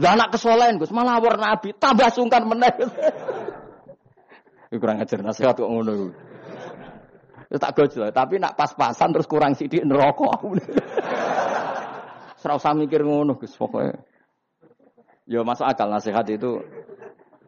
Lah 0.00 0.16
anak 0.16 0.32
kesolehan 0.32 0.80
Gus 0.80 0.88
malah 0.88 1.20
war 1.20 1.36
nabi 1.36 1.76
tambah 1.76 2.08
sungkan 2.08 2.48
meneh. 2.48 2.72
kurang 4.72 5.04
ajar 5.04 5.20
nasihat 5.20 5.52
kok 5.52 5.68
ngono. 5.68 6.16
Ya 7.52 7.60
tak 7.60 7.76
gojol, 7.76 8.08
tapi 8.16 8.40
nak 8.40 8.56
pas-pasan 8.56 9.12
terus 9.12 9.28
kurang 9.28 9.52
sidik 9.52 9.84
neraka. 9.84 10.40
Serau 12.42 12.58
usah 12.58 12.74
mikir 12.74 13.06
ngono 13.06 13.38
Gus 13.38 13.54
pokoknya. 13.54 14.02
Ya 15.30 15.46
masuk 15.46 15.62
akal 15.62 15.86
nasihat 15.94 16.26
itu. 16.26 16.58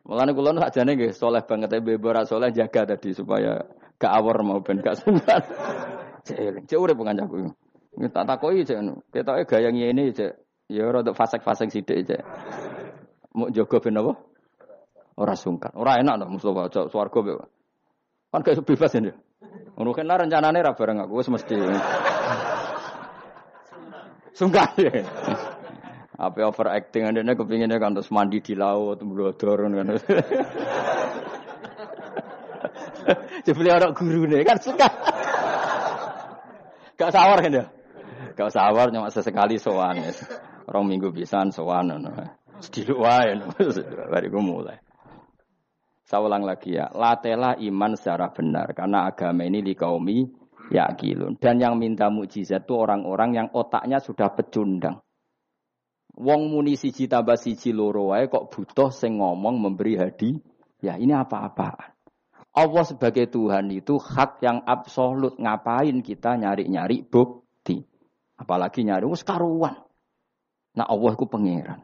Mulane 0.06 0.30
kula 0.30 0.54
sakjane 0.54 0.94
nggih 0.94 1.10
soleh 1.10 1.42
banget 1.42 1.74
e 1.74 1.78
bebo 1.82 2.14
soleh 2.22 2.54
jaga 2.54 2.86
tadi 2.86 3.10
supaya 3.10 3.58
gak 3.98 4.12
awor 4.14 4.46
mau 4.46 4.62
ben 4.62 4.78
gak 4.78 5.02
sumbat. 5.02 5.42
Cek 6.24 6.40
eling, 6.40 6.64
cek 6.64 6.80
urip 6.80 6.96
kancaku. 6.96 7.52
Tak 8.08 8.24
takoki 8.24 8.64
cek 8.64 8.80
anu. 8.80 8.96
Ketoke 9.12 9.44
gaya 9.44 9.68
ngene 9.68 10.08
cek. 10.08 10.32
Ya 10.72 10.88
rada 10.88 11.12
fasek-fasek 11.12 11.68
sithik 11.68 12.00
cek. 12.08 12.22
Mau 13.36 13.52
jaga 13.52 13.76
ben 13.82 14.00
apa? 14.00 14.16
Ora 15.20 15.34
sungkan. 15.36 15.76
Ora 15.76 16.00
enak 16.00 16.16
to 16.16 16.24
Mustofa 16.30 16.72
cok 16.72 16.86
swarga 16.88 17.44
Kan 18.32 18.40
gak 18.40 18.62
bebas 18.64 18.94
ya. 18.96 19.12
Ngono 19.76 19.92
kan 19.92 20.08
rencanane 20.08 20.64
ra 20.64 20.72
bareng 20.72 21.04
aku 21.04 21.20
wis 21.20 21.28
mesti. 21.28 21.58
Sungkan 24.34 24.74
ya. 24.76 25.06
Apa 26.14 26.46
overacting 26.46 27.06
ane 27.06 27.34
kepinginnya 27.34 27.78
kan 27.78 27.94
terus 27.94 28.10
mandi 28.10 28.42
di 28.42 28.54
laut, 28.54 28.98
blodor 29.02 29.66
kan. 29.66 29.98
Jebule 33.46 33.70
orang 33.70 33.92
guru 33.94 34.26
nih 34.26 34.46
kan 34.46 34.58
suka. 34.58 34.88
Gak 36.94 37.10
sawar 37.10 37.38
kan 37.42 37.52
ya? 37.52 37.64
Gak 38.34 38.50
sawar 38.50 38.90
cuma 38.90 39.10
sesekali 39.10 39.58
sowan. 39.58 40.02
Orang 40.70 40.86
minggu 40.86 41.10
pisan 41.10 41.50
sowan. 41.50 41.90
Sediluk 42.62 43.02
wae. 43.02 43.38
Bariku 44.10 44.38
mulai. 44.38 44.78
Saya 46.04 46.20
ulang 46.20 46.44
lagi 46.44 46.76
ya, 46.76 46.92
latela 46.92 47.56
iman 47.56 47.96
secara 47.96 48.28
benar 48.28 48.76
karena 48.76 49.08
agama 49.08 49.48
ini 49.48 49.64
di 49.64 49.72
kaumi 49.72 50.43
yakilun. 50.72 51.36
Dan 51.40 51.60
yang 51.60 51.76
minta 51.76 52.08
mukjizat 52.08 52.64
itu 52.64 52.74
orang-orang 52.76 53.30
yang 53.36 53.48
otaknya 53.52 54.00
sudah 54.00 54.32
pecundang. 54.32 55.02
Wong 56.14 56.46
muni 56.46 56.78
siji 56.78 57.10
tambah 57.10 57.34
siji 57.34 57.74
loro 57.74 58.14
wae 58.14 58.30
kok 58.30 58.54
butuh 58.54 58.94
sing 58.94 59.18
ngomong 59.18 59.58
memberi 59.58 59.98
hadi. 59.98 60.38
Ya 60.78 60.94
ini 60.94 61.10
apa-apaan. 61.10 61.90
Allah 62.54 62.84
sebagai 62.86 63.26
Tuhan 63.26 63.66
itu 63.74 63.98
hak 63.98 64.38
yang 64.46 64.62
absolut. 64.62 65.34
Ngapain 65.42 65.98
kita 66.06 66.38
nyari-nyari 66.38 67.02
bukti? 67.02 67.82
Apalagi 68.38 68.86
nyari 68.86 69.10
wis 69.10 69.26
karuan. 69.26 69.74
Nah 70.78 70.86
Allah 70.86 71.12
itu 71.18 71.26
pangeran. 71.26 71.82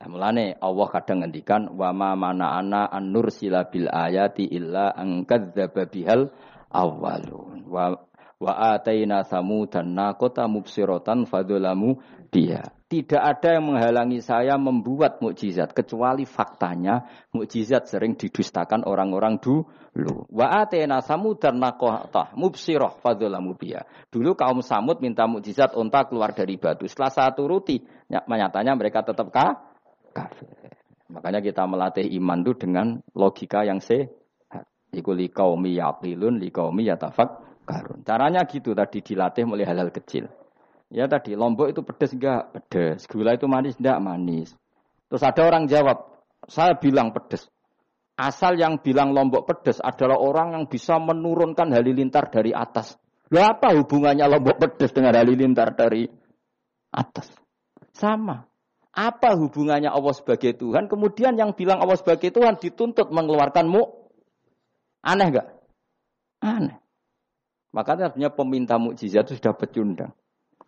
Nah, 0.00 0.08
mulane 0.08 0.56
Allah 0.56 0.88
kadang 0.88 1.20
ngendikan 1.20 1.76
wa 1.76 1.92
ma 1.92 2.16
mana 2.16 2.56
ana 2.56 2.88
an 2.88 3.12
nursila 3.12 3.68
bil 3.68 3.84
ayati 3.84 4.48
illa 4.48 4.96
an 4.96 5.28
kadzdzaba 5.28 5.92
bihal 5.92 6.32
awwalun 6.70 7.66
wa 7.66 7.98
wa 8.40 8.52
ataina 8.72 9.20
samudan 9.22 9.92
naqata 9.92 10.48
mubsiratan 10.48 11.28
fadzalamu 11.28 12.00
dia. 12.32 12.72
Tidak 12.90 13.22
ada 13.22 13.54
yang 13.54 13.70
menghalangi 13.70 14.18
saya 14.18 14.58
membuat 14.58 15.22
mukjizat 15.22 15.70
kecuali 15.70 16.26
faktanya 16.26 17.06
mukjizat 17.30 17.86
sering 17.86 18.18
didustakan 18.18 18.82
orang-orang 18.82 19.38
dulu. 19.38 20.26
Wa 20.26 20.66
atena 20.66 20.98
samudan 20.98 21.62
naqata 21.62 22.34
mubsirah 22.34 22.98
fadzalamu 22.98 23.54
biha. 23.54 23.86
Dulu 24.10 24.34
kaum 24.34 24.58
Samud 24.58 24.98
minta 24.98 25.30
mukjizat 25.30 25.78
unta 25.78 26.02
keluar 26.08 26.34
dari 26.34 26.58
batu. 26.58 26.88
Setelah 26.90 27.12
saya 27.14 27.30
turuti, 27.30 27.78
nyatanya 28.10 28.74
mereka 28.74 29.06
tetap 29.06 29.30
kafir. 29.30 30.50
Makanya 31.10 31.42
kita 31.42 31.66
melatih 31.66 32.06
iman 32.22 32.42
itu 32.42 32.54
dengan 32.54 32.86
logika 33.14 33.66
yang 33.66 33.82
sehat. 33.82 34.19
Iku 34.90 35.14
li 35.14 35.30
qaumi 35.30 35.78
yaqilun 35.78 36.42
li 36.42 36.50
qaumi 36.50 36.90
yatafakkarun. 36.90 38.02
Caranya 38.02 38.42
gitu 38.46 38.74
tadi 38.74 39.02
dilatih 39.02 39.46
mulai 39.46 39.66
hal-hal 39.66 39.94
kecil. 39.94 40.26
Ya 40.90 41.06
tadi 41.06 41.38
lombok 41.38 41.70
itu 41.70 41.86
pedes 41.86 42.10
enggak? 42.18 42.50
Pedes. 42.50 43.06
Gula 43.06 43.38
itu 43.38 43.46
manis 43.46 43.78
enggak? 43.78 43.98
Manis. 44.02 44.50
Terus 45.06 45.22
ada 45.22 45.42
orang 45.46 45.70
jawab, 45.70 46.22
saya 46.50 46.74
bilang 46.74 47.14
pedes. 47.14 47.46
Asal 48.18 48.58
yang 48.58 48.82
bilang 48.82 49.14
lombok 49.14 49.46
pedes 49.46 49.78
adalah 49.78 50.18
orang 50.18 50.52
yang 50.58 50.64
bisa 50.66 50.98
menurunkan 50.98 51.70
halilintar 51.72 52.28
dari 52.28 52.50
atas. 52.50 52.98
Lalu 53.30 53.46
apa 53.46 53.68
hubungannya 53.78 54.26
lombok 54.26 54.58
pedes 54.58 54.90
dengan 54.90 55.14
halilintar 55.14 55.78
dari 55.78 56.10
atas? 56.90 57.30
Sama. 57.94 58.42
Apa 58.90 59.38
hubungannya 59.38 59.86
Allah 59.86 60.10
sebagai 60.10 60.58
Tuhan? 60.58 60.90
Kemudian 60.90 61.38
yang 61.38 61.54
bilang 61.54 61.78
Allah 61.78 61.94
sebagai 61.94 62.34
Tuhan 62.34 62.58
dituntut 62.58 63.14
mengeluarkanmu. 63.14 63.99
Aneh 65.00 65.26
enggak? 65.32 65.48
Aneh. 66.44 66.76
Makanya 67.70 68.10
artinya 68.10 68.30
peminta 68.34 68.76
mukjizat 68.76 69.30
itu 69.30 69.38
sudah 69.38 69.54
pecundang. 69.54 70.12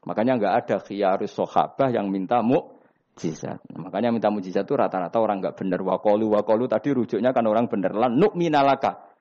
Makanya 0.07 0.39
enggak 0.39 0.55
ada 0.65 0.77
khiyarus 0.83 1.35
sohabah 1.35 1.91
yang 1.91 2.09
minta 2.09 2.41
mukjizat. 2.41 3.61
Makanya 3.75 4.15
minta 4.15 4.31
mukjizat 4.31 4.65
itu 4.65 4.75
rata-rata 4.79 5.19
orang 5.19 5.43
enggak 5.43 5.59
benar. 5.59 5.83
Wakolu, 5.83 6.33
wakolu 6.33 6.71
tadi 6.71 6.95
rujuknya 6.95 7.35
kan 7.35 7.45
orang 7.45 7.67
benar. 7.67 7.93
Lan 7.93 8.17
minalaka. 8.39 9.13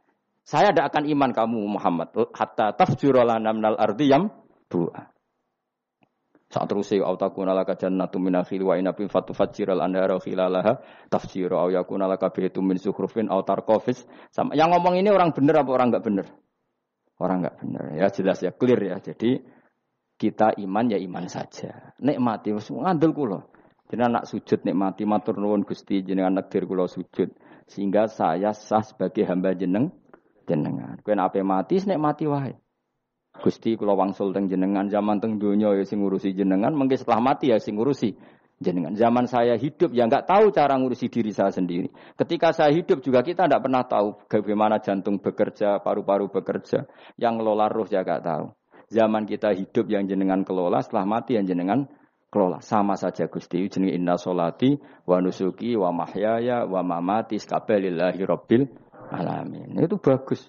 Saya 0.42 0.74
tidak 0.74 0.90
akan 0.94 1.04
iman 1.06 1.32
kamu 1.38 1.60
Muhammad. 1.78 2.10
Hatta 2.34 2.74
tafjurolana 2.74 3.52
minal 3.54 3.78
ardiyam 3.78 4.30
buah. 4.72 5.21
Saat 6.52 6.68
terus 6.68 6.92
au 7.00 7.16
takuna 7.16 7.56
laka 7.56 7.80
jannatu 7.80 8.20
min 8.20 8.36
akhil 8.36 8.68
wa 8.68 8.76
inabin 8.76 9.08
fatufajjiral 9.08 9.80
anhara 9.80 10.20
khilalaha 10.20 10.84
tafjiru 11.08 11.56
au 11.56 11.72
yakuna 11.72 12.12
laka 12.12 12.28
baitum 12.28 12.68
min 12.68 12.76
zukhrufin 12.76 13.32
au 13.32 13.40
tarqafis. 13.40 14.04
Sama 14.36 14.52
yang 14.52 14.68
ngomong 14.76 15.00
ini 15.00 15.08
orang 15.08 15.32
benar 15.32 15.64
apa 15.64 15.72
orang 15.72 15.96
enggak 15.96 16.04
benar? 16.04 16.28
Orang 17.24 17.38
enggak 17.40 17.56
benar. 17.64 17.84
Ya 17.96 18.08
jelas 18.12 18.44
ya 18.44 18.52
clear 18.52 18.84
ya. 18.84 19.00
Jadi 19.00 19.40
kita 20.20 20.60
iman 20.60 20.92
ya 20.92 21.00
iman 21.00 21.32
saja. 21.32 21.96
Nikmati 22.04 22.52
wis 22.52 22.68
ngandel 22.68 23.16
kula. 23.16 23.48
Jenengan 23.88 24.20
nak 24.20 24.28
sujud 24.28 24.68
nikmati 24.68 25.08
matur 25.08 25.40
nuwun 25.40 25.64
Gusti 25.64 26.04
jenengan 26.04 26.36
nekdir 26.36 26.68
kula 26.68 26.88
sujud 26.92 27.32
sehingga 27.72 28.12
saya 28.12 28.52
sah 28.52 28.84
sebagai 28.84 29.24
hamba 29.24 29.56
jeneng 29.56 29.96
jenengan. 30.52 31.00
Kowe 31.00 31.16
nek 31.16 31.32
mati 31.48 31.80
nikmati 31.80 32.28
wae. 32.28 32.54
Gusti 33.42 33.74
kula 33.74 33.98
wangsul 33.98 34.32
teng 34.32 34.48
jenengan 34.48 34.86
zaman 34.88 35.18
teng 35.18 35.42
donya 35.42 35.74
ya 35.74 35.84
sing 35.84 36.06
ngurusi 36.06 36.38
jenengan, 36.38 36.72
mungkin 36.78 36.96
setelah 36.96 37.20
mati 37.34 37.50
ya 37.50 37.58
sing 37.58 37.76
ngurusi 37.76 38.14
jenengan. 38.62 38.94
Zaman 38.94 39.26
saya 39.26 39.58
hidup 39.58 39.90
ya 39.92 40.06
nggak 40.06 40.30
tahu 40.30 40.54
cara 40.54 40.78
ngurusi 40.78 41.10
diri 41.10 41.34
saya 41.34 41.50
sendiri. 41.50 41.90
Ketika 42.14 42.54
saya 42.54 42.70
hidup 42.70 43.02
juga 43.02 43.26
kita 43.26 43.50
tidak 43.50 43.66
pernah 43.66 43.84
tahu 43.84 44.22
bagaimana 44.30 44.78
jantung 44.78 45.18
bekerja, 45.18 45.82
paru-paru 45.82 46.30
bekerja, 46.30 46.86
yang 47.18 47.42
ngelola 47.42 47.68
roh 47.68 47.90
ya 47.90 48.06
nggak 48.06 48.22
tahu. 48.22 48.54
Zaman 48.94 49.26
kita 49.26 49.58
hidup 49.58 49.90
yang 49.90 50.06
jenengan 50.06 50.46
kelola, 50.46 50.84
setelah 50.86 51.10
mati 51.10 51.40
yang 51.40 51.50
jenengan 51.50 51.90
kelola. 52.32 52.64
Sama 52.64 52.96
saja 52.96 53.28
Gusti 53.28 53.68
jeneng 53.68 53.92
inna 53.92 54.16
solati 54.16 54.80
wa 55.04 55.18
nusuki 55.20 55.76
wa 55.76 55.92
mahyaya 55.92 56.64
wa 56.70 56.80
mamati 56.86 57.36
rabbil 57.42 58.64
alamin. 59.12 59.76
Itu 59.82 60.00
bagus. 60.00 60.48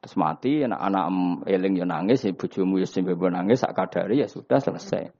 Terus 0.00 0.16
mati, 0.16 0.64
anak-anak 0.64 1.06
eling 1.44 1.76
ya 1.76 1.84
nangis, 1.84 2.24
ya 2.24 2.32
bojomu 2.32 2.80
ya 2.80 2.88
sing 2.88 3.04
nangis, 3.04 3.60
sak 3.60 3.76
kadari 3.76 4.24
ya 4.24 4.28
sudah 4.32 4.56
selesai. 4.56 5.12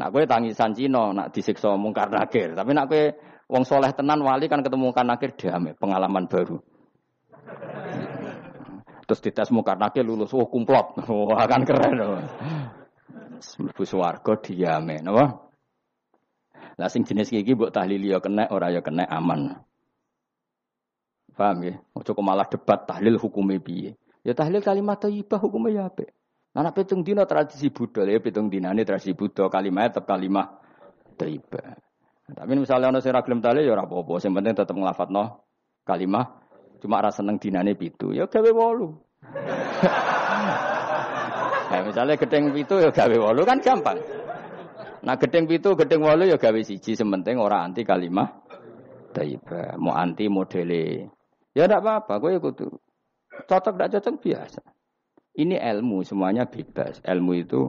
Nak 0.00 0.08
kowe 0.10 0.24
tangisan 0.24 0.72
Cina, 0.72 1.12
nak 1.12 1.30
disiksa 1.30 1.76
mungkar 1.76 2.08
nakir. 2.08 2.56
Tapi 2.56 2.72
nak 2.72 2.88
kowe 2.88 3.02
wong 3.52 3.68
soleh 3.68 3.92
tenan 3.92 4.24
wali 4.24 4.48
kan 4.48 4.64
ketemu 4.64 4.90
mungkar 4.90 5.04
nakir 5.04 5.36
damai, 5.36 5.76
pengalaman 5.76 6.24
baru. 6.24 6.56
Terus 9.04 9.20
dites 9.20 9.52
mungkar 9.52 9.76
nakir 9.76 10.00
lulus, 10.00 10.32
oh 10.32 10.48
kumplot, 10.48 10.96
wah 11.28 11.44
kan 11.44 11.68
keren. 11.68 11.92
Mlebu 13.60 13.84
swarga 13.84 14.40
diame, 14.40 15.04
napa? 15.04 15.52
Lah 16.80 16.88
sing 16.88 17.04
jenis 17.04 17.28
iki 17.28 17.52
mbok 17.52 17.76
tahlili 17.76 18.08
ya 18.08 18.24
kena, 18.24 18.48
ora 18.48 18.72
ya 18.72 18.80
kena 18.80 19.04
aman. 19.04 19.62
Paham 21.36 21.58
ya? 21.66 21.74
Ojo 21.92 22.14
malah 22.24 22.48
debat 22.48 22.88
tahlil 22.88 23.20
hukumnya 23.20 23.60
piye. 23.60 23.98
Ya 24.24 24.32
tahlil 24.32 24.64
kalimat 24.64 25.04
thayyibah 25.04 25.36
hukumnya 25.36 25.84
ya 25.84 25.92
apik. 25.92 26.08
Anak 26.56 26.80
pitung 26.80 27.04
dina 27.04 27.28
tradisi 27.28 27.68
Buddha 27.68 28.08
ya 28.08 28.16
pitung 28.24 28.48
dina 28.48 28.72
ini 28.72 28.88
tradisi 28.88 29.12
Buddha 29.12 29.52
kalimat 29.52 29.92
tetap 29.92 30.08
kalimat 30.08 30.64
thayyibah. 31.20 31.76
Tapi 32.24 32.52
misalnya 32.56 32.88
ono 32.88 33.04
sing 33.04 33.12
ra 33.12 33.20
gelem 33.20 33.44
tahlil 33.44 33.68
ya 33.68 33.76
ora 33.76 33.84
apa-apa, 33.84 34.16
sing 34.16 34.32
penting 34.32 34.56
tetep 34.56 34.72
nglafadzno 34.72 35.44
kalimat 35.84 36.40
cuma 36.80 37.04
rasa 37.04 37.20
seneng 37.20 37.36
dinane 37.36 37.76
pitu 37.76 38.16
ya 38.16 38.24
gawe 38.24 38.48
wolu. 38.48 38.96
nah, 41.68 41.80
misalnya 41.84 42.16
gedeng 42.16 42.48
pitu 42.48 42.80
ya 42.80 42.88
gawe 42.88 43.16
wolu 43.20 43.44
kan 43.44 43.60
gampang. 43.60 44.00
Nah 45.04 45.20
gedeng 45.20 45.44
pitu, 45.44 45.76
gedeng 45.76 46.00
wolu 46.00 46.24
ya 46.24 46.40
gawe 46.40 46.60
siji, 46.64 46.96
sementing 46.96 47.36
ora 47.36 47.60
anti 47.60 47.84
kalimat 47.84 48.40
thayyibah, 49.12 49.76
mau 49.76 49.92
anti 49.92 50.32
modele. 50.32 51.12
Ya 51.52 51.68
ndak 51.68 51.84
apa-apa, 51.84 52.24
kowe 52.24 52.32
kudu 52.40 52.72
Cocok 53.44 53.74
tidak 53.74 53.90
cocok 53.98 54.14
biasa. 54.22 54.62
Ini 55.34 55.58
ilmu 55.58 56.06
semuanya 56.06 56.46
bebas. 56.46 57.02
Ilmu 57.02 57.32
itu 57.34 57.66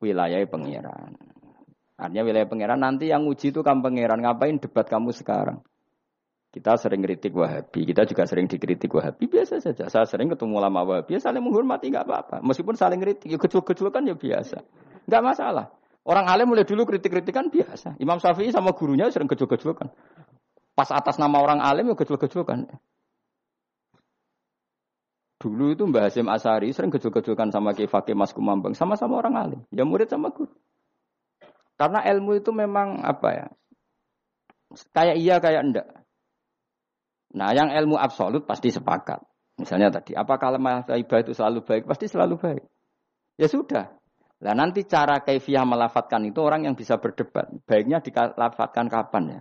wilayah 0.00 0.40
pangeran. 0.48 1.12
Artinya 1.98 2.22
wilayah 2.24 2.48
pangeran 2.48 2.80
nanti 2.80 3.10
yang 3.10 3.28
uji 3.28 3.52
itu 3.52 3.60
kamu 3.60 3.84
pangeran. 3.84 4.24
Ngapain 4.24 4.56
debat 4.56 4.86
kamu 4.88 5.12
sekarang? 5.12 5.60
Kita 6.48 6.80
sering 6.80 7.04
kritik 7.04 7.36
Wahabi, 7.36 7.84
kita 7.84 8.08
juga 8.08 8.24
sering 8.24 8.48
dikritik 8.48 8.88
Wahabi, 8.88 9.28
biasa 9.28 9.60
saja. 9.60 9.84
Saya 9.92 10.08
sering 10.08 10.32
ketemu 10.32 10.56
lama 10.64 10.80
Wahabi, 10.80 11.20
ya 11.20 11.20
saling 11.20 11.44
menghormati 11.44 11.92
nggak 11.92 12.08
apa-apa. 12.08 12.36
Meskipun 12.40 12.72
saling 12.72 13.04
kritik, 13.04 13.28
ya 13.28 13.36
kecil-kecil 13.36 13.92
kan 13.92 14.08
ya 14.08 14.16
biasa. 14.16 14.64
Nggak 15.04 15.22
masalah. 15.22 15.68
Orang 16.08 16.24
alim 16.24 16.48
mulai 16.48 16.64
dulu 16.64 16.88
kritik-kritikan 16.88 17.52
biasa. 17.52 18.00
Imam 18.00 18.16
Syafi'i 18.16 18.48
sama 18.48 18.72
gurunya 18.72 19.12
sering 19.12 19.28
kecil-kecil 19.28 19.76
kan. 19.76 19.92
Pas 20.72 20.88
atas 20.88 21.20
nama 21.20 21.36
orang 21.36 21.60
alim 21.60 21.92
ya 21.92 21.96
kecil-kecil 22.00 22.48
kan. 22.48 22.64
Dulu 25.38 25.70
itu 25.70 25.86
Mbah 25.86 26.10
Hasim 26.10 26.26
Asari 26.26 26.74
sering 26.74 26.90
kecil-kecilkan 26.90 27.54
sama 27.54 27.70
Ki 27.70 27.86
Fakih 27.86 28.18
Mas 28.18 28.34
Kumambang, 28.34 28.74
sama-sama 28.74 29.22
orang 29.22 29.34
alim, 29.38 29.60
ya 29.70 29.86
murid 29.86 30.10
sama 30.10 30.34
guru. 30.34 30.50
Karena 31.78 32.02
ilmu 32.02 32.42
itu 32.42 32.50
memang 32.50 33.06
apa 33.06 33.28
ya? 33.30 33.46
Kayak 34.90 35.16
iya 35.22 35.36
kayak 35.38 35.62
enggak. 35.62 35.88
Nah, 37.38 37.54
yang 37.54 37.70
ilmu 37.70 37.94
absolut 37.94 38.42
pasti 38.50 38.74
sepakat. 38.74 39.22
Misalnya 39.62 39.94
tadi, 39.94 40.18
apa 40.18 40.38
kalimat 40.42 40.90
taibah 40.90 41.22
itu 41.22 41.34
selalu 41.34 41.62
baik? 41.62 41.82
Pasti 41.86 42.10
selalu 42.10 42.34
baik. 42.34 42.62
Ya 43.38 43.46
sudah. 43.46 43.98
Nah 44.38 44.54
nanti 44.54 44.86
cara 44.86 45.18
kaifiah 45.18 45.66
melafatkan 45.66 46.22
itu 46.30 46.38
orang 46.38 46.62
yang 46.70 46.74
bisa 46.78 46.98
berdebat. 47.02 47.50
Baiknya 47.66 47.98
dilafatkan 47.98 48.86
kapan 48.86 49.24
ya? 49.26 49.40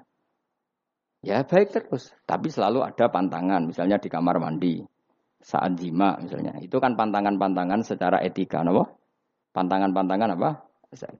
Ya 1.21 1.37
baik 1.45 1.69
terus. 1.69 2.13
Tapi 2.25 2.49
selalu 2.49 2.81
ada 2.81 3.05
pantangan. 3.09 3.69
Misalnya 3.69 4.01
di 4.01 4.09
kamar 4.09 4.41
mandi. 4.41 4.81
Saat 5.41 5.77
jima 5.79 6.17
misalnya. 6.19 6.57
Itu 6.59 6.81
kan 6.81 6.97
pantangan-pantangan 6.97 7.85
secara 7.85 8.19
etika. 8.25 8.65
Apa? 8.65 8.89
Pantangan-pantangan 9.53 10.37
apa? 10.37 10.67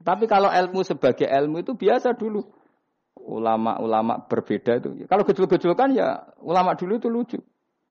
Tapi 0.03 0.25
kalau 0.31 0.47
ilmu 0.47 0.81
sebagai 0.83 1.27
ilmu 1.27 1.61
itu 1.61 1.75
biasa 1.75 2.15
dulu. 2.15 2.41
Ulama-ulama 3.17 4.23
berbeda 4.23 4.79
itu. 4.79 5.03
Kalau 5.09 5.23
gejol-gejolkan 5.27 5.91
ya 5.91 6.31
ulama 6.39 6.77
dulu 6.79 6.95
itu 6.95 7.09
lucu. 7.11 7.39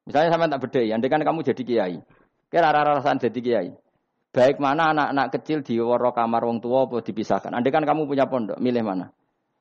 Misalnya 0.06 0.30
sama 0.32 0.46
tak 0.46 0.70
beda 0.70 0.80
andai 0.94 1.10
kan 1.10 1.20
kamu 1.20 1.42
jadi 1.42 1.62
kiai. 1.66 1.98
Kira 2.46 2.70
rara-rasaan 2.70 3.18
jadi 3.18 3.40
kiai. 3.42 3.70
Baik 4.30 4.62
mana 4.62 4.92
anak-anak 4.94 5.32
kecil 5.40 5.64
di 5.66 5.80
woro 5.80 6.12
kamar 6.12 6.44
wong 6.46 6.62
tua 6.62 6.86
apa 6.86 7.02
dipisahkan. 7.02 7.56
Andai 7.56 7.72
kan 7.74 7.82
kamu 7.82 8.06
punya 8.06 8.28
pondok, 8.28 8.60
milih 8.60 8.84
mana? 8.84 9.08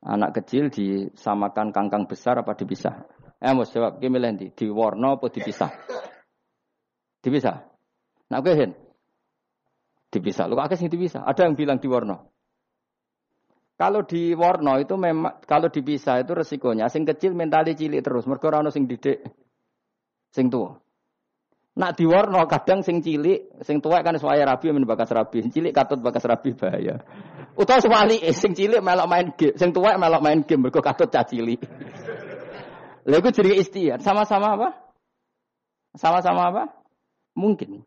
Anak 0.06 0.38
kecil 0.38 0.70
disamakan 0.70 1.74
kangkang 1.74 2.06
besar 2.06 2.38
apa 2.38 2.54
dipisah? 2.54 3.08
Eh, 3.42 3.52
mau 3.56 3.66
jawab, 3.66 3.98
milih 4.04 4.38
di 4.38 4.48
di 4.54 4.68
warna 4.70 5.18
apa 5.18 5.32
dipisah? 5.32 5.72
Dipisah. 7.26 7.58
Nah, 8.30 8.38
oke 8.38 8.54
hen. 8.54 8.78
Dipisah. 10.14 10.46
Lu 10.46 10.62
akeh 10.62 10.78
sing 10.78 10.94
dipisah. 10.94 11.26
Ada 11.26 11.50
yang 11.50 11.58
bilang 11.58 11.82
di 11.82 11.90
warna. 11.90 12.22
Kalau 13.76 14.06
di 14.06 14.32
warna 14.38 14.78
itu 14.78 14.94
memang 14.96 15.44
kalau 15.44 15.68
dipisah 15.68 16.22
itu 16.24 16.32
resikonya 16.32 16.88
sing 16.88 17.04
kecil 17.04 17.34
mentali 17.34 17.74
cilik 17.74 18.06
terus. 18.06 18.30
Mergo 18.30 18.48
ora 18.48 18.62
sing 18.70 18.86
didik 18.86 19.26
sing 20.32 20.48
tua. 20.54 20.76
Nak 21.76 21.92
diwarno 22.00 22.48
kadang 22.48 22.88
sing 22.88 23.04
cilik, 23.04 23.60
sing 23.60 23.84
tua 23.84 24.00
kan 24.00 24.16
suaya 24.16 24.48
rabi 24.48 24.72
men 24.72 24.88
bakas 24.88 25.12
rabi, 25.12 25.44
cilik 25.52 25.76
katut 25.76 26.00
bakas 26.00 26.24
rabi 26.24 26.56
bahaya. 26.56 27.04
Utawa 27.60 27.84
sewali 27.84 28.24
eh, 28.24 28.32
sing 28.32 28.56
cilik 28.56 28.80
melok 28.80 29.08
main 29.12 29.28
game, 29.36 29.60
sing 29.60 29.76
tua 29.76 30.00
melok 30.00 30.24
main 30.24 30.40
game 30.48 30.64
mergo 30.64 30.80
katut 30.80 31.12
cah 31.12 31.28
cilik. 31.28 31.60
Lha 33.04 33.16
iku 33.20 33.28
jadi 33.28 33.60
istiad, 33.60 34.00
sama-sama 34.00 34.56
apa? 34.56 34.70
Sama-sama 36.00 36.42
apa? 36.48 36.64
Mungkin. 37.36 37.84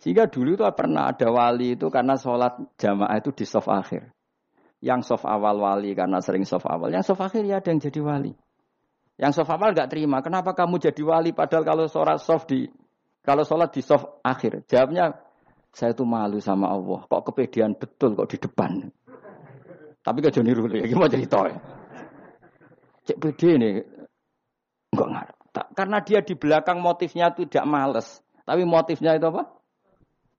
Sehingga 0.00 0.32
dulu 0.32 0.56
itu 0.56 0.64
pernah 0.72 1.12
ada 1.12 1.28
wali 1.28 1.76
itu 1.76 1.92
karena 1.92 2.16
sholat 2.16 2.56
jamaah 2.80 3.20
itu 3.20 3.36
di 3.36 3.44
soft 3.44 3.68
akhir. 3.68 4.08
Yang 4.80 5.12
soft 5.12 5.28
awal 5.28 5.60
wali 5.60 5.92
karena 5.92 6.24
sering 6.24 6.48
soft 6.48 6.64
awal. 6.64 6.88
Yang 6.88 7.12
soft 7.12 7.20
akhir 7.20 7.44
ya 7.44 7.60
ada 7.60 7.68
yang 7.68 7.84
jadi 7.84 8.00
wali. 8.00 8.32
Yang 9.20 9.44
soft 9.44 9.52
awal 9.52 9.76
nggak 9.76 9.92
terima. 9.92 10.24
Kenapa 10.24 10.56
kamu 10.56 10.80
jadi 10.80 11.02
wali 11.04 11.36
padahal 11.36 11.68
kalau 11.68 11.84
sholat 11.84 12.16
soft 12.24 12.48
di 12.48 12.64
kalau 13.20 13.44
sholat 13.44 13.68
di 13.76 13.84
soft 13.84 14.24
akhir? 14.24 14.64
Jawabnya 14.64 15.12
saya 15.76 15.92
tuh 15.92 16.08
malu 16.08 16.40
sama 16.40 16.72
Allah. 16.72 17.04
Kok 17.04 17.22
kepedean 17.28 17.76
betul 17.76 18.16
kok 18.16 18.32
di 18.32 18.40
depan. 18.40 18.88
Tapi 20.00 20.16
gak 20.24 20.32
jadi 20.32 20.56
rule. 20.56 20.80
Gimana 20.88 21.12
cerita 21.12 21.44
ya? 21.44 21.60
Cek 23.04 23.20
pede 23.20 23.50
nih. 23.60 23.74
Enggak 24.96 25.08
ngarep. 25.12 25.39
Karena 25.50 25.98
dia 26.02 26.22
di 26.22 26.38
belakang 26.38 26.78
motifnya 26.78 27.34
tuh 27.34 27.46
tidak 27.46 27.66
males. 27.66 28.22
Tapi 28.46 28.62
motifnya 28.62 29.18
itu 29.18 29.26
apa? 29.30 29.50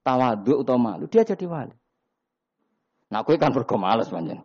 Tawaduk 0.02 0.64
atau 0.66 0.78
malu. 0.80 1.06
Dia 1.12 1.28
jadi 1.28 1.46
wali. 1.46 1.76
Nah, 3.12 3.22
aku 3.22 3.36
kan 3.36 3.52
berkomales 3.52 4.08
manjen. 4.10 4.42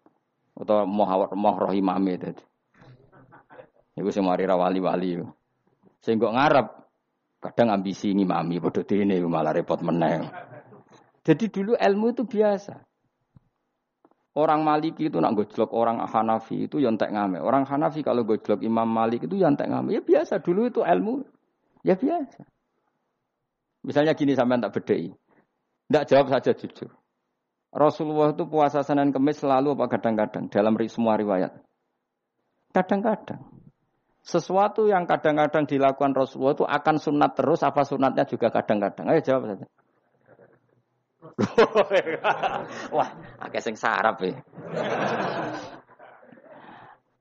Atau 0.58 0.84
mau 0.88 1.06
mau 1.34 1.54
rohimame 1.54 2.18
tadi. 2.18 2.44
Iku 3.96 4.12
sing 4.12 4.26
mari 4.26 4.44
wali-wali. 4.44 5.22
Sing 6.04 6.20
kok 6.20 6.34
ngarep 6.34 6.66
kadang 7.40 7.74
ambisi 7.74 8.12
ngimami 8.12 8.62
padha 8.62 8.82
dene 8.86 9.18
malah 9.24 9.54
repot 9.54 9.80
meneng. 9.80 10.28
Jadi 11.26 11.50
dulu 11.50 11.74
ilmu 11.74 12.14
itu 12.14 12.22
biasa. 12.22 12.85
Orang 14.36 14.68
Maliki 14.68 15.08
itu 15.08 15.16
nak 15.16 15.32
gojlok 15.32 15.72
orang 15.72 16.04
Hanafi 16.04 16.68
itu 16.68 16.76
yang 16.76 17.00
tak 17.00 17.08
ngame. 17.08 17.40
Orang 17.40 17.64
Hanafi 17.64 18.04
kalau 18.04 18.20
gojlok 18.20 18.60
Imam 18.60 18.84
Malik 18.84 19.24
itu 19.24 19.40
yang 19.40 19.56
tak 19.56 19.72
ngame. 19.72 19.96
Ya 19.96 20.04
biasa 20.04 20.44
dulu 20.44 20.68
itu 20.68 20.84
ilmu. 20.84 21.24
Ya 21.80 21.96
biasa. 21.96 22.44
Misalnya 23.80 24.12
gini 24.12 24.36
sampai 24.36 24.60
tak 24.60 24.76
bedai. 24.76 25.08
Tidak 25.88 26.04
jawab 26.04 26.26
saja 26.28 26.52
jujur. 26.52 26.92
Rasulullah 27.72 28.36
itu 28.36 28.44
puasa 28.44 28.84
Senin 28.84 29.08
Kemis 29.08 29.40
selalu 29.40 29.72
apa 29.72 29.96
kadang-kadang 29.96 30.52
dalam 30.52 30.76
semua 30.84 31.16
riwayat. 31.16 31.56
Kadang-kadang. 32.76 33.40
Sesuatu 34.26 34.90
yang 34.90 35.06
kadang-kadang 35.06 35.64
dilakukan 35.70 36.12
Rasulullah 36.12 36.58
itu 36.58 36.66
akan 36.66 36.96
sunat 36.98 37.38
terus, 37.38 37.62
apa 37.62 37.86
sunatnya 37.86 38.26
juga 38.26 38.50
kadang-kadang. 38.50 39.06
Ayo 39.06 39.22
jawab 39.22 39.54
saja. 39.54 39.66
Wah, 42.96 43.10
agak 43.40 43.62
sing 43.64 43.74
sarap 43.74 44.20
ya. 44.22 44.36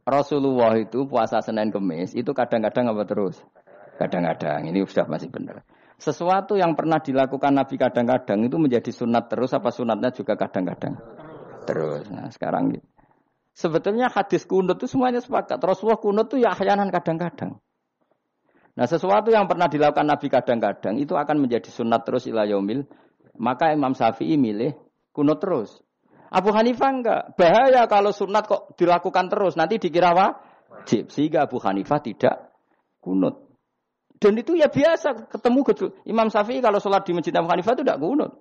Rasulullah 0.06 0.78
itu 0.78 1.10
puasa 1.10 1.42
Senin 1.42 1.74
Kemis 1.74 2.14
itu 2.14 2.30
kadang-kadang 2.36 2.94
apa 2.94 3.04
terus? 3.10 3.42
Kadang-kadang. 3.98 4.70
Ini 4.70 4.86
sudah 4.86 5.10
masih 5.10 5.34
benar. 5.34 5.66
Sesuatu 5.96 6.60
yang 6.60 6.76
pernah 6.76 7.00
dilakukan 7.00 7.56
Nabi 7.56 7.80
kadang-kadang 7.80 8.46
itu 8.46 8.60
menjadi 8.60 8.92
sunat 8.92 9.32
terus 9.32 9.56
apa 9.56 9.72
sunatnya 9.72 10.12
juga 10.14 10.36
kadang-kadang? 10.36 11.00
Terus. 11.66 12.06
Nah, 12.12 12.30
sekarang 12.30 12.76
gitu. 12.76 12.86
Sebetulnya 13.56 14.12
hadis 14.12 14.44
kunut 14.44 14.76
itu 14.76 14.92
semuanya 14.92 15.24
sepakat. 15.24 15.64
Rasulullah 15.64 15.98
kunut 15.98 16.28
itu 16.28 16.44
ya 16.44 16.52
ahyanan 16.52 16.92
kadang-kadang. 16.92 17.56
Nah 18.76 18.84
sesuatu 18.84 19.32
yang 19.32 19.48
pernah 19.48 19.72
dilakukan 19.72 20.04
Nabi 20.04 20.28
kadang-kadang 20.28 21.00
itu 21.00 21.16
akan 21.16 21.48
menjadi 21.48 21.72
sunat 21.72 22.04
terus 22.04 22.28
ila 22.28 22.44
yaumil. 22.44 22.84
Maka 23.38 23.72
Imam 23.76 23.94
Syafi'i 23.94 24.40
milih 24.40 24.76
kunut 25.12 25.40
terus. 25.40 25.82
Abu 26.32 26.52
Hanifah 26.52 26.90
enggak. 26.92 27.22
Bahaya 27.40 27.88
kalau 27.88 28.12
sunat 28.12 28.50
kok 28.50 28.76
dilakukan 28.76 29.32
terus. 29.32 29.56
Nanti 29.56 29.80
dikira 29.80 30.12
wajib. 30.12 31.12
Sehingga 31.14 31.48
Abu 31.48 31.62
Hanifah 31.62 32.00
tidak 32.04 32.52
kunut. 33.00 33.46
Dan 34.16 34.40
itu 34.40 34.56
ya 34.56 34.72
biasa 34.72 35.28
ketemu 35.28 35.60
gitu. 35.76 35.86
Imam 36.08 36.32
Syafi'i 36.32 36.64
kalau 36.64 36.80
sholat 36.80 37.04
di 37.04 37.12
masjid 37.12 37.36
Abu 37.36 37.52
Hanifah 37.52 37.76
itu 37.76 37.84
tidak 37.84 38.00
kunut. 38.00 38.32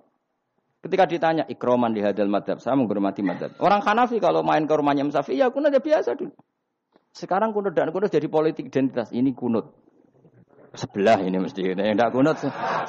Ketika 0.85 1.03
ditanya 1.09 1.43
ikroman 1.49 1.97
di 1.97 2.01
hadal 2.05 2.29
madhab, 2.29 2.61
saya 2.61 2.77
menghormati 2.77 3.25
madhab. 3.25 3.57
Orang 3.57 3.81
Hanafi 3.81 4.21
kalau 4.21 4.45
main 4.45 4.69
ke 4.69 4.73
rumahnya 4.77 5.01
Imam 5.01 5.13
Syafi'i, 5.13 5.41
ya 5.41 5.49
kunut 5.49 5.73
ya 5.73 5.81
biasa 5.81 6.13
dulu. 6.13 6.31
Sekarang 7.15 7.55
kunut 7.55 7.71
dan 7.71 7.95
kunut 7.95 8.11
jadi 8.11 8.27
politik 8.27 8.69
identitas. 8.69 9.09
Ini 9.15 9.31
kunut. 9.31 9.71
Sebelah 10.75 11.23
ini 11.23 11.39
mesti. 11.39 11.73
Yang 11.73 11.95
tidak 11.95 12.11
kunut 12.11 12.35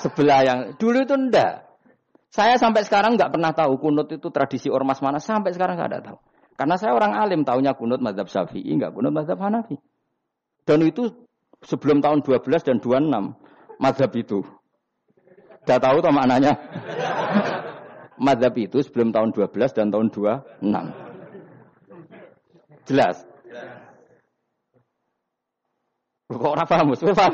sebelah 0.03 0.41
yang 0.43 0.59
dulu 0.75 0.99
itu 1.07 1.15
ndak. 1.15 1.66
Saya 2.37 2.61
sampai 2.61 2.85
sekarang 2.85 3.17
nggak 3.17 3.33
pernah 3.33 3.57
tahu 3.57 3.81
kunut 3.81 4.13
itu 4.13 4.29
tradisi 4.29 4.69
ormas 4.69 5.01
mana. 5.01 5.17
Sampai 5.17 5.57
sekarang 5.57 5.81
nggak 5.81 5.89
ada 5.89 6.01
tahu. 6.05 6.21
Karena 6.53 6.77
saya 6.77 6.93
orang 6.93 7.17
alim, 7.17 7.49
tahunya 7.49 7.73
kunut 7.73 8.05
madhab 8.05 8.29
Syafi'i, 8.29 8.77
nggak 8.77 8.93
kunut 8.93 9.09
madhab 9.09 9.41
Hanafi. 9.41 9.81
Dan 10.69 10.85
itu 10.85 11.09
sebelum 11.65 12.05
tahun 12.05 12.21
12 12.21 12.45
dan 12.61 12.77
26 12.85 13.81
madhab 13.81 14.13
itu. 14.13 14.45
Udah 15.65 15.79
tahu 15.81 15.97
tuh 16.05 16.13
maknanya 16.13 16.53
madhab 18.29 18.53
itu 18.61 18.85
sebelum 18.85 19.17
tahun 19.17 19.33
12 19.33 19.73
dan 19.73 19.89
tahun 19.89 20.13
26. 20.13 20.61
Jelas? 22.85 23.17
Kok 26.29 26.53
orang 26.53 26.69
paham? 26.69 26.93
paham? 26.93 27.33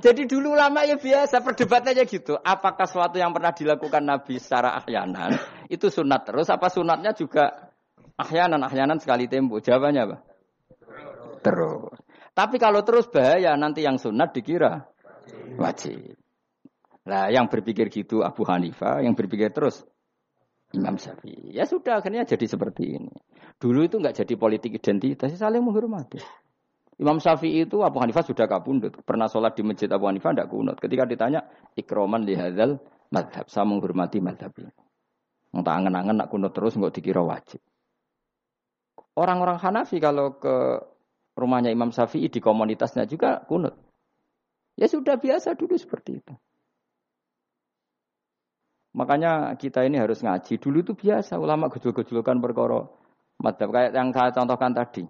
Jadi 0.00 0.28
dulu 0.28 0.52
lama 0.52 0.84
ya 0.84 1.00
biasa 1.00 1.40
perdebatannya 1.40 2.04
gitu. 2.04 2.36
Apakah 2.36 2.84
sesuatu 2.84 3.16
yang 3.16 3.32
pernah 3.32 3.52
dilakukan 3.56 4.04
Nabi 4.04 4.36
secara 4.36 4.76
ahyanan 4.82 5.36
itu 5.74 5.88
sunat 5.88 6.28
terus? 6.28 6.52
Apa 6.52 6.68
sunatnya 6.68 7.16
juga 7.16 7.72
ahyanan 8.20 8.60
ahyanan 8.64 9.00
sekali 9.00 9.26
tempo? 9.26 9.58
Jawabannya 9.60 10.02
apa? 10.04 10.16
Terus. 11.40 11.96
Tapi 12.36 12.56
kalau 12.60 12.84
terus 12.84 13.08
bahaya 13.08 13.56
nanti 13.56 13.80
yang 13.80 13.96
sunat 13.96 14.36
dikira 14.36 14.84
wajib. 15.56 16.20
Nah, 17.06 17.30
yang 17.30 17.46
berpikir 17.46 17.86
gitu 17.88 18.26
Abu 18.26 18.42
Hanifah, 18.42 18.98
yang 19.00 19.14
berpikir 19.14 19.54
terus 19.54 19.86
Imam 20.74 20.98
Syafi'i. 20.98 21.54
Ya 21.54 21.64
sudah, 21.64 22.02
akhirnya 22.02 22.26
jadi 22.26 22.44
seperti 22.50 22.98
ini. 22.98 23.14
Dulu 23.56 23.86
itu 23.86 23.96
nggak 24.02 24.26
jadi 24.26 24.34
politik 24.34 24.82
identitas, 24.82 25.30
saling 25.38 25.62
menghormati. 25.62 26.18
Imam 26.96 27.20
Syafi'i 27.20 27.68
itu 27.68 27.84
Abu 27.84 28.00
Hanifah 28.00 28.24
sudah 28.24 28.48
kabundut. 28.48 28.96
Pernah 29.04 29.28
sholat 29.28 29.52
di 29.52 29.60
masjid 29.60 29.88
Abu 29.92 30.08
Hanifah 30.08 30.32
tidak 30.32 30.48
kunut. 30.48 30.76
Ketika 30.80 31.04
ditanya, 31.04 31.44
ikroman 31.76 32.24
lihadzal 32.24 32.80
madhab. 33.12 33.44
Saya 33.52 33.68
menghormati 33.68 34.16
madhab 34.24 34.52
ini. 34.56 34.72
Nggak 35.52 35.74
angen-angen 35.76 36.16
nak 36.16 36.28
kunut 36.32 36.56
terus 36.56 36.72
nggak 36.76 36.96
dikira 36.96 37.20
wajib. 37.20 37.60
Orang-orang 39.16 39.60
Hanafi 39.60 40.00
kalau 40.00 40.40
ke 40.40 40.80
rumahnya 41.36 41.68
Imam 41.68 41.92
Syafi'i 41.92 42.32
di 42.32 42.40
komunitasnya 42.40 43.04
juga 43.04 43.44
kunut. 43.44 43.76
Ya 44.76 44.88
sudah 44.88 45.20
biasa 45.20 45.56
dulu 45.56 45.76
seperti 45.76 46.20
itu. 46.20 46.34
Makanya 48.96 49.52
kita 49.60 49.84
ini 49.84 50.00
harus 50.00 50.24
ngaji. 50.24 50.56
Dulu 50.56 50.80
itu 50.80 50.92
biasa 50.96 51.36
ulama 51.36 51.68
gejol-gejolkan 51.68 52.40
perkara 52.40 52.88
madhab 53.36 53.68
kayak 53.68 53.92
yang 53.92 54.08
saya 54.16 54.32
contohkan 54.32 54.72
tadi. 54.72 55.04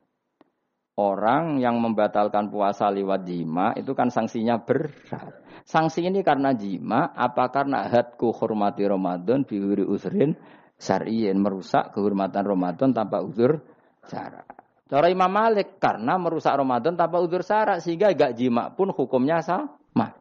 Orang 0.96 1.60
yang 1.60 1.76
membatalkan 1.76 2.48
puasa 2.48 2.88
lewat 2.88 3.28
jima 3.28 3.76
itu 3.76 3.92
kan 3.92 4.08
sanksinya 4.08 4.64
berat. 4.64 5.44
Sanksi 5.68 6.08
ini 6.08 6.24
karena 6.24 6.56
jima, 6.56 7.12
apa 7.12 7.52
karena 7.52 7.84
hadku 7.84 8.32
hormati 8.32 8.80
Ramadan 8.88 9.44
bihuri 9.44 9.84
usrin 9.84 10.32
syar'iyin 10.80 11.36
merusak 11.36 11.92
kehormatan 11.92 12.48
Ramadan 12.48 12.96
tanpa 12.96 13.20
uzur 13.20 13.60
syara. 14.08 14.48
Cara 14.88 15.12
Imam 15.12 15.28
Malik 15.28 15.76
karena 15.76 16.16
merusak 16.16 16.56
Ramadan 16.56 16.96
tanpa 16.96 17.20
uzur 17.20 17.44
syara 17.44 17.76
sehingga 17.76 18.16
gak 18.16 18.32
jima 18.32 18.72
pun 18.72 18.88
hukumnya 18.88 19.44
sama. 19.44 20.16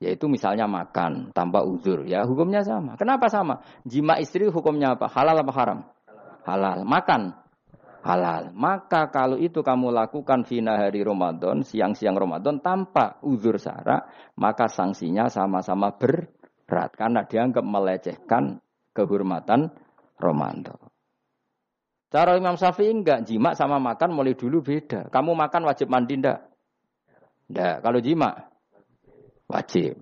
Yaitu 0.00 0.32
misalnya 0.32 0.64
makan 0.64 1.28
tanpa 1.36 1.60
uzur 1.60 2.08
ya 2.08 2.24
hukumnya 2.24 2.64
sama. 2.64 2.96
Kenapa 2.96 3.28
sama? 3.28 3.60
Jima 3.84 4.16
istri 4.16 4.48
hukumnya 4.48 4.96
apa? 4.96 5.12
Halal 5.12 5.44
apa 5.44 5.52
haram? 5.52 5.78
Halal. 6.48 6.88
Makan 6.88 7.43
halal. 8.04 8.52
Maka 8.52 9.08
kalau 9.08 9.40
itu 9.40 9.64
kamu 9.64 9.88
lakukan 9.88 10.44
fina 10.44 10.76
hari 10.76 11.00
Ramadan, 11.00 11.64
siang-siang 11.64 12.14
Ramadan 12.14 12.60
tanpa 12.60 13.16
uzur 13.24 13.56
sara, 13.56 14.04
maka 14.36 14.68
sanksinya 14.68 15.32
sama-sama 15.32 15.96
berat 15.96 16.92
karena 16.94 17.24
dianggap 17.24 17.64
melecehkan 17.64 18.60
kehormatan 18.92 19.72
Ramadan. 20.20 20.76
Cara 22.12 22.38
Imam 22.38 22.54
Syafi'i 22.54 22.94
enggak, 22.94 23.26
jima 23.26 23.58
sama 23.58 23.82
makan 23.82 24.14
mulai 24.14 24.38
dulu 24.38 24.62
beda. 24.62 25.10
Kamu 25.10 25.34
makan 25.34 25.66
wajib 25.66 25.90
mandi 25.90 26.14
enggak? 26.14 26.46
Enggak, 27.50 27.76
kalau 27.82 27.98
jima 27.98 28.30
wajib. 29.50 29.98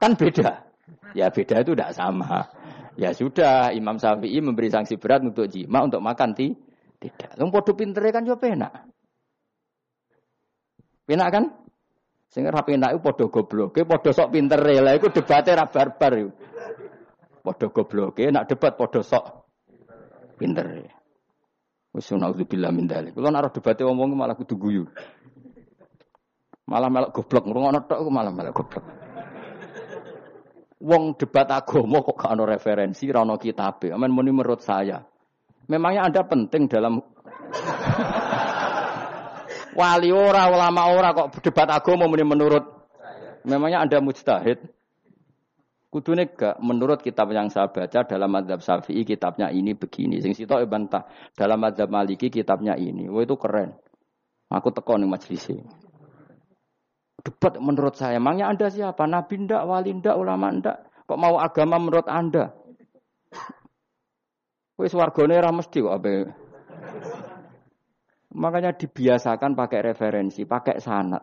Kan 0.00 0.16
beda. 0.16 0.64
Ya 1.12 1.28
beda 1.28 1.60
itu 1.60 1.76
enggak 1.76 1.92
sama. 1.92 2.48
Ya 2.96 3.10
sudah, 3.12 3.74
Imam 3.76 4.00
Syafi'i 4.00 4.40
memberi 4.40 4.70
sanksi 4.70 4.96
berat 4.96 5.20
untuk 5.26 5.50
jima, 5.50 5.84
untuk 5.84 6.00
makan 6.00 6.32
ti 6.32 6.54
tidak. 7.04 7.36
Wong 7.36 7.52
padha 7.52 7.72
pintere 7.76 8.08
kan 8.08 8.24
yo 8.24 8.40
penak. 8.40 8.72
Penak 11.04 11.28
kan? 11.28 11.44
Sing 12.32 12.48
ora 12.48 12.64
penak 12.64 12.96
iku 12.96 13.00
padha 13.04 13.24
gobloke, 13.28 13.84
padha 13.84 14.10
sok 14.16 14.32
pintere. 14.32 14.80
Lah 14.80 14.96
iku 14.96 15.12
debate 15.12 15.52
ra 15.52 15.68
barbar 15.68 16.12
iku. 16.16 16.32
Padha 17.44 17.66
gobloke, 17.68 18.24
nak 18.32 18.48
debat 18.48 18.72
padha 18.72 19.04
sok 19.04 19.24
pintere. 20.40 20.88
Wis 21.94 22.10
naudzubillah 22.10 22.72
min 22.74 22.90
dzalik. 22.90 23.12
Kulo 23.14 23.28
nek 23.28 23.52
debate 23.52 23.84
wong 23.84 24.16
malah 24.16 24.34
kudu 24.34 24.56
guyu. 24.56 24.84
Malah 26.64 26.88
melok 26.88 27.12
goblok, 27.12 27.44
ngrungokno 27.44 27.80
tok 27.84 28.08
malah 28.08 28.32
melok 28.32 28.56
goblok. 28.56 28.84
Wong 30.80 31.16
debat 31.20 31.48
agama 31.52 32.00
kok 32.00 32.16
gak 32.16 32.32
ana 32.32 32.44
referensi, 32.48 33.08
ra 33.12 33.24
ana 33.24 33.36
kitabe. 33.36 33.92
Amen 33.92 34.12
muni 34.12 34.32
menurut 34.32 34.64
saya. 34.64 35.04
Memangnya 35.70 36.06
Anda 36.08 36.22
penting 36.24 36.68
dalam 36.68 37.00
wali 39.78 40.10
ora, 40.12 40.50
ulama 40.52 40.82
ora 40.92 41.10
kok 41.16 41.40
debat 41.40 41.68
agama 41.72 42.06
menurut 42.06 42.74
Memangnya 43.44 43.84
Anda 43.84 44.00
mujtahid? 44.00 44.56
Kudune 45.92 46.26
gak 46.26 46.58
menurut 46.58 47.04
kitab 47.04 47.30
yang 47.30 47.52
saya 47.52 47.70
baca 47.70 48.02
dalam 48.02 48.26
mazhab 48.26 48.58
Syafi'i 48.58 49.06
kitabnya 49.06 49.52
ini 49.52 49.78
begini. 49.78 50.18
Sing 50.18 50.34
sitok 50.34 50.66
bantah 50.66 51.06
dalam 51.38 51.60
mazhab 51.60 51.86
Maliki 51.86 52.32
kitabnya 52.32 52.74
ini. 52.74 53.06
Wah 53.06 53.22
itu 53.22 53.36
keren. 53.38 53.76
Aku 54.50 54.74
teko 54.74 54.98
ning 54.98 55.06
majelis 55.06 55.54
Debat 57.24 57.54
menurut 57.62 57.94
saya. 57.94 58.18
Emangnya 58.18 58.50
Anda 58.50 58.68
siapa? 58.72 59.06
Nabi 59.06 59.46
ndak, 59.46 59.62
wali 59.64 59.92
ndak, 59.94 60.16
ulama 60.18 60.50
ndak? 60.50 60.76
Kok 61.06 61.20
mau 61.20 61.38
agama 61.38 61.78
menurut 61.78 62.08
Anda? 62.10 62.52
Wis 64.74 64.90
wargane 64.90 65.38
ora 65.38 65.54
mesti 65.54 65.78
kok 65.78 65.94
ape. 65.94 66.14
Makanya 68.34 68.74
dibiasakan 68.74 69.54
pakai 69.54 69.94
referensi, 69.94 70.42
pakai 70.42 70.82
sanat. 70.82 71.22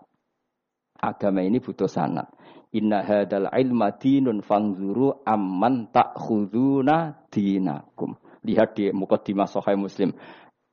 Agama 1.01 1.43
ini 1.43 1.59
butuh 1.59 1.91
sanat. 1.91 2.31
Inna 2.71 3.03
hadal 3.03 3.51
ilma 3.51 3.91
dinun 3.99 4.39
fangzuru 4.39 5.27
amman 5.27 5.91
ta'khuduna 5.91 7.27
dinakum. 7.27 8.15
Lihat 8.47 8.79
di 8.79 8.87
mukaddimah 8.95 9.49
Sahih 9.51 9.75
Muslim. 9.75 10.15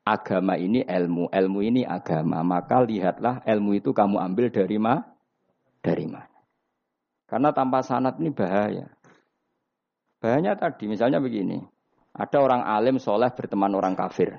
Agama 0.06 0.54
ini 0.54 0.86
ilmu, 0.86 1.34
ilmu 1.34 1.58
ini 1.66 1.82
agama. 1.82 2.46
Maka 2.46 2.86
lihatlah 2.86 3.42
ilmu 3.42 3.74
itu 3.74 3.90
kamu 3.90 4.22
ambil 4.22 4.46
dari 4.54 4.78
ma? 4.78 5.02
Dari 5.82 6.06
mana? 6.06 6.38
Karena 7.28 7.50
tanpa 7.50 7.82
sanat 7.82 8.16
ini 8.22 8.30
bahaya. 8.30 8.86
Bahayanya 10.22 10.54
tadi, 10.56 10.88
misalnya 10.88 11.18
begini. 11.20 11.60
Ada 12.18 12.42
orang 12.42 12.66
alim 12.66 12.98
soleh 12.98 13.30
berteman 13.30 13.70
orang 13.78 13.94
kafir. 13.94 14.34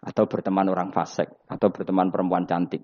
Atau 0.00 0.24
berteman 0.24 0.72
orang 0.72 0.88
fasik. 0.88 1.28
Atau 1.44 1.68
berteman 1.68 2.08
perempuan 2.08 2.48
cantik. 2.48 2.80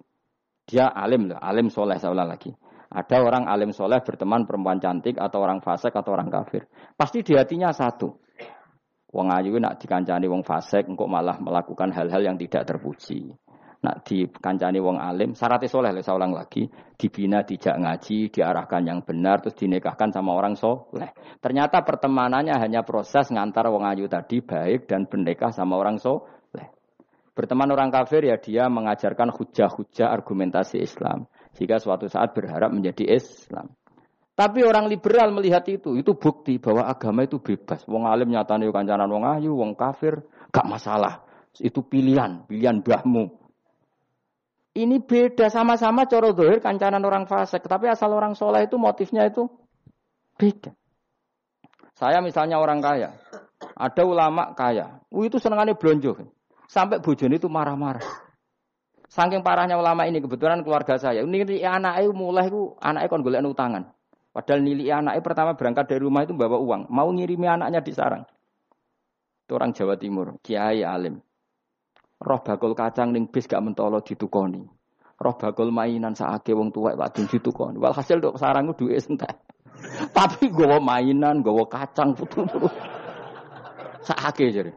Dia 0.68 0.92
alim 0.92 1.32
loh, 1.32 1.40
alim 1.40 1.72
soleh 1.72 1.96
seolah 1.96 2.28
lagi. 2.28 2.52
Ada 2.92 3.16
orang 3.24 3.48
alim 3.48 3.72
soleh 3.72 4.04
berteman 4.04 4.44
perempuan 4.44 4.76
cantik 4.76 5.16
atau 5.16 5.40
orang 5.40 5.64
fasik 5.64 5.96
atau 5.96 6.12
orang 6.12 6.28
kafir. 6.28 6.68
Pasti 6.94 7.24
di 7.24 7.32
hatinya 7.32 7.72
satu. 7.72 8.12
Wong 9.10 9.26
ayu 9.34 9.58
nak 9.58 9.82
dikancani 9.82 10.30
wong 10.30 10.46
fasik, 10.46 10.86
engkau 10.86 11.10
malah 11.10 11.40
melakukan 11.42 11.90
hal-hal 11.90 12.22
yang 12.22 12.38
tidak 12.38 12.62
terpuji 12.62 13.34
nak 13.80 14.04
dikancani 14.04 14.76
wong 14.76 15.00
alim, 15.00 15.32
syaratnya 15.32 15.72
soleh, 15.72 15.90
saya 16.04 16.20
ulang 16.20 16.36
lagi, 16.36 16.68
dibina, 17.00 17.40
dijak 17.40 17.80
ngaji, 17.80 18.28
diarahkan 18.28 18.84
yang 18.84 19.00
benar, 19.00 19.40
terus 19.40 19.56
dinikahkan 19.56 20.12
sama 20.12 20.36
orang 20.36 20.52
soleh. 20.52 21.16
Ternyata 21.40 21.80
pertemanannya 21.80 22.60
hanya 22.60 22.84
proses 22.84 23.32
ngantar 23.32 23.72
wong 23.72 23.88
ayu 23.88 24.04
tadi 24.04 24.44
baik 24.44 24.84
dan 24.84 25.08
bernikah 25.08 25.48
sama 25.48 25.80
orang 25.80 25.96
soleh. 25.96 26.68
Berteman 27.32 27.72
orang 27.72 27.88
kafir 27.88 28.28
ya 28.28 28.36
dia 28.36 28.68
mengajarkan 28.68 29.32
hujah-hujah 29.32 30.12
argumentasi 30.12 30.76
Islam. 30.84 31.24
Jika 31.56 31.80
suatu 31.80 32.04
saat 32.04 32.36
berharap 32.36 32.68
menjadi 32.68 33.16
Islam. 33.16 33.72
Tapi 34.36 34.60
orang 34.60 34.92
liberal 34.92 35.32
melihat 35.32 35.64
itu, 35.72 35.96
itu 35.96 36.16
bukti 36.16 36.60
bahwa 36.60 36.84
agama 36.84 37.24
itu 37.24 37.40
bebas. 37.40 37.84
Wong 37.88 38.04
alim 38.08 38.28
nyatanya 38.28 38.68
kancanan 38.72 39.08
wong 39.08 39.24
ayu, 39.24 39.56
wong 39.56 39.72
kafir, 39.72 40.20
gak 40.52 40.68
masalah. 40.68 41.24
Itu 41.56 41.84
pilihan, 41.84 42.44
pilihan 42.44 42.84
bahmu. 42.84 43.39
Ini 44.70 45.02
beda 45.02 45.50
sama-sama 45.50 46.06
coro 46.06 46.30
dohir 46.30 46.62
kancanan 46.62 47.02
orang 47.02 47.26
fasik. 47.26 47.66
Tapi 47.66 47.90
asal 47.90 48.14
orang 48.14 48.38
soleh 48.38 48.70
itu 48.70 48.78
motifnya 48.78 49.26
itu 49.26 49.50
beda. 50.38 50.70
Saya 51.98 52.22
misalnya 52.22 52.62
orang 52.62 52.78
kaya. 52.78 53.12
Ada 53.74 54.02
ulama 54.06 54.54
kaya. 54.54 55.02
Uh, 55.10 55.26
itu 55.26 55.42
senangannya 55.42 55.74
belonjo. 55.74 56.16
Sampai 56.70 57.02
bojone 57.02 57.36
itu 57.36 57.50
marah-marah. 57.50 58.00
Saking 59.10 59.42
parahnya 59.42 59.74
ulama 59.74 60.06
ini 60.06 60.22
kebetulan 60.22 60.62
keluarga 60.62 60.94
saya. 60.94 61.26
Ini 61.26 61.66
anaknya 61.66 62.14
mulai 62.14 62.46
itu 62.46 62.78
anaknya 62.78 63.10
kon 63.10 63.26
golek 63.26 63.42
utangan. 63.42 63.90
Padahal 64.30 64.62
nili 64.62 64.86
anaknya 64.86 65.18
pertama 65.18 65.58
berangkat 65.58 65.90
dari 65.90 66.06
rumah 66.06 66.22
itu 66.22 66.30
bawa 66.30 66.62
uang. 66.62 66.86
Mau 66.86 67.10
ngirimi 67.10 67.50
anaknya 67.50 67.82
di 67.82 67.90
sarang. 67.90 68.22
Itu 69.42 69.58
orang 69.58 69.74
Jawa 69.74 69.98
Timur. 69.98 70.38
Kiai 70.46 70.86
alim. 70.86 71.18
Roh 72.20 72.40
bakul 72.44 72.76
kacang 72.76 73.16
ning 73.16 73.32
bis 73.32 73.48
gak 73.48 73.64
mentolo 73.64 74.04
ditukoni. 74.04 74.60
Roh 75.20 75.34
bakul 75.40 75.72
mainan 75.72 76.12
saake 76.12 76.52
wong 76.52 76.68
tuwek 76.68 76.96
wadon 76.96 77.24
ditukoni. 77.24 77.80
Walhasil 77.80 78.20
dok 78.20 78.36
sarangku 78.36 78.76
duwe 78.76 79.00
entek. 79.00 79.40
Tapi 80.16 80.52
gowo 80.52 80.76
mainan, 80.80 81.40
gowo 81.40 81.64
kacang 81.64 82.12
putu-putu. 82.12 82.68
Saake 84.08 84.52
jadi. 84.52 84.72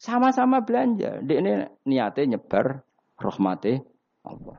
Sama-sama 0.00 0.64
belanja. 0.64 1.20
Dia 1.20 1.36
ini 1.44 1.52
niatnya 1.84 2.36
nyebar 2.36 2.80
rahmati 3.20 3.76
Allah. 4.24 4.56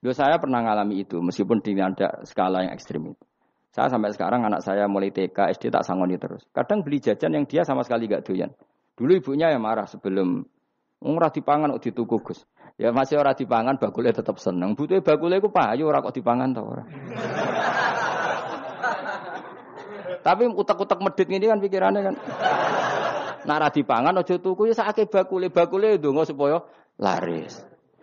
Yo 0.00 0.16
saya 0.16 0.40
pernah 0.40 0.64
ngalami 0.64 1.04
itu 1.04 1.20
meskipun 1.20 1.60
tidak 1.60 2.24
skala 2.24 2.64
yang 2.64 2.72
ekstrim 2.72 3.12
itu. 3.12 3.24
Saya 3.70 3.92
sampai 3.92 4.10
sekarang 4.16 4.42
anak 4.48 4.64
saya 4.64 4.88
mulai 4.88 5.12
TK, 5.12 5.54
SD 5.54 5.70
tak 5.70 5.86
sangoni 5.86 6.16
terus. 6.16 6.42
Kadang 6.50 6.82
beli 6.82 6.98
jajan 6.98 7.36
yang 7.36 7.44
dia 7.46 7.62
sama 7.62 7.86
sekali 7.86 8.10
gak 8.10 8.26
doyan. 8.26 8.50
Dulu 9.00 9.16
ibunya 9.16 9.48
yang 9.48 9.64
marah 9.64 9.88
sebelum 9.88 10.44
ora 11.00 11.32
dipangan 11.32 11.72
kok 11.72 11.88
dituku 11.88 12.20
Gus. 12.20 12.44
Ya 12.76 12.92
masih 12.92 13.16
ora 13.16 13.32
dipangan 13.32 13.80
bakule 13.80 14.12
tetap 14.12 14.36
seneng. 14.36 14.76
Butuhe 14.76 15.00
bakule 15.00 15.40
iku 15.40 15.48
payu 15.48 15.88
ora 15.88 16.04
kok 16.04 16.12
dipangan 16.12 16.52
ta 16.52 16.60
ora. 16.60 16.84
Tapi 20.28 20.52
utak-utak 20.52 21.00
medit 21.00 21.32
ini 21.32 21.48
kan 21.48 21.64
pikirannya 21.64 22.12
kan. 22.12 22.14
Nak 23.48 23.56
ora 23.56 23.72
dipangan 23.72 24.20
aja 24.20 24.36
tuku 24.36 24.68
ya 24.68 24.76
sakake 24.76 25.08
bakule 25.08 25.48
bakule 25.48 25.96
ndonga 25.96 26.28
supaya 26.28 26.60
laris. 27.00 27.56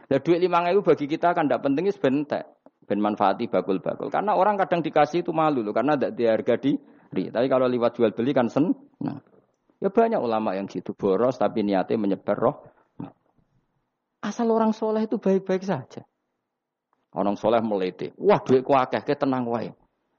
Lah 0.09 0.17
duit 0.17 0.41
5000 0.41 0.81
bagi 0.81 1.05
kita 1.05 1.37
kan 1.37 1.45
ndak 1.45 1.61
penting 1.61 1.85
wis 1.85 2.01
bentek. 2.01 2.57
Ben 2.89 2.97
manfaati 2.97 3.45
bakul-bakul. 3.45 4.09
Karena 4.09 4.33
orang 4.33 4.57
kadang 4.57 4.81
dikasih 4.81 5.21
itu 5.21 5.29
malu 5.29 5.61
loh 5.61 5.77
karena 5.77 5.93
tidak 5.93 6.17
diharga 6.17 6.57
diri. 6.57 7.29
Tapi 7.29 7.45
kalau 7.45 7.69
lewat 7.69 7.93
jual 7.93 8.17
beli 8.17 8.33
kan 8.33 8.49
seneng. 8.49 8.73
Nah. 9.05 9.36
Ya 9.77 9.93
banyak 9.93 10.17
ulama 10.17 10.57
yang 10.57 10.65
gitu 10.65 10.97
boros 10.97 11.37
tapi 11.37 11.61
niatnya 11.61 12.01
menyebar 12.01 12.37
roh. 12.37 12.57
Asal 14.17 14.49
orang 14.49 14.73
soleh 14.73 15.05
itu 15.05 15.21
baik-baik 15.21 15.61
saja. 15.61 16.01
Orang 17.13 17.37
soleh 17.37 17.61
melete. 17.61 18.17
Wah 18.17 18.41
duit 18.41 18.65
ku 18.65 18.73
akeh 18.73 19.05
ke 19.05 19.13
tenang 19.13 19.45
wae. 19.45 19.69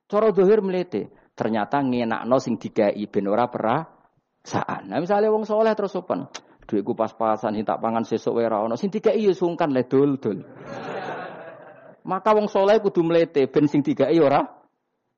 Cara 0.07 0.31
dohir 0.31 0.63
melete. 0.63 1.11
Ternyata 1.35 1.83
ngenakno 1.83 2.39
sing 2.39 2.59
digai 2.59 3.03
ben 3.11 3.27
ora 3.27 3.51
perasaan. 3.51 4.91
Nah 4.91 4.99
misalnya 5.03 5.31
wong 5.31 5.47
soleh 5.47 5.75
terus 5.75 5.95
sopan. 5.95 6.27
Duitku 6.69 6.93
pas-pasan 6.93 7.59
tak 7.65 7.81
pangan 7.83 8.07
sesuk 8.07 8.39
wae 8.39 8.47
ora 8.47 8.63
ono. 8.63 8.79
Sing 8.79 8.91
dikai 8.91 9.19
yo 9.19 9.35
sungkan 9.35 9.75
le 9.75 9.87
dul-dul. 9.87 10.39
Maka 12.09 12.31
wong 12.33 12.47
soleh 12.47 12.79
kudu 12.81 13.03
mlete 13.05 13.51
ben 13.51 13.67
sing 13.67 13.83
dikai 13.83 14.17
ora 14.23 14.41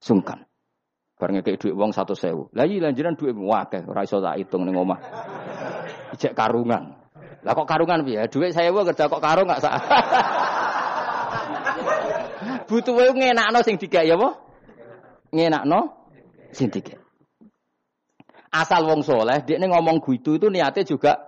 sungkan. 0.01 0.49
Bareng 1.20 1.36
ngekek 1.36 1.60
duit 1.60 1.76
wong 1.76 1.92
100.000. 1.92 2.56
Lah 2.56 2.64
iya 2.64 2.88
lanjuran 2.88 3.12
duit 3.12 3.36
akeh 3.36 3.84
ora 3.84 4.08
iso 4.08 4.24
tak 4.24 4.40
hitung 4.40 4.64
ning 4.64 4.72
omah. 4.72 4.96
Ijek 6.16 6.32
karungan. 6.32 6.96
Lah 7.44 7.52
kok 7.52 7.68
karungan 7.68 8.00
piye? 8.08 8.24
Saya 8.56 8.72
wae 8.72 8.88
kerja 8.88 9.04
kok 9.04 9.20
karung 9.20 9.52
gak 9.52 9.60
sak. 9.60 9.76
Butuh 12.72 12.96
wae 12.96 13.12
ngenakno 13.12 13.60
sing 13.60 13.76
dikai 13.76 14.08
apa? 14.08 14.32
Ngenakno 15.28 16.08
sing 16.56 16.72
dikai. 16.72 16.96
Asal 18.50 18.82
wong 18.88 19.04
soleh, 19.04 19.44
dia 19.46 19.60
ngomong 19.60 20.02
gitu 20.02 20.40
itu 20.40 20.48
niatnya 20.48 20.88
juga 20.88 21.20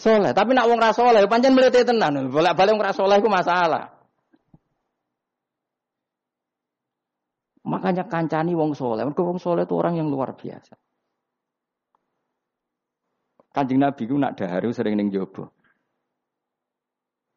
soleh. 0.00 0.32
Tapi 0.32 0.56
nak 0.56 0.66
wong 0.66 0.80
ra 0.80 0.96
soleh, 0.96 1.28
pancen 1.28 1.52
mlete 1.52 1.84
tenan. 1.84 2.32
Bolak-balik 2.32 2.72
wong 2.72 2.82
ra 2.82 2.96
soleh 2.96 3.20
itu 3.20 3.28
masalah. 3.28 3.99
Makanya 7.70 8.10
kancani 8.10 8.58
wong 8.58 8.74
soleh. 8.74 9.06
Mereka 9.06 9.22
wong 9.22 9.38
soleh 9.38 9.62
itu 9.62 9.78
orang 9.78 9.94
yang 9.94 10.10
luar 10.10 10.34
biasa. 10.34 10.74
Kanjeng 13.54 13.82
Nabi 13.82 14.02
ku 14.10 14.18
nak 14.18 14.34
daharu 14.34 14.74
sering 14.74 14.98
ning 14.98 15.14
jobo. 15.14 15.54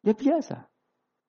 Ya 0.02 0.10
biasa. 0.10 0.66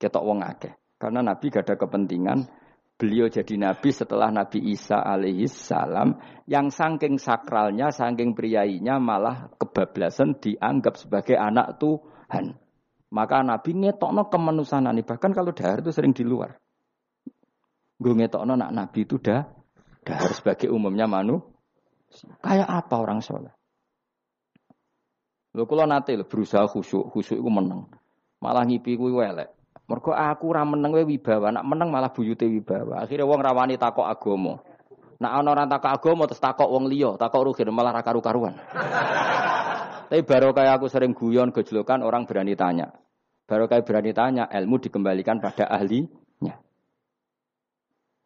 Ketok 0.02 0.26
wong 0.26 0.42
akeh. 0.42 0.74
Karena 0.98 1.22
Nabi 1.22 1.54
gak 1.54 1.70
ada 1.70 1.76
kepentingan 1.78 2.50
beliau 2.96 3.28
jadi 3.28 3.60
nabi 3.60 3.92
setelah 3.92 4.32
Nabi 4.32 4.72
Isa 4.72 5.04
alaihi 5.04 5.52
salam 5.52 6.16
yang 6.48 6.72
saking 6.72 7.20
sakralnya, 7.20 7.92
saking 7.92 8.32
priainya 8.32 8.96
malah 8.98 9.52
kebablasan 9.60 10.40
dianggap 10.40 10.96
sebagai 10.96 11.36
anak 11.36 11.76
Tuhan. 11.78 12.56
Maka 13.12 13.44
Nabi 13.44 13.72
ngetokno 13.76 14.32
kemanusiaan 14.32 14.96
bahkan 15.04 15.32
kalau 15.36 15.52
dahar 15.52 15.84
itu 15.84 15.92
sering 15.92 16.16
di 16.16 16.24
luar. 16.24 16.56
Gue 17.96 18.12
ngetokno 18.12 18.60
nak 18.60 18.72
Nabi 18.76 19.08
itu 19.08 19.16
dah 19.20 19.48
dahar 20.04 20.32
sebagai 20.36 20.68
umumnya 20.70 21.08
manu. 21.08 21.42
Kayak 22.44 22.70
apa 22.70 22.96
orang 23.02 23.20
soleh? 23.20 23.52
Lho 25.56 25.64
kula 25.64 25.88
nate 25.88 26.20
berusaha 26.28 26.68
khusyuk, 26.68 27.12
khusyuk 27.16 27.40
iku 27.40 27.48
meneng. 27.48 27.88
Malah 28.44 28.68
ngipi 28.68 29.00
kuwi 29.00 29.16
welek. 29.16 29.50
Mergo 29.88 30.12
aku 30.12 30.52
ora 30.52 30.68
meneng 30.68 30.92
wae 30.92 31.06
wibawa, 31.08 31.54
nak 31.56 31.64
meneng 31.64 31.94
malah 31.94 32.12
buyute 32.12 32.44
wibawa. 32.50 33.06
Akhire 33.06 33.24
wong 33.24 33.40
rawani 33.40 33.80
takok 33.80 34.04
agama. 34.04 34.60
Nak 35.22 35.32
ana 35.32 35.50
ora 35.56 35.64
takok 35.70 35.92
agama 35.96 36.24
terus 36.28 36.44
takok 36.44 36.68
wong 36.68 36.92
liya, 36.92 37.16
takok 37.16 37.52
rugi 37.52 37.64
malah 37.72 37.96
ra 37.96 38.02
karu-karuan. 38.04 38.60
Tapi 40.10 40.22
baru 40.22 40.52
kayak 40.52 40.82
aku 40.82 40.88
sering 40.92 41.16
guyon 41.16 41.56
gejlokan 41.56 42.04
orang 42.04 42.28
berani 42.28 42.54
tanya. 42.54 42.92
Baru 43.46 43.70
kayak 43.70 43.86
berani 43.86 44.12
tanya, 44.12 44.44
ilmu 44.50 44.82
dikembalikan 44.82 45.38
pada 45.38 45.70
ahlinya. 45.70 46.25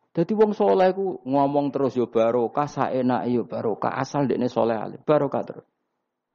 Jadi 0.09 0.33
wong 0.33 0.57
soleh 0.57 0.89
ku 0.97 1.21
ngomong 1.21 1.69
terus 1.69 1.93
yo 1.93 2.09
barokah, 2.09 2.65
saenak 2.65 3.29
yo 3.29 3.45
barokah, 3.45 3.93
asal 3.93 4.25
dekne 4.25 4.49
soleh 4.49 4.73
alim, 4.73 5.01
barokah 5.05 5.43
terus. 5.45 5.65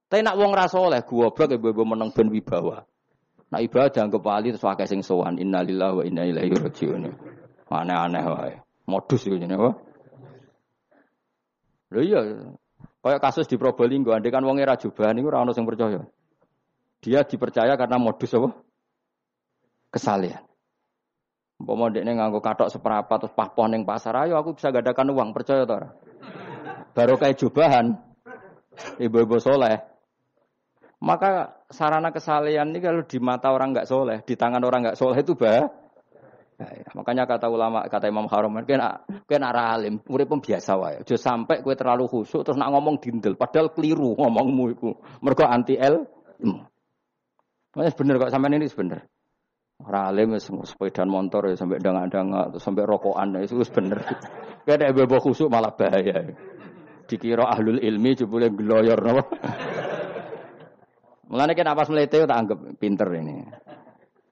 Tapi 0.07 0.22
nak 0.22 0.39
wong 0.39 0.55
ra 0.55 0.70
soleh, 0.70 1.03
goblok 1.03 1.51
ya 1.51 1.59
bobo 1.59 1.83
meneng 1.83 2.14
ben 2.14 2.31
wibawa. 2.31 2.87
Nah 3.51 3.59
ibadah 3.59 4.07
anggap 4.07 4.22
wali 4.22 4.55
terus 4.55 4.62
wakai 4.62 4.87
sing 4.87 5.03
sowan. 5.03 5.43
Innalillahi 5.43 5.95
wa 5.95 6.03
inna 6.07 6.22
ilaihi 6.22 6.55
rajiun. 6.55 7.11
Aneh-aneh 7.66 8.25
wae. 8.31 8.55
Modus 8.87 9.27
iku 9.27 9.35
jenenge 9.35 9.59
apa? 9.59 9.70
Lho 11.91 12.01
iya, 12.03 12.20
kayak 13.03 13.22
kasus 13.22 13.51
di 13.51 13.59
Probolinggo, 13.59 14.14
andai 14.14 14.31
kan 14.31 14.47
wong 14.47 14.62
era 14.62 14.79
jubahan 14.79 15.18
niku 15.18 15.35
ora 15.35 15.43
ono 15.43 15.51
percaya. 15.51 16.03
Dia 17.03 17.27
dipercaya 17.27 17.75
karena 17.75 17.99
modus 17.99 18.31
apa? 18.39 18.55
Kesalian. 19.91 20.53
Umpama 21.55 21.86
dekne 21.86 22.18
nganggo 22.18 22.42
katok 22.42 22.66
seprapat 22.66 23.24
terus 23.24 23.34
pahpoh 23.38 23.70
ning 23.70 23.86
pasar, 23.86 24.14
ayo 24.26 24.34
aku 24.34 24.59
bisa 24.59 24.74
gadakan 24.74 25.14
uang, 25.14 25.30
percaya 25.30 25.62
to? 25.62 25.78
Baru 26.94 27.14
kayak 27.14 27.38
jubahan, 27.38 27.94
ibu-ibu 28.98 29.38
soleh, 29.38 29.78
maka 30.98 31.62
sarana 31.70 32.11
kesalehan 32.11 32.74
ini 32.74 32.82
kalau 32.82 33.07
di 33.07 33.22
mata 33.22 33.55
orang 33.55 33.70
nggak 33.70 33.86
soleh, 33.86 34.18
di 34.26 34.34
tangan 34.34 34.62
orang 34.66 34.90
nggak 34.90 34.98
soleh 34.98 35.22
itu 35.22 35.38
bah. 35.38 35.70
Ya. 36.55 36.86
Makanya 36.94 37.26
kata 37.26 37.50
ulama, 37.50 37.82
kata 37.90 38.07
Imam 38.11 38.30
Haram, 38.30 38.55
kena 38.62 39.02
kena 39.26 39.50
alim, 39.50 39.98
pun 40.02 40.38
biasa 40.38 40.78
wae. 40.78 41.02
Jangan 41.02 41.46
sampai 41.46 41.66
kue 41.66 41.74
terlalu 41.74 42.07
khusyuk 42.07 42.46
terus 42.46 42.59
nak 42.59 42.70
ngomong 42.70 43.02
dindel, 43.02 43.34
padahal 43.34 43.74
keliru 43.74 44.14
ngomongmu 44.14 44.64
itu. 44.70 44.90
Mereka 45.22 45.50
anti 45.50 45.74
el. 45.78 46.07
Mas 47.74 47.94
bener 47.98 48.22
kok 48.22 48.30
sampai 48.30 48.55
ini 48.55 48.70
bener. 48.70 49.02
Orang 49.83 50.05
alim 50.14 50.39
sepeda 50.39 51.03
motor 51.03 51.51
ya 51.51 51.59
sampai 51.59 51.83
dangak-dangak 51.83 52.62
sampai 52.62 52.87
rokokan 52.87 53.35
itu 53.43 53.59
bener. 53.75 53.99
Kayak 54.64 54.79
ada 54.81 54.97
bebo 54.97 55.18
khusuk 55.20 55.51
malah 55.51 55.75
bahaya. 55.75 56.31
Dikira 57.05 57.51
ahlul 57.51 57.83
ilmi 57.83 58.16
jebule 58.16 58.49
gloyor 58.55 58.97
napa. 59.03 59.25
Mulane 61.29 61.53
kan 61.53 61.68
apa 61.68 61.83
melete 61.91 62.25
tak 62.25 62.39
anggap 62.39 62.59
pinter 62.79 63.09
ini. 63.18 63.45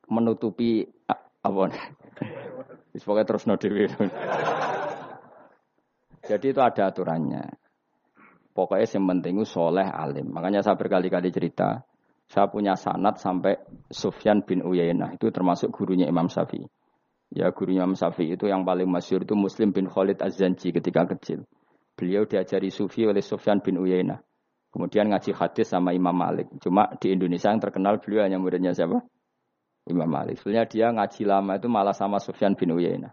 Menutupi 0.08 0.86
apa 1.08 1.62
Wis 2.92 3.04
terus 3.04 3.44
no 3.48 3.56
dhewe. 3.56 3.88
Jadi 6.22 6.46
itu 6.54 6.60
ada 6.62 6.92
aturannya. 6.92 7.44
Pokoknya 8.52 8.84
yang 8.84 9.04
penting 9.08 9.40
itu 9.40 9.48
soleh 9.48 9.88
alim. 9.88 10.28
Makanya 10.28 10.60
saya 10.60 10.76
berkali-kali 10.76 11.32
cerita, 11.32 11.88
saya 12.28 12.48
punya 12.48 12.78
sanat 12.78 13.18
sampai 13.20 13.58
Sufyan 13.92 14.42
bin 14.42 14.64
Uyainah 14.64 15.16
itu 15.16 15.28
termasuk 15.32 15.72
gurunya 15.74 16.08
Imam 16.08 16.26
Syafi'i. 16.28 16.64
Ya 17.32 17.48
gurunya 17.52 17.84
Imam 17.84 17.96
Syafi'i 17.96 18.36
itu 18.36 18.48
yang 18.48 18.64
paling 18.68 18.88
masyur 18.88 19.24
itu 19.24 19.32
Muslim 19.32 19.72
bin 19.72 19.88
Khalid 19.88 20.20
Az-Zanji 20.20 20.72
ketika 20.72 21.08
kecil. 21.16 21.48
Beliau 21.96 22.24
diajari 22.24 22.72
sufi 22.72 23.04
oleh 23.04 23.20
Sufyan 23.20 23.60
bin 23.60 23.80
Uyainah. 23.80 24.20
Kemudian 24.72 25.12
ngaji 25.12 25.36
hadis 25.36 25.68
sama 25.68 25.92
Imam 25.92 26.16
Malik. 26.16 26.48
Cuma 26.64 26.88
di 26.96 27.12
Indonesia 27.12 27.52
yang 27.52 27.60
terkenal 27.60 28.00
beliau 28.00 28.24
hanya 28.24 28.40
muridnya 28.40 28.72
siapa? 28.72 29.04
Imam 29.84 30.08
Malik. 30.08 30.40
Sebenarnya 30.40 30.66
dia 30.68 30.86
ngaji 30.88 31.22
lama 31.28 31.52
itu 31.60 31.68
malah 31.68 31.92
sama 31.92 32.16
Sufyan 32.16 32.56
bin 32.56 32.72
Uyainah. 32.72 33.12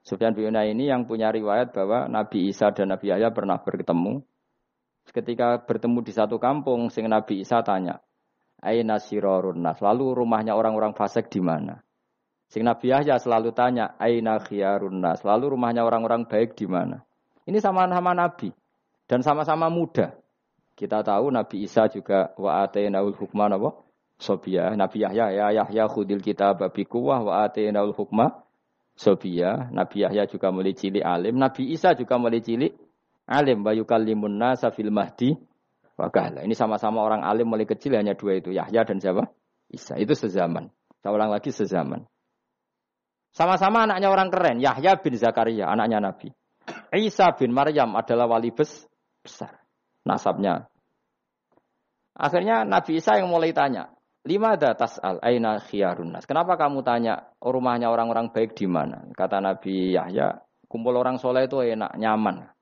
Sufyan 0.00 0.32
bin 0.32 0.48
Uyainah 0.48 0.64
ini 0.64 0.88
yang 0.88 1.04
punya 1.04 1.28
riwayat 1.28 1.76
bahwa 1.76 2.08
Nabi 2.08 2.48
Isa 2.48 2.72
dan 2.72 2.96
Nabi 2.96 3.12
Yahya 3.12 3.36
pernah 3.36 3.60
bertemu. 3.60 4.24
Ketika 5.10 5.62
bertemu 5.62 6.02
di 6.02 6.12
satu 6.12 6.36
kampung, 6.36 6.90
sing 6.90 7.06
Nabi 7.06 7.42
Isa 7.42 7.62
tanya, 7.62 8.02
Aina 8.62 8.98
sirorun 8.98 9.62
nas. 9.62 9.78
Lalu 9.78 10.24
rumahnya 10.24 10.56
orang-orang 10.56 10.96
fasik 10.96 11.28
di 11.28 11.38
mana? 11.44 11.84
Sing 12.50 12.62
Nabi 12.66 12.90
Yahya 12.90 13.18
selalu 13.20 13.52
tanya, 13.52 13.94
Aina 14.00 14.42
khiyarun 14.42 14.98
nas. 15.02 15.22
Lalu 15.22 15.54
rumahnya 15.54 15.86
orang-orang 15.86 16.26
baik 16.26 16.58
di 16.58 16.66
mana? 16.66 17.04
Ini 17.46 17.62
sama-sama 17.62 18.10
Nabi 18.10 18.50
dan 19.06 19.22
sama-sama 19.22 19.70
muda. 19.70 20.18
Kita 20.76 21.00
tahu 21.00 21.30
Nabi 21.32 21.64
Isa 21.64 21.88
juga 21.88 22.34
wa 22.36 22.66
atainaul 22.66 23.14
hukma 23.16 23.48
napa? 23.48 23.72
Sobia. 24.18 24.74
Nabi 24.74 25.04
Yahya 25.04 25.26
ya 25.32 25.46
Yahya 25.52 25.88
khudil 25.88 26.20
kita 26.20 26.56
babi 26.56 26.84
kuwah 26.84 27.22
wa 27.22 27.32
atainaul 27.46 27.94
hukma 27.94 28.44
Sobia. 28.96 29.68
Nabi 29.72 30.04
Yahya 30.04 30.24
juga 30.26 30.48
mulai 30.52 30.72
cilik 30.72 31.04
alim. 31.04 31.36
Nabi 31.36 31.72
Isa 31.72 31.92
juga 31.92 32.16
mulai 32.16 32.40
cilik 32.40 32.72
alim. 33.26 33.66
Bayu 33.66 33.84
kalimun 33.84 34.38
nasa 34.38 34.70
fil 34.70 34.94
mahdi 34.94 35.36
Wakala. 35.96 36.44
Ini 36.44 36.52
sama-sama 36.52 37.00
orang 37.00 37.24
alim 37.24 37.48
mulai 37.48 37.64
kecil 37.64 37.96
hanya 37.96 38.12
dua 38.12 38.36
itu. 38.36 38.52
Yahya 38.52 38.84
dan 38.84 39.00
siapa? 39.00 39.32
Isa. 39.72 39.96
Itu 39.96 40.12
sezaman. 40.12 40.68
Saya 41.00 41.16
ulang 41.16 41.32
lagi 41.32 41.48
sezaman. 41.48 42.04
Sama-sama 43.32 43.88
anaknya 43.88 44.12
orang 44.12 44.28
keren. 44.28 44.60
Yahya 44.60 45.00
bin 45.00 45.16
Zakaria, 45.16 45.72
anaknya 45.72 46.00
Nabi. 46.00 46.28
Isa 46.92 47.32
bin 47.36 47.52
Maryam 47.52 47.96
adalah 47.96 48.28
wali 48.28 48.52
besar 48.52 49.64
nasabnya. 50.04 50.68
Akhirnya 52.16 52.64
Nabi 52.64 52.96
Isa 52.96 53.20
yang 53.20 53.28
mulai 53.28 53.52
tanya, 53.52 53.92
lima 54.24 54.56
datas 54.56 54.96
al 54.96 55.20
aina 55.20 55.60
khiyarun 55.60 56.16
nas. 56.16 56.24
Kenapa 56.24 56.56
kamu 56.56 56.80
tanya 56.80 57.28
rumahnya 57.44 57.92
orang-orang 57.92 58.32
baik 58.32 58.56
di 58.56 58.64
mana? 58.64 59.04
Kata 59.12 59.44
Nabi 59.44 59.92
Yahya, 59.92 60.40
kumpul 60.64 60.96
orang 60.96 61.20
soleh 61.20 61.44
itu 61.44 61.60
enak, 61.60 61.92
nyaman. 62.00 62.55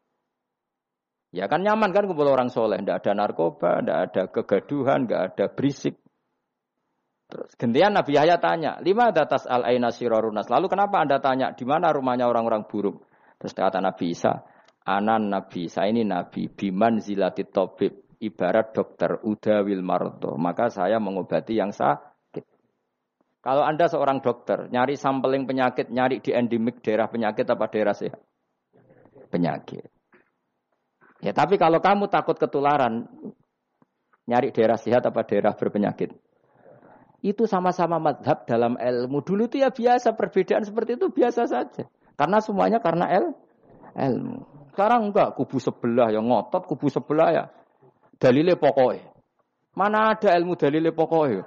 Ya 1.34 1.50
kan 1.50 1.66
nyaman 1.66 1.90
kan 1.90 2.06
kumpul 2.06 2.30
orang 2.30 2.46
soleh, 2.46 2.78
tidak 2.78 3.02
ada 3.02 3.12
narkoba, 3.18 3.82
tidak 3.82 3.98
ada 4.06 4.22
kegaduhan, 4.30 5.10
tidak 5.10 5.22
ada 5.34 5.44
berisik. 5.50 5.98
Terus 7.26 7.50
gantian 7.58 7.90
Nabi 7.90 8.14
Yahya 8.14 8.38
tanya, 8.38 8.78
lima 8.78 9.10
datas 9.10 9.42
al 9.50 9.66
aina 9.66 9.90
nas. 9.90 10.46
Lalu 10.46 10.66
kenapa 10.70 11.02
anda 11.02 11.18
tanya 11.18 11.50
di 11.50 11.66
mana 11.66 11.90
rumahnya 11.90 12.30
orang-orang 12.30 12.70
buruk? 12.70 13.02
Terus 13.42 13.50
kata 13.50 13.82
Nabi 13.82 14.14
Isa, 14.14 14.46
anan 14.86 15.26
nabi, 15.26 15.66
saya 15.66 15.90
ini 15.90 16.06
nabi, 16.06 16.46
biman 16.46 17.02
zilati 17.02 17.42
tobib, 17.50 18.14
ibarat 18.22 18.70
dokter, 18.70 19.18
udawil 19.26 19.82
marto. 19.82 20.38
Maka 20.38 20.70
saya 20.70 21.02
mengobati 21.02 21.58
yang 21.58 21.74
sakit. 21.74 22.46
Kalau 23.42 23.66
Anda 23.66 23.90
seorang 23.90 24.22
dokter, 24.22 24.70
nyari 24.70 24.94
sampling 24.94 25.50
penyakit, 25.50 25.90
nyari 25.90 26.22
di 26.22 26.30
endemik 26.30 26.78
daerah 26.80 27.10
penyakit 27.10 27.44
apa 27.50 27.64
daerah 27.68 27.92
sehat? 27.92 28.22
Penyakit. 29.34 29.93
Ya 31.24 31.32
tapi 31.32 31.56
kalau 31.56 31.80
kamu 31.80 32.12
takut 32.12 32.36
ketularan, 32.36 33.08
Nyari 34.24 34.56
daerah 34.56 34.80
sehat 34.80 35.04
apa 35.04 35.20
daerah 35.28 35.52
berpenyakit? 35.52 36.16
Itu 37.20 37.44
sama-sama 37.44 38.00
madhab 38.00 38.48
dalam 38.48 38.76
ilmu. 38.76 39.20
Dulu 39.20 39.48
itu 39.48 39.60
ya 39.60 39.72
biasa, 39.72 40.16
perbedaan 40.16 40.64
seperti 40.64 40.96
itu 40.96 41.12
biasa 41.12 41.48
saja. 41.48 41.84
Karena 42.16 42.40
semuanya 42.40 42.80
karena 42.80 43.08
el, 43.08 43.32
ilmu. 43.96 44.44
Sekarang 44.72 45.12
enggak, 45.12 45.36
kubu 45.36 45.60
sebelah 45.60 46.08
yang 46.12 46.28
ngotot, 46.28 46.64
kubu 46.68 46.88
sebelah 46.88 47.28
ya. 47.32 47.44
Dalilnya 48.16 48.56
pokoknya. 48.56 49.12
Mana 49.76 50.16
ada 50.16 50.32
ilmu 50.36 50.56
dalilnya 50.56 50.92
pokoknya? 50.92 51.44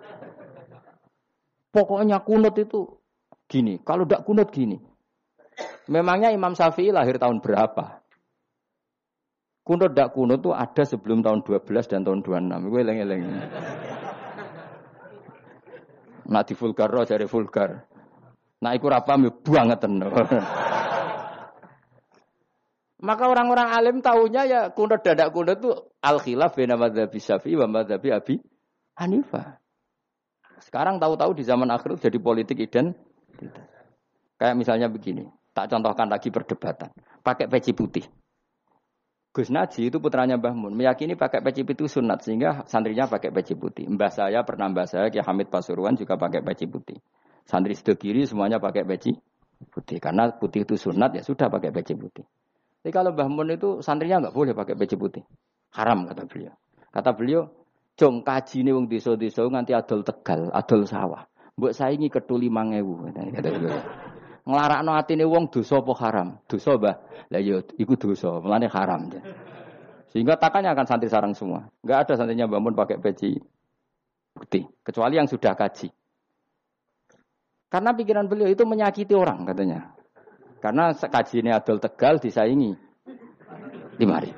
Pokoknya 1.74 2.18
kunut 2.22 2.56
itu 2.58 2.98
gini. 3.50 3.82
Kalau 3.82 4.06
tidak 4.06 4.26
kunut 4.26 4.50
gini. 4.54 4.78
Memangnya 5.90 6.30
Imam 6.30 6.54
Syafi'i 6.54 6.94
lahir 6.94 7.18
tahun 7.18 7.42
berapa? 7.42 8.06
Kunut 9.68 9.92
tidak 9.92 10.16
kunut 10.16 10.40
itu 10.40 10.56
ada 10.56 10.84
sebelum 10.88 11.20
tahun 11.20 11.44
12 11.44 11.92
dan 11.92 12.08
tahun 12.08 12.24
26. 12.24 12.72
Gue 12.72 12.80
eleng-eleng. 12.88 13.22
Nak 16.32 16.44
di 16.48 16.54
vulgar 16.56 16.88
roh 16.88 17.04
jadi 17.04 17.28
vulgar. 17.28 17.84
Nah 18.64 18.72
iku 18.72 18.88
rapam 18.88 19.28
banget 19.28 19.84
Maka 22.98 23.24
orang-orang 23.28 23.68
alim 23.76 23.98
tahunya 24.00 24.42
ya 24.48 24.62
kunut 24.72 25.04
dadak 25.04 25.36
kunut 25.36 25.60
itu 25.60 25.76
al 26.00 26.24
khilaf 26.24 26.56
bina 26.56 26.80
madzhabi 26.80 27.20
Syafi'i 27.20 27.60
madzhabi 27.60 28.10
Abi 28.16 28.36
Hanifah. 28.96 29.60
Sekarang 30.64 30.96
tahu-tahu 30.96 31.36
di 31.36 31.44
zaman 31.44 31.68
akhir 31.76 32.00
jadi 32.00 32.18
politik 32.24 32.64
identitas. 32.64 33.68
Kayak 34.40 34.56
misalnya 34.56 34.88
begini, 34.88 35.28
tak 35.52 35.70
contohkan 35.70 36.08
lagi 36.08 36.32
perdebatan. 36.32 36.90
Pakai 37.22 37.52
peci 37.52 37.76
putih. 37.76 38.08
Gus 39.38 39.54
Naji 39.54 39.94
itu 39.94 40.02
putranya 40.02 40.34
Mbah 40.34 40.58
Mun, 40.58 40.74
meyakini 40.74 41.14
pakai 41.14 41.46
peci 41.46 41.62
putih 41.62 41.86
sunat 41.86 42.26
sehingga 42.26 42.66
santrinya 42.66 43.06
pakai 43.06 43.30
peci 43.30 43.54
putih. 43.54 43.86
Mbah 43.86 44.10
saya 44.10 44.42
pernah 44.42 44.66
mbah 44.66 44.90
saya 44.90 45.14
Ki 45.14 45.22
Hamid 45.22 45.54
Pasuruan 45.54 45.94
juga 45.94 46.18
pakai 46.18 46.42
peci 46.42 46.66
putih. 46.66 46.98
Santri 47.46 47.78
sebelah 47.78 48.02
kiri 48.02 48.26
semuanya 48.26 48.58
pakai 48.58 48.82
peci 48.82 49.14
putih 49.70 50.02
karena 50.02 50.34
putih 50.34 50.66
itu 50.66 50.74
sunat 50.74 51.14
ya 51.14 51.22
sudah 51.22 51.54
pakai 51.54 51.70
peci 51.70 51.94
putih. 51.94 52.26
Tapi 52.82 52.90
kalau 52.90 53.14
Mbah 53.14 53.30
Mun 53.30 53.54
itu 53.54 53.78
santrinya 53.86 54.26
nggak 54.26 54.34
boleh 54.34 54.58
pakai 54.58 54.74
peci 54.74 54.98
putih. 54.98 55.22
Haram 55.78 56.10
kata 56.10 56.26
beliau. 56.26 56.58
Kata 56.90 57.14
beliau, 57.14 57.46
"Jong 57.94 58.26
kaji 58.26 58.66
ini 58.66 58.74
wong 58.74 58.90
desa-desa 58.90 59.46
nganti 59.46 59.78
adol 59.78 60.02
Tegal, 60.02 60.50
adol 60.50 60.82
sawah. 60.90 61.30
Mbok 61.62 61.78
saingi 61.78 62.10
ketuli 62.10 62.50
5000." 62.50 63.14
Kata 63.14 63.50
beliau. 63.54 64.07
Nglarakno 64.48 64.96
atine 64.96 65.28
wong 65.28 65.52
dosa 65.52 65.84
apa 65.84 65.94
haram? 66.00 66.40
Dosa, 66.48 66.80
Mbah. 66.80 66.96
Lah 67.28 67.42
ya 67.44 67.60
iku 67.76 68.00
dosa, 68.00 68.40
mulane 68.40 68.72
haram. 68.72 69.12
Sehingga 70.16 70.40
takannya 70.40 70.72
akan 70.72 70.86
santri 70.88 71.12
sarang 71.12 71.36
semua. 71.36 71.68
Enggak 71.84 72.08
ada 72.08 72.14
santrinya 72.16 72.48
bangun 72.48 72.72
pakai 72.72 72.96
peci 73.04 73.36
putih, 74.32 74.64
kecuali 74.88 75.20
yang 75.20 75.28
sudah 75.28 75.52
kaji. 75.52 75.92
Karena 77.68 77.92
pikiran 77.92 78.32
beliau 78.32 78.48
itu 78.48 78.64
menyakiti 78.64 79.12
orang 79.12 79.44
katanya. 79.44 79.92
Karena 80.64 80.96
kaji 80.96 81.36
ini 81.44 81.52
adol 81.52 81.84
tegal 81.84 82.16
disaingi 82.24 82.72
lima 84.00 84.14
hari. 84.16 84.32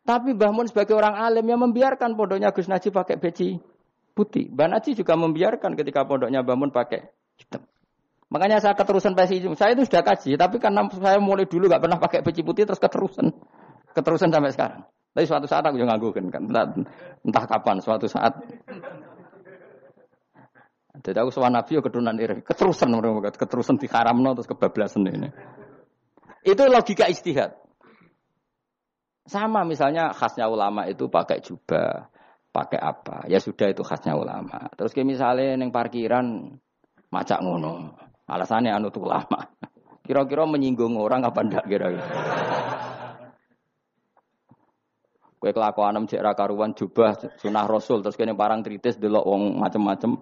Tapi 0.00 0.32
Mbah 0.32 0.52
Mun 0.56 0.64
sebagai 0.64 0.96
orang 0.96 1.20
alim 1.20 1.44
yang 1.44 1.60
membiarkan 1.60 2.16
pondoknya 2.16 2.56
Gus 2.56 2.72
Najib 2.72 2.96
pakai 2.96 3.20
peci 3.20 3.60
putih. 4.16 4.48
Mbah 4.48 4.80
juga 4.80 5.12
membiarkan 5.12 5.76
ketika 5.76 6.08
pondoknya 6.08 6.40
Mbah 6.40 6.56
Mun 6.56 6.72
pakai 6.72 7.12
hitam. 7.36 7.68
Makanya 8.28 8.60
saya 8.60 8.76
keterusan 8.76 9.16
peci 9.16 9.40
Saya 9.56 9.72
itu 9.72 9.88
sudah 9.88 10.04
kaji, 10.04 10.36
tapi 10.36 10.60
karena 10.60 10.84
saya 10.92 11.16
mulai 11.16 11.48
dulu 11.48 11.64
nggak 11.64 11.80
pernah 11.80 11.96
pakai 11.96 12.20
peci 12.20 12.44
putih, 12.44 12.68
terus 12.68 12.76
keterusan, 12.76 13.32
keterusan 13.96 14.28
sampai 14.28 14.52
sekarang. 14.52 14.84
Tapi 15.16 15.24
suatu 15.24 15.48
saat 15.48 15.64
aku 15.64 15.80
juga 15.80 15.96
ngagukin 15.96 16.28
kan, 16.28 16.44
entah, 16.44 16.66
entah 17.24 17.44
kapan, 17.48 17.80
suatu 17.80 18.04
saat. 18.04 18.36
Jadi 20.98 21.16
aku 21.16 21.30
soal 21.32 21.54
Nabi 21.54 21.78
ya 21.78 21.80
keturunan 21.80 22.16
iri, 22.20 22.44
keterusan 22.44 22.90
keterusan 23.32 23.76
di 23.80 23.88
no 23.88 24.30
terus 24.36 24.48
kebablasan 24.50 25.08
ini. 25.08 25.30
Itu 26.44 26.68
logika 26.68 27.08
istihad. 27.08 27.54
Sama 29.28 29.62
misalnya 29.64 30.10
khasnya 30.12 30.48
ulama 30.48 30.88
itu 30.88 31.06
pakai 31.06 31.44
jubah, 31.44 32.08
pakai 32.48 32.80
apa? 32.80 33.28
Ya 33.28 33.38
sudah 33.38 33.68
itu 33.70 33.84
khasnya 33.84 34.16
ulama. 34.16 34.72
Terus 34.74 34.96
kayak 34.96 35.06
misalnya 35.06 35.54
neng 35.54 35.70
parkiran 35.70 36.56
macak 37.12 37.44
ngono. 37.44 38.07
Alasannya 38.28 38.76
anu 38.76 38.92
tuh 38.92 39.08
lama. 39.08 39.48
Kira-kira 40.06 40.44
menyinggung 40.44 40.96
orang 41.00 41.24
apa 41.24 41.40
ndak 41.44 41.64
kira-kira. 41.64 42.04
Kue 45.38 45.54
kelakuan 45.54 46.02
cek 46.10 46.18
karuan 46.34 46.74
jubah 46.74 47.14
sunah 47.38 47.70
rasul 47.70 48.02
terus 48.02 48.18
kene 48.18 48.34
parang 48.34 48.66
tritis 48.66 48.98
delok 48.98 49.22
wong 49.22 49.54
macem-macem 49.62 50.18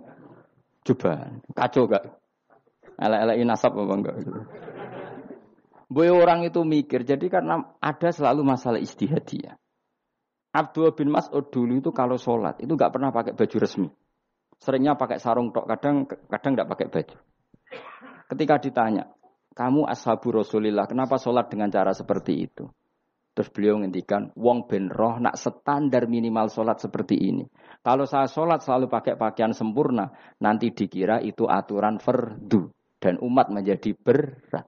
jubah 0.84 1.40
kacau 1.56 1.88
gak? 1.88 2.04
Elek-elek 3.00 3.36
nasab 3.48 3.80
apa 3.80 3.94
enggak? 3.96 4.16
Boy 5.88 6.12
orang 6.12 6.44
itu 6.44 6.60
mikir 6.66 7.08
jadi 7.08 7.32
karena 7.32 7.64
ada 7.80 8.12
selalu 8.12 8.44
masalah 8.44 8.76
istihadiyah. 8.76 9.56
Abdul 10.56 10.96
bin 10.96 11.12
Mas'ud 11.12 11.52
dulu 11.52 11.84
itu 11.84 11.92
kalau 11.92 12.16
sholat 12.16 12.60
itu 12.64 12.72
nggak 12.72 12.92
pernah 12.96 13.12
pakai 13.12 13.36
baju 13.36 13.56
resmi. 13.60 13.88
Seringnya 14.56 14.96
pakai 14.96 15.20
sarung 15.20 15.52
tok, 15.52 15.68
kadang 15.68 16.08
kadang 16.08 16.52
nggak 16.56 16.68
pakai 16.72 16.86
baju. 16.88 17.16
Ketika 18.26 18.58
ditanya, 18.58 19.06
kamu 19.54 19.86
ashabu 19.86 20.34
Rasulillah, 20.34 20.90
kenapa 20.90 21.16
sholat 21.16 21.46
dengan 21.46 21.70
cara 21.70 21.94
seperti 21.94 22.44
itu? 22.44 22.66
Terus 23.36 23.52
beliau 23.52 23.76
ngendikan, 23.76 24.32
wong 24.32 24.64
ben 24.64 24.88
roh 24.88 25.20
nak 25.20 25.36
standar 25.36 26.08
minimal 26.08 26.48
sholat 26.48 26.80
seperti 26.80 27.20
ini. 27.20 27.44
Kalau 27.84 28.08
saya 28.08 28.26
sholat 28.26 28.64
selalu 28.64 28.88
pakai 28.88 29.14
pakaian 29.20 29.52
sempurna, 29.52 30.08
nanti 30.40 30.72
dikira 30.72 31.20
itu 31.20 31.44
aturan 31.44 32.00
fardu. 32.00 32.72
Dan 32.96 33.20
umat 33.20 33.52
menjadi 33.52 33.92
berat. 33.92 34.64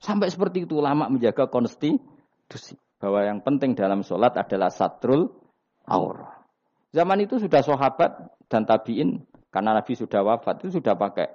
Sampai 0.00 0.32
seperti 0.32 0.64
itu 0.64 0.80
lama 0.80 1.12
menjaga 1.12 1.52
konstitusi. 1.52 2.74
Bahwa 2.96 3.20
yang 3.20 3.44
penting 3.44 3.76
dalam 3.76 4.00
sholat 4.00 4.32
adalah 4.40 4.72
satrul 4.72 5.28
aurah. 5.84 6.40
Zaman 6.96 7.20
itu 7.20 7.36
sudah 7.36 7.60
sahabat 7.60 8.32
dan 8.48 8.64
tabiin 8.64 9.28
karena 9.52 9.76
Nabi 9.76 9.92
sudah 9.92 10.24
wafat 10.24 10.64
itu 10.64 10.80
sudah 10.80 10.96
pakai 10.96 11.30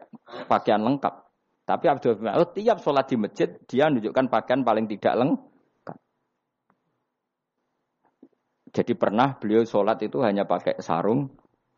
pakaian 0.50 0.82
lengkap. 0.82 1.28
Tapi 1.70 1.86
Abdul 1.86 2.17
bin 2.17 2.34
Mas'ud 2.34 2.49
tiap 2.57 2.82
sholat 2.82 3.05
di 3.05 3.15
masjid 3.22 3.45
dia 3.70 3.93
menunjukkan 3.93 4.26
pakaian 4.26 4.65
paling 4.65 4.89
tidak 4.89 5.13
lengkap. 5.22 5.97
Jadi 8.74 8.93
pernah 8.97 9.38
beliau 9.38 9.61
sholat 9.61 10.01
itu 10.01 10.17
hanya 10.26 10.49
pakai 10.49 10.82
sarung, 10.82 11.30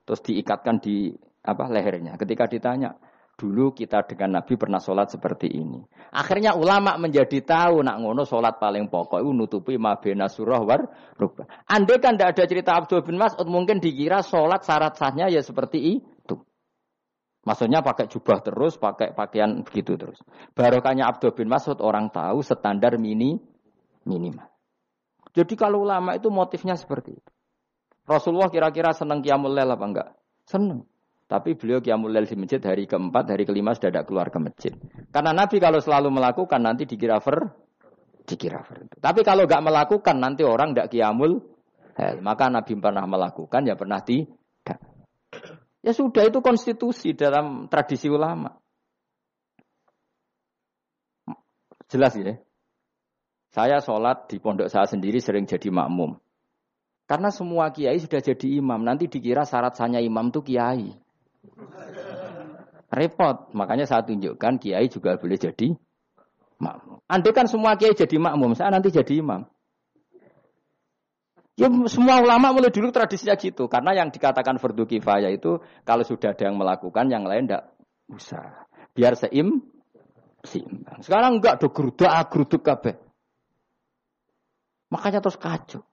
terus 0.07 0.23
diikatkan 0.23 0.79
di 0.79 1.11
apa 1.43 1.67
lehernya. 1.67 2.15
Ketika 2.15 2.47
ditanya, 2.47 2.95
dulu 3.35 3.75
kita 3.75 4.07
dengan 4.07 4.39
Nabi 4.39 4.55
pernah 4.55 4.79
sholat 4.79 5.11
seperti 5.11 5.51
ini. 5.59 5.83
Akhirnya 6.15 6.55
ulama 6.55 6.95
menjadi 6.95 7.43
tahu 7.43 7.83
nak 7.83 7.99
ngono 7.99 8.23
sholat 8.23 8.63
paling 8.63 8.87
pokok 8.87 9.19
itu 9.19 9.31
nutupi 9.35 9.75
mabena 9.75 10.31
surah 10.31 10.63
war. 10.63 10.87
Andai 11.67 11.99
kan 11.99 12.15
tidak 12.15 12.39
ada 12.39 12.43
cerita 12.47 12.79
Abdul 12.79 13.03
bin 13.03 13.19
Mas'ud 13.19 13.43
mungkin 13.43 13.83
dikira 13.83 14.23
sholat 14.23 14.63
syarat 14.63 14.95
sahnya 14.95 15.27
ya 15.27 15.43
seperti 15.43 15.99
itu. 15.99 16.10
Maksudnya 17.41 17.81
pakai 17.81 18.05
jubah 18.05 18.45
terus, 18.45 18.77
pakai 18.77 19.17
pakaian 19.17 19.65
begitu 19.65 19.97
terus. 19.97 20.21
Barokahnya 20.53 21.09
Abdul 21.09 21.33
bin 21.33 21.49
Mas'ud 21.49 21.81
orang 21.81 22.13
tahu 22.13 22.45
standar 22.45 23.01
mini 23.01 23.41
minimal. 24.05 24.45
Jadi 25.33 25.53
kalau 25.57 25.81
ulama 25.81 26.13
itu 26.13 26.29
motifnya 26.29 26.77
seperti 26.77 27.17
itu. 27.17 27.31
Rasulullah 28.05 28.53
kira-kira 28.53 28.93
senang 28.93 29.25
kiamul 29.25 29.57
lel 29.57 29.73
apa 29.73 29.85
enggak? 29.85 30.09
Senang. 30.45 30.85
Tapi 31.25 31.55
beliau 31.55 31.81
kiamul 31.81 32.11
lel 32.13 32.27
di 32.27 32.35
masjid 32.37 32.61
hari 32.61 32.85
keempat, 32.85 33.33
hari 33.33 33.47
kelima 33.47 33.73
sudah 33.73 33.89
tidak 33.89 34.05
keluar 34.05 34.27
ke 34.29 34.37
masjid. 34.37 34.73
Karena 35.09 35.31
Nabi 35.33 35.57
kalau 35.57 35.79
selalu 35.79 36.11
melakukan 36.11 36.59
nanti 36.61 36.83
dikira 36.85 37.23
ver, 37.23 37.49
dikira 38.27 38.61
ver. 38.67 38.85
Tapi 39.01 39.25
kalau 39.25 39.49
enggak 39.49 39.63
melakukan 39.63 40.15
nanti 40.19 40.43
orang 40.45 40.75
tidak 40.75 40.93
kiamul 40.93 41.41
Maka 41.99 42.47
Nabi 42.47 42.73
pernah 42.79 43.05
melakukan 43.05 43.61
ya 43.67 43.75
pernah 43.75 44.01
tidak. 44.01 44.40
Ya 45.81 45.97
sudah 45.97 46.29
itu 46.29 46.39
konstitusi 46.45 47.17
dalam 47.17 47.65
tradisi 47.65 48.05
ulama. 48.05 48.53
Jelas 51.89 52.13
ya. 52.15 52.37
Saya 53.51 53.83
sholat 53.83 54.31
di 54.31 54.39
pondok 54.39 54.71
saya 54.71 54.87
sendiri 54.87 55.19
sering 55.19 55.43
jadi 55.43 55.67
makmum. 55.73 56.15
Karena 57.09 57.27
semua 57.27 57.67
kiai 57.75 57.99
sudah 57.99 58.23
jadi 58.23 58.63
imam. 58.63 58.79
Nanti 58.79 59.11
dikira 59.11 59.43
syarat 59.43 59.75
sanya 59.75 59.99
imam 59.99 60.31
itu 60.31 60.39
kiai. 60.39 60.95
Repot. 62.87 63.51
Makanya 63.51 63.83
saya 63.83 64.07
tunjukkan 64.07 64.61
kiai 64.63 64.87
juga 64.87 65.19
boleh 65.19 65.35
jadi 65.35 65.75
makmum. 66.61 67.03
Andai 67.09 67.33
kan 67.35 67.49
semua 67.49 67.75
kiai 67.75 67.97
jadi 67.97 68.15
makmum, 68.21 68.53
saya 68.53 68.69
nanti 68.71 68.93
jadi 68.93 69.19
imam. 69.19 69.49
Ya 71.61 71.69
semua 71.85 72.17
ulama 72.25 72.49
mulai 72.57 72.73
dulu 72.73 72.89
tradisinya 72.89 73.37
gitu. 73.37 73.69
Karena 73.69 73.93
yang 73.93 74.09
dikatakan 74.09 74.57
fardu 74.57 74.89
kifayah 74.89 75.29
itu 75.29 75.61
kalau 75.85 76.01
sudah 76.01 76.33
ada 76.33 76.49
yang 76.49 76.57
melakukan, 76.57 77.05
yang 77.13 77.21
lain 77.21 77.45
tidak 77.45 77.69
usah. 78.09 78.65
Biar 78.97 79.13
seim, 79.13 79.61
seimbang. 80.41 81.05
Sekarang 81.05 81.37
enggak 81.37 81.61
do 81.61 81.69
geruduk 81.69 82.09
geruduk 82.09 82.61
kabeh. 82.65 82.97
Makanya 84.89 85.21
terus 85.21 85.37
kacau. 85.37 85.85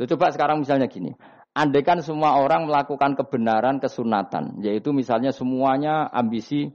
Coba 0.00 0.32
sekarang 0.34 0.64
misalnya 0.64 0.90
gini, 0.90 1.14
Andaikan 1.50 1.98
semua 1.98 2.38
orang 2.38 2.70
melakukan 2.70 3.18
kebenaran 3.18 3.82
kesunatan, 3.82 4.62
yaitu 4.62 4.94
misalnya 4.94 5.34
semuanya 5.34 6.06
ambisi 6.06 6.70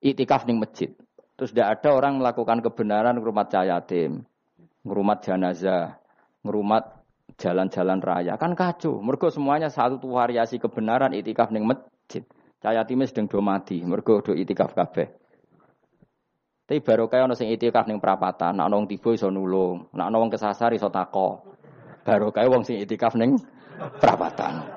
itikaf 0.00 0.48
di 0.48 0.56
masjid. 0.56 0.90
Terus 1.36 1.52
tidak 1.52 1.76
ada 1.76 1.92
orang 1.92 2.16
melakukan 2.16 2.64
kebenaran 2.64 3.20
ngerumat 3.20 3.52
cayatim, 3.52 4.24
ngerumat 4.80 5.20
jenazah, 5.20 5.99
ngerumat 6.44 7.00
jalan-jalan 7.36 8.00
raya. 8.00 8.34
Kan 8.36 8.56
kacau. 8.56 9.00
Mergo 9.00 9.28
semuanya 9.32 9.72
satu 9.72 10.12
variasi 10.12 10.60
kebenaran 10.60 11.14
itikaf 11.16 11.52
di 11.52 11.60
masjid. 11.62 12.22
Cayatime 12.60 13.08
sedang 13.08 13.24
do 13.24 13.40
mati, 13.40 13.80
mergo 13.80 14.20
do 14.20 14.36
itikaf 14.36 14.76
kabeh. 14.76 15.08
Tapi 16.68 16.78
baru 16.86 17.10
kayak 17.10 17.26
ono 17.26 17.34
sing 17.34 17.50
itikaf 17.50 17.88
ning 17.90 17.98
perapatan, 17.98 18.54
nak 18.54 18.70
nong 18.70 18.86
tiba 18.86 19.10
iso 19.10 19.26
nulung, 19.26 19.90
nak 19.96 20.12
nong 20.12 20.30
kesasar 20.30 20.70
iso 20.70 20.86
tako. 20.86 21.42
Baru 22.04 22.30
kayak 22.30 22.46
wong 22.46 22.62
sing 22.62 22.78
itikaf 22.78 23.16
ning 23.16 23.34
perapatan. 23.98 24.70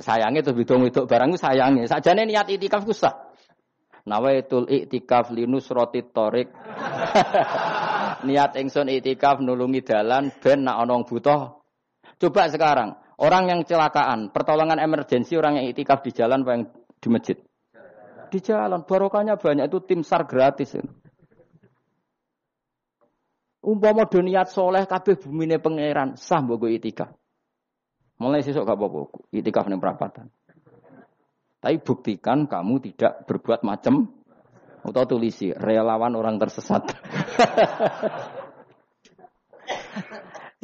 Sayangnya 0.00 0.40
tuh 0.40 0.56
bidung 0.56 0.86
itu 0.86 1.04
barang 1.04 1.36
sayangnya. 1.36 1.90
Sajane 1.90 2.24
niat 2.24 2.48
itikaf 2.48 2.86
ku 2.86 2.94
sah. 2.94 3.12
Nawaitul 4.04 4.68
iktikaf 4.68 5.32
linus 5.32 5.68
roti 5.72 6.04
torik. 6.08 6.48
niat 8.24 8.56
ingsun 8.58 8.88
itikaf 8.88 9.38
nulungi 9.38 9.84
dalan 9.84 10.32
ben 10.40 10.64
nak 10.64 10.82
onong 10.84 11.04
butuh. 11.04 11.60
Coba 12.18 12.48
sekarang, 12.48 12.96
orang 13.20 13.44
yang 13.50 13.60
celakaan, 13.62 14.32
pertolongan 14.32 14.80
emergensi 14.80 15.36
orang 15.36 15.60
yang 15.60 15.66
itikaf 15.70 16.00
di 16.00 16.10
jalan 16.14 16.42
apa 16.42 16.50
yang 16.56 16.64
di 16.72 17.08
masjid? 17.12 17.36
Di 18.32 18.38
jalan, 18.40 18.82
barokahnya 18.82 19.36
banyak 19.36 19.68
itu 19.68 19.78
tim 19.84 20.00
SAR 20.02 20.24
gratis. 20.24 20.74
Umpama 23.64 24.04
do 24.04 24.20
niat 24.20 24.52
soleh 24.52 24.84
kabeh 24.84 25.16
bumine 25.16 25.56
pangeran, 25.56 26.20
sah 26.20 26.40
mbok 26.44 26.68
itikaf. 26.68 27.12
Mulai 28.20 28.46
sesuk 28.46 28.62
gak 28.62 28.78
apa-apa, 28.78 29.26
itikaf 29.34 29.66
ning 29.66 29.82
perapatan. 29.82 30.30
Tapi 31.58 31.80
buktikan 31.80 32.44
kamu 32.44 32.76
tidak 32.92 33.24
berbuat 33.24 33.64
macam 33.64 34.12
atau 34.84 35.04
tulisi 35.08 35.50
relawan 35.56 36.12
orang 36.12 36.36
tersesat. 36.36 36.84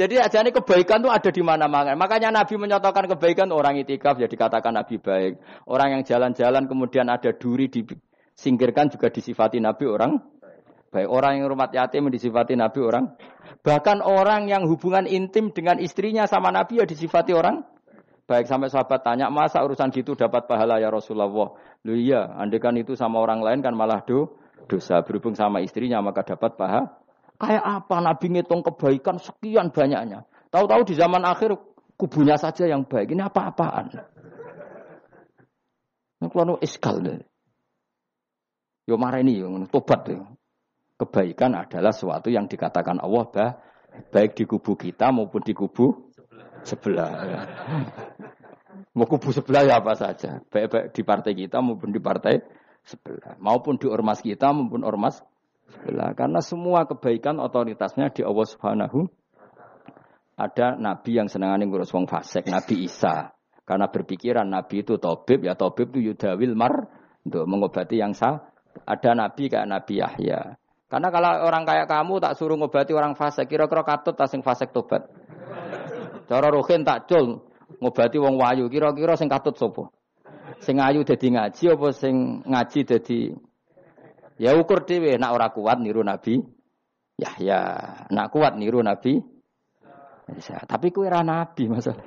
Jadi 0.00 0.16
aja 0.16 0.40
ini 0.40 0.48
kebaikan 0.48 1.04
tuh 1.04 1.12
ada 1.12 1.28
di 1.28 1.44
mana-mana. 1.44 1.92
Makanya 1.92 2.32
Nabi 2.32 2.56
menyatakan 2.56 3.04
kebaikan 3.04 3.52
orang 3.52 3.76
itikaf 3.84 4.16
jadi 4.16 4.32
katakan 4.32 4.72
Nabi 4.72 4.96
baik. 4.96 5.36
Orang 5.68 5.92
yang 5.92 6.02
jalan-jalan 6.08 6.64
kemudian 6.64 7.04
ada 7.12 7.36
duri 7.36 7.68
disingkirkan 7.68 8.88
juga 8.88 9.12
disifati 9.12 9.60
Nabi 9.60 9.84
orang 9.84 10.16
baik. 10.88 11.04
Orang 11.04 11.36
yang 11.36 11.52
rumah 11.52 11.68
yatim 11.68 12.08
disifati 12.08 12.56
Nabi 12.56 12.80
orang. 12.80 13.12
Bahkan 13.60 14.00
orang 14.00 14.48
yang 14.48 14.64
hubungan 14.64 15.04
intim 15.04 15.52
dengan 15.52 15.76
istrinya 15.76 16.24
sama 16.24 16.48
Nabi 16.48 16.80
ya 16.80 16.88
disifati 16.88 17.36
orang 17.36 17.60
baik. 18.30 18.46
Sampai 18.46 18.70
sahabat 18.70 19.02
tanya 19.02 19.26
masa 19.26 19.58
urusan 19.66 19.90
gitu 19.90 20.14
dapat 20.14 20.46
pahala 20.46 20.78
ya 20.78 20.94
Rasulullah. 20.94 21.50
Lu 21.82 21.98
iya, 21.98 22.30
andekan 22.38 22.78
itu 22.78 22.94
sama 22.94 23.18
orang 23.18 23.42
lain 23.42 23.58
kan 23.58 23.74
malah 23.74 24.06
do 24.06 24.38
dosa 24.70 25.02
berhubung 25.02 25.34
sama 25.34 25.58
istrinya 25.58 25.98
maka 25.98 26.22
dapat 26.22 26.54
pahala 26.54 27.02
Kayak 27.40 27.64
apa 27.64 27.96
Nabi 28.04 28.26
ngitung 28.36 28.60
kebaikan 28.60 29.16
sekian 29.16 29.72
banyaknya. 29.72 30.28
Tahu-tahu 30.52 30.92
di 30.92 30.94
zaman 30.94 31.24
akhir 31.24 31.56
kubunya 31.96 32.36
saja 32.36 32.68
yang 32.68 32.84
baik. 32.84 33.16
Ini 33.16 33.32
apa-apaan? 33.32 33.96
Ini 36.20 36.28
kalau 36.28 36.60
iskal 36.60 37.00
deh. 37.00 37.16
Yo 38.84 39.00
ini, 39.00 39.40
yo 39.40 39.48
tobat 39.72 40.04
deh. 40.04 40.20
Kebaikan 41.00 41.56
adalah 41.56 41.96
sesuatu 41.96 42.28
yang 42.28 42.44
dikatakan 42.44 43.00
Allah 43.00 43.24
bah, 43.32 43.50
baik 44.12 44.36
di 44.36 44.44
kubu 44.44 44.76
kita 44.76 45.08
maupun 45.08 45.40
di 45.40 45.56
kubu 45.56 46.09
sebelah. 46.64 47.12
Ya. 47.26 47.40
Mau 48.96 49.06
kubu 49.06 49.30
sebelah 49.30 49.62
ya 49.64 49.78
apa 49.78 49.94
saja. 49.94 50.42
Baik, 50.50 50.66
baik 50.72 50.86
di 50.92 51.02
partai 51.06 51.32
kita 51.36 51.62
maupun 51.62 51.94
di 51.94 52.00
partai 52.02 52.42
sebelah. 52.82 53.38
Maupun 53.38 53.78
di 53.78 53.86
ormas 53.86 54.18
kita 54.18 54.50
maupun 54.50 54.82
ormas 54.82 55.22
sebelah. 55.70 56.12
Karena 56.18 56.42
semua 56.42 56.84
kebaikan 56.84 57.38
otoritasnya 57.38 58.10
di 58.10 58.26
Allah 58.26 58.46
Subhanahu 58.46 59.06
ada 60.40 60.72
nabi 60.80 61.20
yang 61.20 61.28
senangane 61.28 61.68
ngurus 61.68 61.92
wong 61.92 62.08
fasik, 62.08 62.48
Nabi 62.48 62.88
Isa. 62.88 63.28
Karena 63.68 63.92
berpikiran 63.92 64.48
nabi 64.48 64.80
itu 64.80 64.96
tobib, 64.96 65.44
ya 65.44 65.52
tobib 65.52 65.92
itu 65.92 66.10
yudawil 66.10 66.56
mar 66.56 66.88
untuk 67.22 67.44
mengobati 67.44 68.00
yang 68.00 68.16
sah. 68.16 68.48
Ada 68.88 69.12
nabi 69.12 69.52
kayak 69.52 69.68
Nabi 69.68 70.00
Yahya. 70.00 70.56
Karena 70.90 71.08
kalau 71.12 71.46
orang 71.46 71.62
kayak 71.62 71.86
kamu 71.86 72.18
tak 72.18 72.34
suruh 72.34 72.56
ngobati 72.56 72.90
orang 72.96 73.14
fasik, 73.14 73.46
kira-kira 73.46 73.84
katut 73.84 74.16
tak 74.16 74.26
sing 74.26 74.40
fasik 74.42 74.74
tobat. 74.74 75.06
Cara 76.30 76.46
rohin 76.46 76.86
tak 76.86 77.10
cul 77.10 77.42
ngobati 77.82 78.22
wong 78.22 78.38
wayu, 78.38 78.70
kira-kira 78.70 79.18
sing 79.18 79.26
katut 79.26 79.58
sopo. 79.58 79.90
Sing 80.62 80.78
ayu 80.78 81.02
dadi 81.02 81.34
ngaji 81.34 81.64
apa 81.74 81.88
sing 81.90 82.46
ngaji 82.46 82.80
dadi 82.86 83.20
Ya 84.40 84.56
ukur 84.56 84.88
dhewe 84.88 85.18
nak 85.20 85.36
ora 85.36 85.52
kuat 85.52 85.82
niru 85.82 86.00
Nabi 86.00 86.40
Yahya, 87.18 87.60
nak 88.08 88.32
kuat 88.32 88.56
niru 88.56 88.80
Nabi 88.80 89.20
ya, 90.38 90.62
tapi 90.64 90.94
kue 90.94 91.10
ra 91.10 91.20
nabi 91.26 91.66
masalah. 91.66 92.06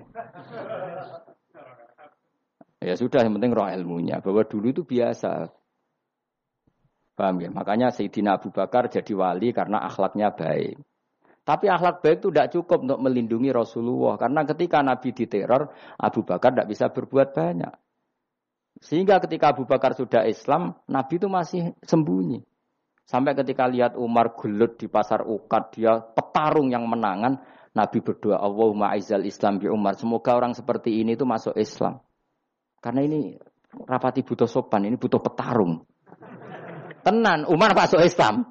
Ya 2.83 2.99
sudah, 2.99 3.23
yang 3.23 3.39
penting 3.39 3.55
roh 3.55 3.63
ilmunya. 3.63 4.19
Bahwa 4.19 4.43
dulu 4.43 4.75
itu 4.75 4.83
biasa. 4.83 5.47
Paham 7.15 7.39
ya? 7.39 7.47
Makanya 7.47 7.95
Sayyidina 7.95 8.35
Abu 8.35 8.51
Bakar 8.51 8.91
jadi 8.91 9.13
wali 9.15 9.55
karena 9.55 9.87
akhlaknya 9.87 10.35
baik. 10.35 10.83
Tapi 11.43 11.67
akhlak 11.67 11.99
baik 11.99 12.23
itu 12.23 12.27
tidak 12.31 12.49
cukup 12.55 12.87
untuk 12.87 12.99
melindungi 13.03 13.51
Rasulullah. 13.51 14.15
Karena 14.15 14.47
ketika 14.47 14.79
Nabi 14.79 15.11
diteror, 15.11 15.75
Abu 15.99 16.23
Bakar 16.23 16.55
tidak 16.55 16.71
bisa 16.71 16.87
berbuat 16.87 17.35
banyak. 17.35 17.73
Sehingga 18.79 19.19
ketika 19.19 19.51
Abu 19.51 19.67
Bakar 19.67 19.91
sudah 19.91 20.23
Islam, 20.23 20.71
Nabi 20.87 21.19
itu 21.19 21.27
masih 21.27 21.75
sembunyi. 21.83 22.39
Sampai 23.03 23.35
ketika 23.35 23.67
lihat 23.67 23.99
Umar 23.99 24.39
gelut 24.39 24.79
di 24.79 24.87
pasar 24.87 25.27
Ukad, 25.27 25.75
dia 25.75 25.99
petarung 25.99 26.71
yang 26.71 26.87
menangan, 26.87 27.43
Nabi 27.75 27.99
berdoa, 27.99 28.39
Allahumma 28.39 28.95
aizal 28.95 29.27
Islam 29.27 29.59
bi 29.59 29.67
Umar. 29.67 29.99
Semoga 29.99 30.39
orang 30.39 30.55
seperti 30.55 31.03
ini 31.03 31.19
itu 31.19 31.27
masuk 31.27 31.59
Islam. 31.59 31.99
Karena 32.79 33.03
ini 33.03 33.35
rapati 33.83 34.23
butuh 34.23 34.47
sopan, 34.47 34.87
ini 34.87 34.95
butuh 34.95 35.19
petarung. 35.19 35.83
Tenan, 37.03 37.43
Umar 37.51 37.75
masuk 37.75 37.99
Islam. 37.99 38.47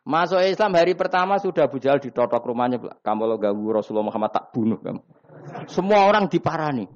Masuk 0.00 0.40
Islam 0.40 0.72
hari 0.80 0.96
pertama 0.96 1.36
sudah 1.36 1.68
bujal 1.68 2.00
ditotok 2.00 2.40
rumahnya. 2.40 2.80
Kamu 3.04 3.28
lo 3.28 3.36
gawu 3.36 3.76
Rasulullah 3.76 4.08
Muhammad 4.08 4.32
tak 4.32 4.48
bunuh 4.50 4.80
kamu. 4.80 5.02
Semua 5.68 6.08
orang 6.08 6.26
diparani. 6.26 6.88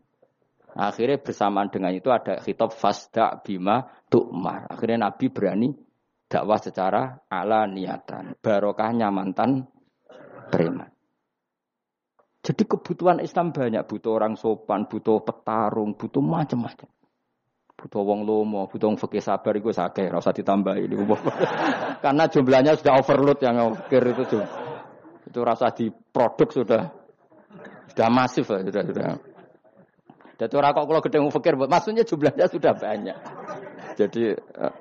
Akhirnya 0.75 1.23
bersamaan 1.23 1.71
dengan 1.71 1.95
itu 1.95 2.11
ada 2.11 2.43
khitab 2.43 2.75
fasda 2.75 3.39
bima 3.45 3.87
tu'mar. 4.11 4.67
Akhirnya 4.73 5.07
Nabi 5.07 5.31
berani 5.31 5.71
dakwah 6.27 6.59
secara 6.59 7.23
ala 7.31 7.69
niatan. 7.71 8.35
Barokahnya 8.43 9.13
mantan 9.15 9.69
preman. 10.51 10.91
Jadi 12.45 12.63
kebutuhan 12.67 13.23
Islam 13.23 13.55
banyak. 13.55 13.87
Butuh 13.89 14.13
orang 14.18 14.35
sopan, 14.35 14.85
butuh 14.91 15.22
petarung, 15.22 15.95
butuh 15.95 16.21
macam-macam. 16.21 16.89
Butuh 17.75 18.03
wong 18.07 18.22
lomo, 18.22 18.71
butuh 18.71 18.87
wong 18.87 18.96
fakir 18.96 19.21
sabar 19.21 19.59
itu 19.59 19.75
sakit, 19.75 20.09
rasa 20.09 20.30
ditambah 20.30 20.79
ini. 20.79 20.95
Karena 22.05 22.25
jumlahnya 22.30 22.79
sudah 22.79 23.03
overload 23.03 23.38
yang 23.42 23.75
fakir 23.75 24.03
itu. 24.14 24.41
Itu 25.26 25.41
rasa 25.42 25.75
di 25.75 25.91
produk 25.91 26.49
sudah 26.49 26.83
sudah 27.91 28.09
masif 28.09 28.46
sudah 28.46 28.83
sudah. 28.87 29.07
Jadi 30.34 30.55
orang 30.59 30.72
kok 30.75 30.87
kalau 30.87 31.03
gede 31.03 31.18
fakir, 31.30 31.55
maksudnya 31.55 32.03
jumlahnya 32.07 32.46
sudah 32.51 32.72
banyak. 32.75 33.18
Jadi 33.95 34.34
uh, 34.34 34.75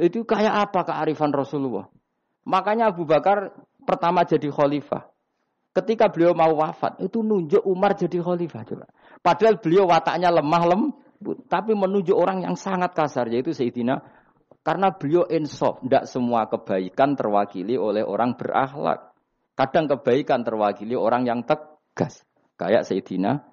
itu 0.00 0.24
kayak 0.24 0.68
apa 0.68 0.80
kearifan 0.84 1.32
Rasulullah? 1.32 1.88
Makanya 2.44 2.92
Abu 2.92 3.04
Bakar 3.08 3.52
pertama 3.84 4.24
jadi 4.24 4.48
khalifah. 4.48 5.08
Ketika 5.70 6.10
beliau 6.10 6.34
mau 6.34 6.50
wafat, 6.58 6.98
itu 6.98 7.22
nunjuk 7.22 7.62
Umar 7.62 7.94
jadi 7.94 8.18
khalifah. 8.20 8.62
Coba. 8.66 8.86
Padahal 9.22 9.60
beliau 9.62 9.86
wataknya 9.86 10.28
lemah 10.32 10.64
lembut, 10.66 10.98
tapi 11.48 11.76
menunjuk 11.76 12.16
orang 12.16 12.44
yang 12.44 12.56
sangat 12.56 12.96
kasar, 12.96 13.28
yaitu 13.28 13.52
Sayyidina. 13.52 14.00
Karena 14.60 14.92
beliau 14.92 15.24
insaf, 15.28 15.80
tidak 15.80 16.04
semua 16.04 16.44
kebaikan 16.48 17.16
terwakili 17.16 17.80
oleh 17.80 18.04
orang 18.04 18.36
berakhlak. 18.36 19.16
Kadang 19.56 19.88
kebaikan 19.88 20.44
terwakili 20.44 20.92
orang 20.92 21.24
yang 21.24 21.40
tegas. 21.44 22.24
Kayak 22.60 22.84
Sayyidina 22.84 23.50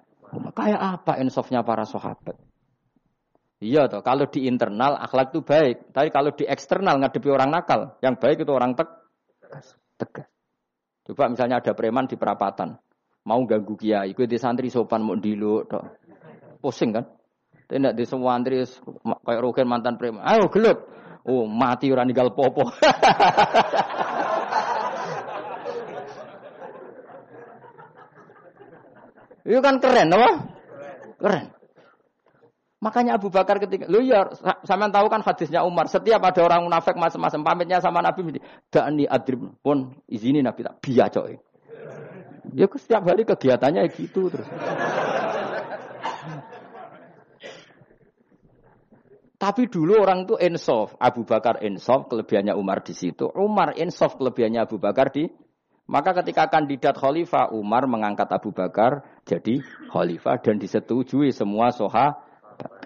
Kayak 0.52 0.80
apa 1.00 1.12
insofnya 1.22 1.64
para 1.64 1.88
sahabat? 1.88 2.36
Iya 3.58 3.90
toh, 3.90 4.06
kalau 4.06 4.30
di 4.30 4.46
internal 4.46 4.94
akhlak 5.02 5.34
itu 5.34 5.42
baik, 5.42 5.90
tapi 5.90 6.14
kalau 6.14 6.30
di 6.30 6.46
eksternal 6.46 6.94
ngadepi 7.02 7.26
orang 7.26 7.50
nakal, 7.50 7.98
yang 8.06 8.14
baik 8.14 8.46
itu 8.46 8.52
orang 8.54 8.78
tegas. 8.78 9.74
tegas. 9.98 10.30
Coba 11.02 11.26
misalnya 11.26 11.58
ada 11.58 11.74
preman 11.74 12.06
di 12.06 12.14
perapatan, 12.14 12.78
mau 13.26 13.40
ganggu 13.48 13.74
kiai, 13.74 14.14
di 14.14 14.38
santri 14.38 14.70
sopan 14.70 15.02
mau 15.02 15.18
dilu, 15.18 15.66
toh. 15.66 15.82
pusing 16.62 16.94
kan? 16.94 17.17
Tidak 17.68 17.92
di 17.92 18.04
semua 18.08 18.32
antri 18.32 18.64
kayak 18.64 19.40
roken 19.44 19.68
mantan 19.68 20.00
preman, 20.00 20.24
ayo 20.24 20.48
gelut, 20.48 20.88
oh 21.28 21.44
mati 21.44 21.92
orang 21.92 22.08
tinggal 22.08 22.32
popo. 22.32 22.64
Itu 29.48 29.60
kan 29.64 29.80
keren, 29.80 30.12
apa? 30.12 30.30
Keren. 31.20 31.44
Makanya 32.78 33.18
Abu 33.18 33.26
Bakar 33.26 33.58
ketika, 33.58 33.90
lu 33.90 34.00
ya, 34.00 34.28
sama 34.62 34.86
tahu 34.92 35.10
kan 35.10 35.24
hadisnya 35.24 35.66
Umar, 35.66 35.90
setiap 35.90 36.22
ada 36.22 36.40
orang 36.46 36.62
munafik 36.68 36.94
macam-macam 36.94 37.40
pamitnya 37.42 37.82
sama 37.82 38.00
Nabi, 38.00 38.38
dani 38.70 39.04
adrib 39.04 39.50
pun 39.60 39.98
izini 40.06 40.44
Nabi 40.44 40.62
tak 40.62 40.78
biya 40.84 41.10
coy. 41.10 41.36
Ya 42.54 42.64
setiap 42.70 43.04
hari 43.04 43.28
kegiatannya 43.28 43.88
gitu 43.92 44.32
terus. 44.32 44.46
Tapi 49.38 49.70
dulu 49.70 50.02
orang 50.02 50.26
itu 50.26 50.34
ensof, 50.34 50.98
Abu 50.98 51.22
Bakar 51.22 51.62
ensof, 51.62 52.10
kelebihannya 52.10 52.58
Umar 52.58 52.82
di 52.82 52.90
situ. 52.90 53.30
Umar 53.38 53.78
ensof, 53.78 54.18
kelebihannya 54.18 54.66
Abu 54.66 54.82
Bakar 54.82 55.14
di. 55.14 55.30
Maka 55.86 56.10
ketika 56.20 56.50
kandidat 56.50 56.98
khalifah, 56.98 57.54
Umar 57.54 57.86
mengangkat 57.86 58.26
Abu 58.34 58.50
Bakar 58.50 59.06
jadi 59.22 59.62
khalifah 59.94 60.42
dan 60.42 60.58
disetujui 60.58 61.30
semua 61.30 61.70
soha. 61.70 62.18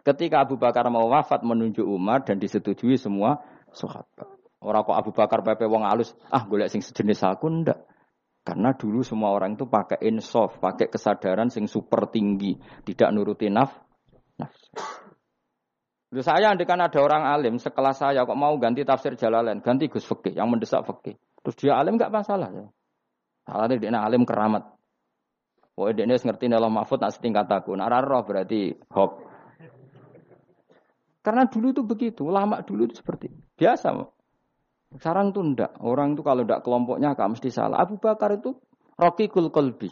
Ketika 0.04 0.44
Abu 0.44 0.60
Bakar 0.60 0.86
mau 0.92 1.08
wafat 1.08 1.40
menunjuk 1.40 1.88
Umar 1.88 2.22
dan 2.28 2.36
disetujui 2.36 3.00
semua 3.00 3.40
sahabat. 3.72 4.28
Orang 4.60 4.84
kok 4.84 4.94
Abu 4.94 5.10
Bakar 5.10 5.40
pepe 5.42 5.64
wong 5.66 5.82
alus, 5.88 6.12
ah 6.30 6.44
golek 6.44 6.68
sing 6.68 6.84
sejenis 6.84 7.24
aku 7.26 7.48
ndak. 7.48 7.80
Karena 8.44 8.76
dulu 8.76 9.00
semua 9.00 9.32
orang 9.32 9.56
itu 9.56 9.64
pakai 9.66 10.04
insof, 10.04 10.60
pakai 10.60 10.92
kesadaran 10.92 11.48
sing 11.48 11.64
super 11.64 12.12
tinggi, 12.12 12.60
tidak 12.84 13.08
nuruti 13.10 13.48
naf. 13.48 13.72
nafsu. 14.36 15.01
Lu 16.12 16.20
saya 16.20 16.52
andikan 16.52 16.76
ada 16.76 17.00
orang 17.00 17.24
alim 17.24 17.56
sekelas 17.56 18.04
saya 18.04 18.28
kok 18.28 18.36
mau 18.36 18.52
ganti 18.60 18.84
tafsir 18.84 19.16
Jalalain, 19.16 19.64
ganti 19.64 19.88
Gus 19.88 20.04
Fikih 20.04 20.36
yang 20.36 20.52
mendesak 20.52 20.84
Fikih. 20.84 21.16
Terus 21.40 21.56
dia 21.56 21.80
alim 21.80 21.96
nggak 21.96 22.12
masalah 22.12 22.52
ya. 22.52 22.68
Salahnya 23.48 23.80
dia 23.80 23.90
alim 23.96 24.28
keramat. 24.28 24.68
Oh 25.72 25.88
dia 25.88 26.04
ngerti 26.04 26.52
dalam 26.52 26.68
mahfud 26.68 27.00
nak 27.00 27.16
setingkat 27.16 27.48
aku. 27.48 27.72
Nah 27.72 27.88
roh 27.88 28.22
berarti 28.28 28.76
hop. 28.92 29.24
Karena 31.24 31.48
dulu 31.48 31.72
itu 31.72 31.82
begitu, 31.86 32.28
lama 32.28 32.60
dulu 32.60 32.90
itu 32.90 33.00
seperti 33.00 33.32
biasa. 33.56 33.94
Sekarang 34.98 35.32
tuh 35.32 35.42
ndak. 35.48 35.80
Orang 35.80 36.12
itu 36.12 36.20
kalau 36.20 36.44
ndak 36.44 36.60
kelompoknya 36.60 37.16
gak 37.16 37.32
mesti 37.32 37.48
salah. 37.48 37.80
Abu 37.80 37.96
Bakar 37.96 38.36
itu 38.36 38.52
Rokikul 39.00 39.48
Kolbi. 39.48 39.88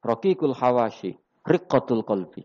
Rokikul 0.00 0.56
Hawashi. 0.56 1.12
Rikotul 1.44 2.06
Kolbi. 2.06 2.40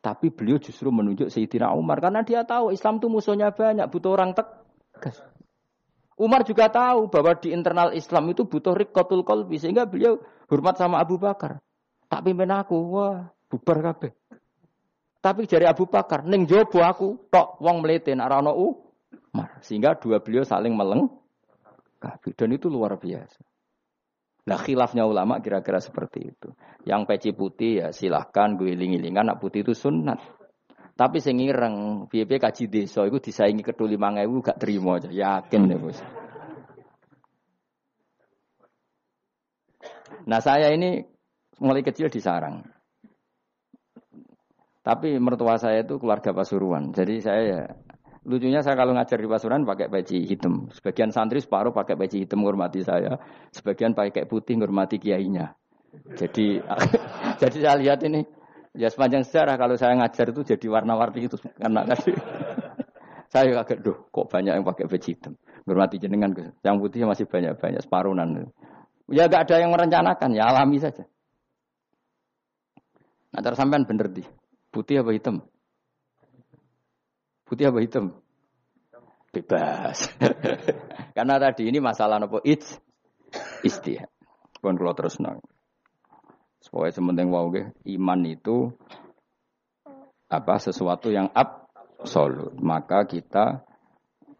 Tapi 0.00 0.32
beliau 0.32 0.56
justru 0.56 0.88
menunjuk 0.88 1.28
Sayyidina 1.28 1.76
Umar 1.76 2.00
karena 2.00 2.24
dia 2.24 2.40
tahu 2.40 2.72
Islam 2.72 2.96
itu 2.96 3.12
musuhnya 3.12 3.52
banyak, 3.52 3.84
butuh 3.92 4.16
orang 4.16 4.32
tegas. 4.32 5.20
Umar 6.16 6.44
juga 6.44 6.68
tahu 6.72 7.08
bahwa 7.08 7.32
di 7.36 7.52
internal 7.52 7.92
Islam 7.92 8.32
itu 8.32 8.44
butuh 8.48 8.76
rikotul 8.76 9.24
kolbi 9.24 9.60
sehingga 9.60 9.84
beliau 9.84 10.20
hormat 10.48 10.76
sama 10.80 11.00
Abu 11.00 11.20
Bakar. 11.20 11.60
Tak 12.08 12.24
pimpin 12.24 12.52
aku, 12.52 12.76
wah 12.96 13.28
bubar 13.48 13.92
kabeh. 13.92 14.12
Tapi 15.20 15.44
dari 15.44 15.68
Abu 15.68 15.84
Bakar, 15.84 16.24
neng 16.24 16.48
jobo 16.48 16.80
aku, 16.80 17.28
tok 17.28 17.60
wong 17.60 17.84
melete 17.84 18.16
arano 18.16 18.56
Umar. 18.56 19.60
Sehingga 19.60 20.00
dua 20.00 20.24
beliau 20.24 20.48
saling 20.48 20.72
meleng. 20.72 21.12
Dan 22.36 22.48
itu 22.56 22.72
luar 22.72 22.96
biasa. 22.96 23.49
Nah 24.48 24.56
khilafnya 24.56 25.04
ulama 25.04 25.42
kira-kira 25.44 25.80
seperti 25.82 26.32
itu. 26.32 26.48
Yang 26.88 27.00
peci 27.08 27.30
putih 27.36 27.72
ya 27.84 27.88
silahkan 27.92 28.56
gue 28.56 28.72
iling-ilingan 28.72 29.28
nak 29.28 29.38
putih 29.42 29.66
itu 29.66 29.76
sunat. 29.76 30.20
Tapi 31.00 31.16
sing 31.16 31.40
piye 32.12 32.24
kaji 32.28 32.68
desa 32.68 33.08
itu 33.08 33.16
disaingi 33.20 33.64
ketu 33.64 33.88
5000 33.88 34.44
gak 34.44 34.58
terima 34.60 35.00
aja, 35.00 35.08
yakin 35.08 35.60
deh, 35.64 35.80
Bos. 35.80 35.96
Nah, 40.28 40.44
saya 40.44 40.68
ini 40.76 41.00
mulai 41.56 41.80
kecil 41.80 42.12
di 42.12 42.20
sarang. 42.20 42.60
Tapi 44.84 45.16
mertua 45.16 45.56
saya 45.56 45.80
itu 45.80 45.96
keluarga 45.96 46.36
Pasuruan. 46.36 46.92
Jadi 46.92 47.24
saya 47.24 47.42
ya 47.48 47.62
Lucunya 48.20 48.60
saya 48.60 48.76
kalau 48.76 48.92
ngajar 48.92 49.16
di 49.16 49.24
Pasuruan 49.24 49.64
pakai 49.64 49.88
peci 49.88 50.28
hitam. 50.28 50.68
Sebagian 50.76 51.08
santri 51.08 51.40
separuh 51.40 51.72
pakai 51.72 51.96
peci 51.96 52.20
hitam 52.24 52.44
menghormati 52.44 52.84
saya. 52.84 53.16
Sebagian 53.48 53.96
pakai 53.96 54.28
putih 54.28 54.60
menghormati 54.60 55.00
kiainya. 55.00 55.56
Jadi 56.20 56.60
jadi 57.40 57.56
saya 57.56 57.76
lihat 57.80 58.04
ini 58.04 58.20
ya 58.76 58.92
sepanjang 58.92 59.24
sejarah 59.24 59.56
kalau 59.56 59.74
saya 59.74 59.96
ngajar 59.96 60.36
itu 60.36 60.44
jadi 60.54 60.66
warna-warni 60.68 61.26
itu 61.26 61.36
karena 61.56 61.82
tadi 61.82 62.12
saya 63.32 63.50
kaget 63.64 63.78
doh 63.82 63.96
kok 64.12 64.26
banyak 64.28 64.52
yang 64.52 64.64
pakai 64.68 64.84
peci 64.84 65.16
hitam. 65.16 65.32
Menghormati 65.64 65.96
jenengan 65.96 66.30
yang 66.60 66.76
putih 66.76 67.08
masih 67.08 67.24
banyak-banyak 67.24 67.80
separuhan. 67.80 68.52
Ya 69.10 69.26
gak 69.26 69.50
ada 69.50 69.58
yang 69.58 69.74
merencanakan, 69.74 70.30
ya 70.38 70.54
alami 70.54 70.78
saja. 70.78 71.02
Nah, 73.34 73.42
sampean 73.54 73.82
bener 73.82 74.06
di 74.06 74.22
putih 74.70 75.02
apa 75.02 75.10
hitam? 75.14 75.42
Putih 77.50 77.66
apa 77.66 77.82
hitam? 77.82 78.14
Bebas. 79.34 80.06
Karena 81.18 81.34
tadi 81.42 81.66
ini 81.66 81.82
masalah 81.82 82.22
nopo 82.22 82.38
it's 82.46 82.78
istihad. 83.66 84.06
Pun 84.62 84.78
kalau 84.78 84.94
terus 84.94 85.18
nang. 85.18 85.42
Supaya 86.62 86.94
sementing 86.94 87.26
wow 87.26 87.50
iman 87.50 88.20
itu 88.22 88.70
apa 90.30 90.62
sesuatu 90.62 91.10
yang 91.10 91.26
absolut. 91.34 92.54
Maka 92.62 93.10
kita 93.10 93.66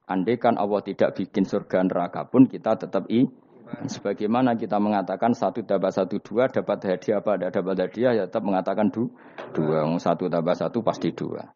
andaikan 0.07 0.55
Allah 0.55 0.79
tidak 0.87 1.19
bikin 1.19 1.43
surga 1.43 1.83
neraka 1.91 2.31
pun 2.31 2.47
kita 2.47 2.79
tetap 2.79 3.11
i 3.11 3.27
Sebagaimana 3.71 4.59
kita 4.59 4.83
mengatakan 4.83 5.31
satu 5.31 5.63
tambah 5.63 5.95
satu 5.95 6.19
dua 6.19 6.51
dapat 6.51 6.79
hadiah 6.91 7.23
apa? 7.23 7.39
Ada 7.39 7.63
dapat 7.63 7.75
hadiah 7.79 8.13
ya 8.19 8.25
tetap 8.27 8.43
mengatakan 8.43 8.91
du, 8.91 9.11
dua. 9.55 9.87
Satu 10.03 10.27
tambah 10.27 10.55
satu 10.59 10.83
pasti 10.83 11.15
dua. 11.15 11.47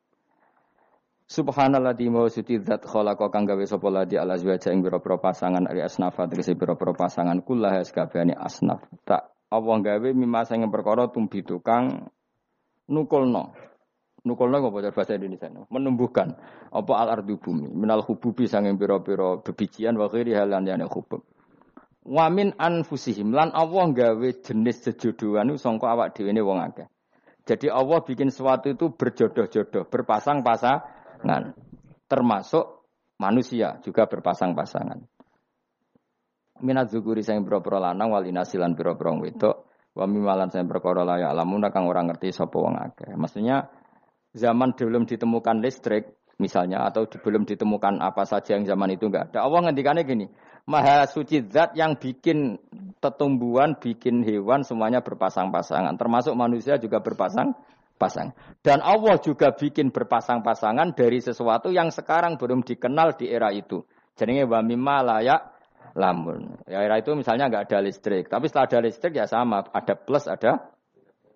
Subhanallah 1.24 1.96
di 1.96 2.12
mau 2.12 2.28
suci 2.28 2.60
zat 2.60 2.84
kholaqa 2.84 3.32
kang 3.32 3.48
gawe 3.48 3.64
sapa 3.64 3.88
ladi 3.88 4.20
ala 4.20 4.36
azwaja 4.36 4.68
ing 4.68 4.84
pira-pira 4.84 5.16
pasangan 5.16 5.64
ari 5.64 5.80
asnaf 5.80 6.20
tegese 6.20 6.52
pira-pira 6.52 6.92
pasangan 6.92 7.40
kullah 7.40 7.80
sakabehane 7.80 8.36
asnaf. 8.36 8.84
Tak 9.08 9.32
Allah 9.48 9.76
gawe 9.80 10.08
sing 10.44 10.68
perkara 10.68 11.08
tumbi 11.08 11.40
tukang 11.40 12.12
nukulno. 12.92 13.56
Nukulno 14.24 14.56
apa 14.60 14.92
bahasa 14.92 15.16
Indonesia 15.16 15.48
menumbuhkan. 15.72 16.36
Apa 16.68 16.92
al 16.92 17.08
ardu 17.16 17.40
bumi 17.40 17.72
minal 17.72 18.04
hububi 18.04 18.44
sanging 18.44 18.76
pira-pira 18.76 19.40
bebijian 19.40 19.96
wa 19.96 20.12
ghairi 20.12 20.36
halan 20.36 20.68
yani 20.68 20.84
hubub 20.84 21.24
Wamin 22.04 22.52
anfusihim 22.60 23.32
lan 23.32 23.48
Allah 23.56 23.88
gawe 23.96 24.28
jenis 24.44 24.76
sejodohan 24.84 25.56
sangka 25.56 25.88
awak 25.88 26.12
dhewe 26.12 26.36
wong 26.44 26.60
akeh. 26.60 26.84
Jadi 27.48 27.72
Allah 27.72 28.00
bikin 28.04 28.28
sesuatu 28.28 28.72
itu 28.72 28.92
berjodoh-jodoh, 28.92 29.88
berpasang-pasang 29.88 30.84
pasangan. 31.24 31.56
Termasuk 32.04 32.64
manusia 33.16 33.80
juga 33.80 34.04
berpasang-pasangan. 34.04 35.00
Minat 36.60 36.92
zukuri 36.92 37.24
sayang 37.24 37.42
boro-boro 37.42 37.82
lanang 37.82 38.12
wal 38.14 38.28
inasilan 38.28 38.76
boro-boro 38.76 39.24
wedok 39.24 39.56
wa 39.96 40.04
mimalan 40.06 40.52
sayang 40.52 40.70
perkara 40.70 41.02
lamun 41.02 41.64
kang 41.72 41.88
orang 41.88 42.12
ngerti 42.12 42.30
sapa 42.30 42.54
wong 42.54 42.76
akeh. 42.78 43.16
Maksudnya 43.16 43.72
zaman 44.36 44.76
belum 44.76 45.08
ditemukan 45.08 45.64
listrik 45.64 46.14
misalnya 46.38 46.86
atau 46.86 47.06
belum 47.06 47.46
ditemukan 47.46 48.02
apa 48.02 48.26
saja 48.26 48.54
yang 48.54 48.68
zaman 48.68 48.94
itu 48.94 49.10
enggak 49.10 49.34
ada. 49.34 49.46
Allah 49.46 49.70
ngendikannya 49.70 50.02
gini, 50.06 50.26
Maha 50.66 51.06
suci 51.06 51.46
zat 51.50 51.74
yang 51.78 51.98
bikin 51.98 52.58
tetumbuhan, 52.98 53.78
bikin 53.78 54.26
hewan 54.26 54.66
semuanya 54.66 55.02
berpasang-pasangan, 55.02 55.94
termasuk 55.94 56.34
manusia 56.34 56.78
juga 56.78 56.98
berpasang 57.02 57.54
pasang. 57.96 58.34
Dan 58.60 58.82
Allah 58.82 59.16
juga 59.22 59.54
bikin 59.54 59.94
berpasang-pasangan 59.94 60.92
dari 60.98 61.22
sesuatu 61.22 61.70
yang 61.70 61.94
sekarang 61.94 62.36
belum 62.36 62.66
dikenal 62.66 63.14
di 63.16 63.30
era 63.30 63.54
itu. 63.54 63.82
Jadi 64.14 64.46
wa 64.46 64.62
mimma 64.62 65.02
layak 65.02 65.40
lamun. 65.94 66.58
Ya 66.66 66.82
era 66.82 66.98
itu 66.98 67.14
misalnya 67.14 67.50
nggak 67.50 67.70
ada 67.70 67.78
listrik, 67.82 68.26
tapi 68.26 68.50
setelah 68.50 68.66
ada 68.66 68.78
listrik 68.82 69.14
ya 69.14 69.26
sama, 69.26 69.62
ada 69.70 69.94
plus 69.94 70.26
ada 70.26 70.74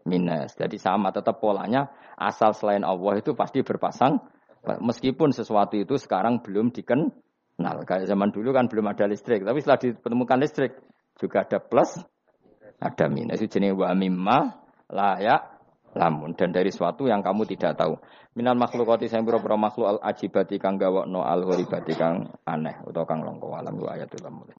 minus. 0.07 0.55
Jadi 0.59 0.79
sama 0.79 1.15
tetap 1.15 1.39
polanya 1.39 1.91
asal 2.19 2.55
selain 2.55 2.83
Allah 2.83 3.23
itu 3.23 3.35
pasti 3.39 3.63
berpasang 3.63 4.19
meskipun 4.83 5.31
sesuatu 5.31 5.79
itu 5.79 5.95
sekarang 5.99 6.43
belum 6.43 6.75
dikenal. 6.75 7.87
Kayak 7.87 8.11
zaman 8.11 8.31
dulu 8.35 8.51
kan 8.55 8.67
belum 8.67 8.87
ada 8.91 9.07
listrik, 9.07 9.43
tapi 9.47 9.63
setelah 9.63 9.79
ditemukan 9.79 10.39
listrik 10.39 10.73
juga 11.19 11.47
ada 11.47 11.59
plus 11.63 11.99
ada 12.79 13.07
minus. 13.11 13.43
Itu 13.43 13.59
jenis 13.59 13.75
wa 13.75 13.91
mimma 13.95 14.39
layak 14.91 15.58
lamun 15.99 16.39
dan 16.39 16.55
dari 16.55 16.71
sesuatu 16.71 17.11
yang 17.11 17.19
kamu 17.19 17.43
tidak 17.51 17.75
tahu. 17.75 17.99
Minal 18.39 18.55
makhlukati 18.55 19.11
sing 19.11 19.27
pira-pira 19.27 19.59
makhluk 19.59 19.87
al 19.91 19.99
ajibati 19.99 20.63
kang 20.63 20.79
gawokno 20.79 21.27
al 21.27 21.43
horibati 21.43 21.99
kang 21.99 22.31
aneh 22.47 22.79
utawa 22.87 23.03
kang 23.03 23.27
longko 23.27 23.51
alam 23.51 23.75
wa 23.83 23.91
ayatul 23.99 24.23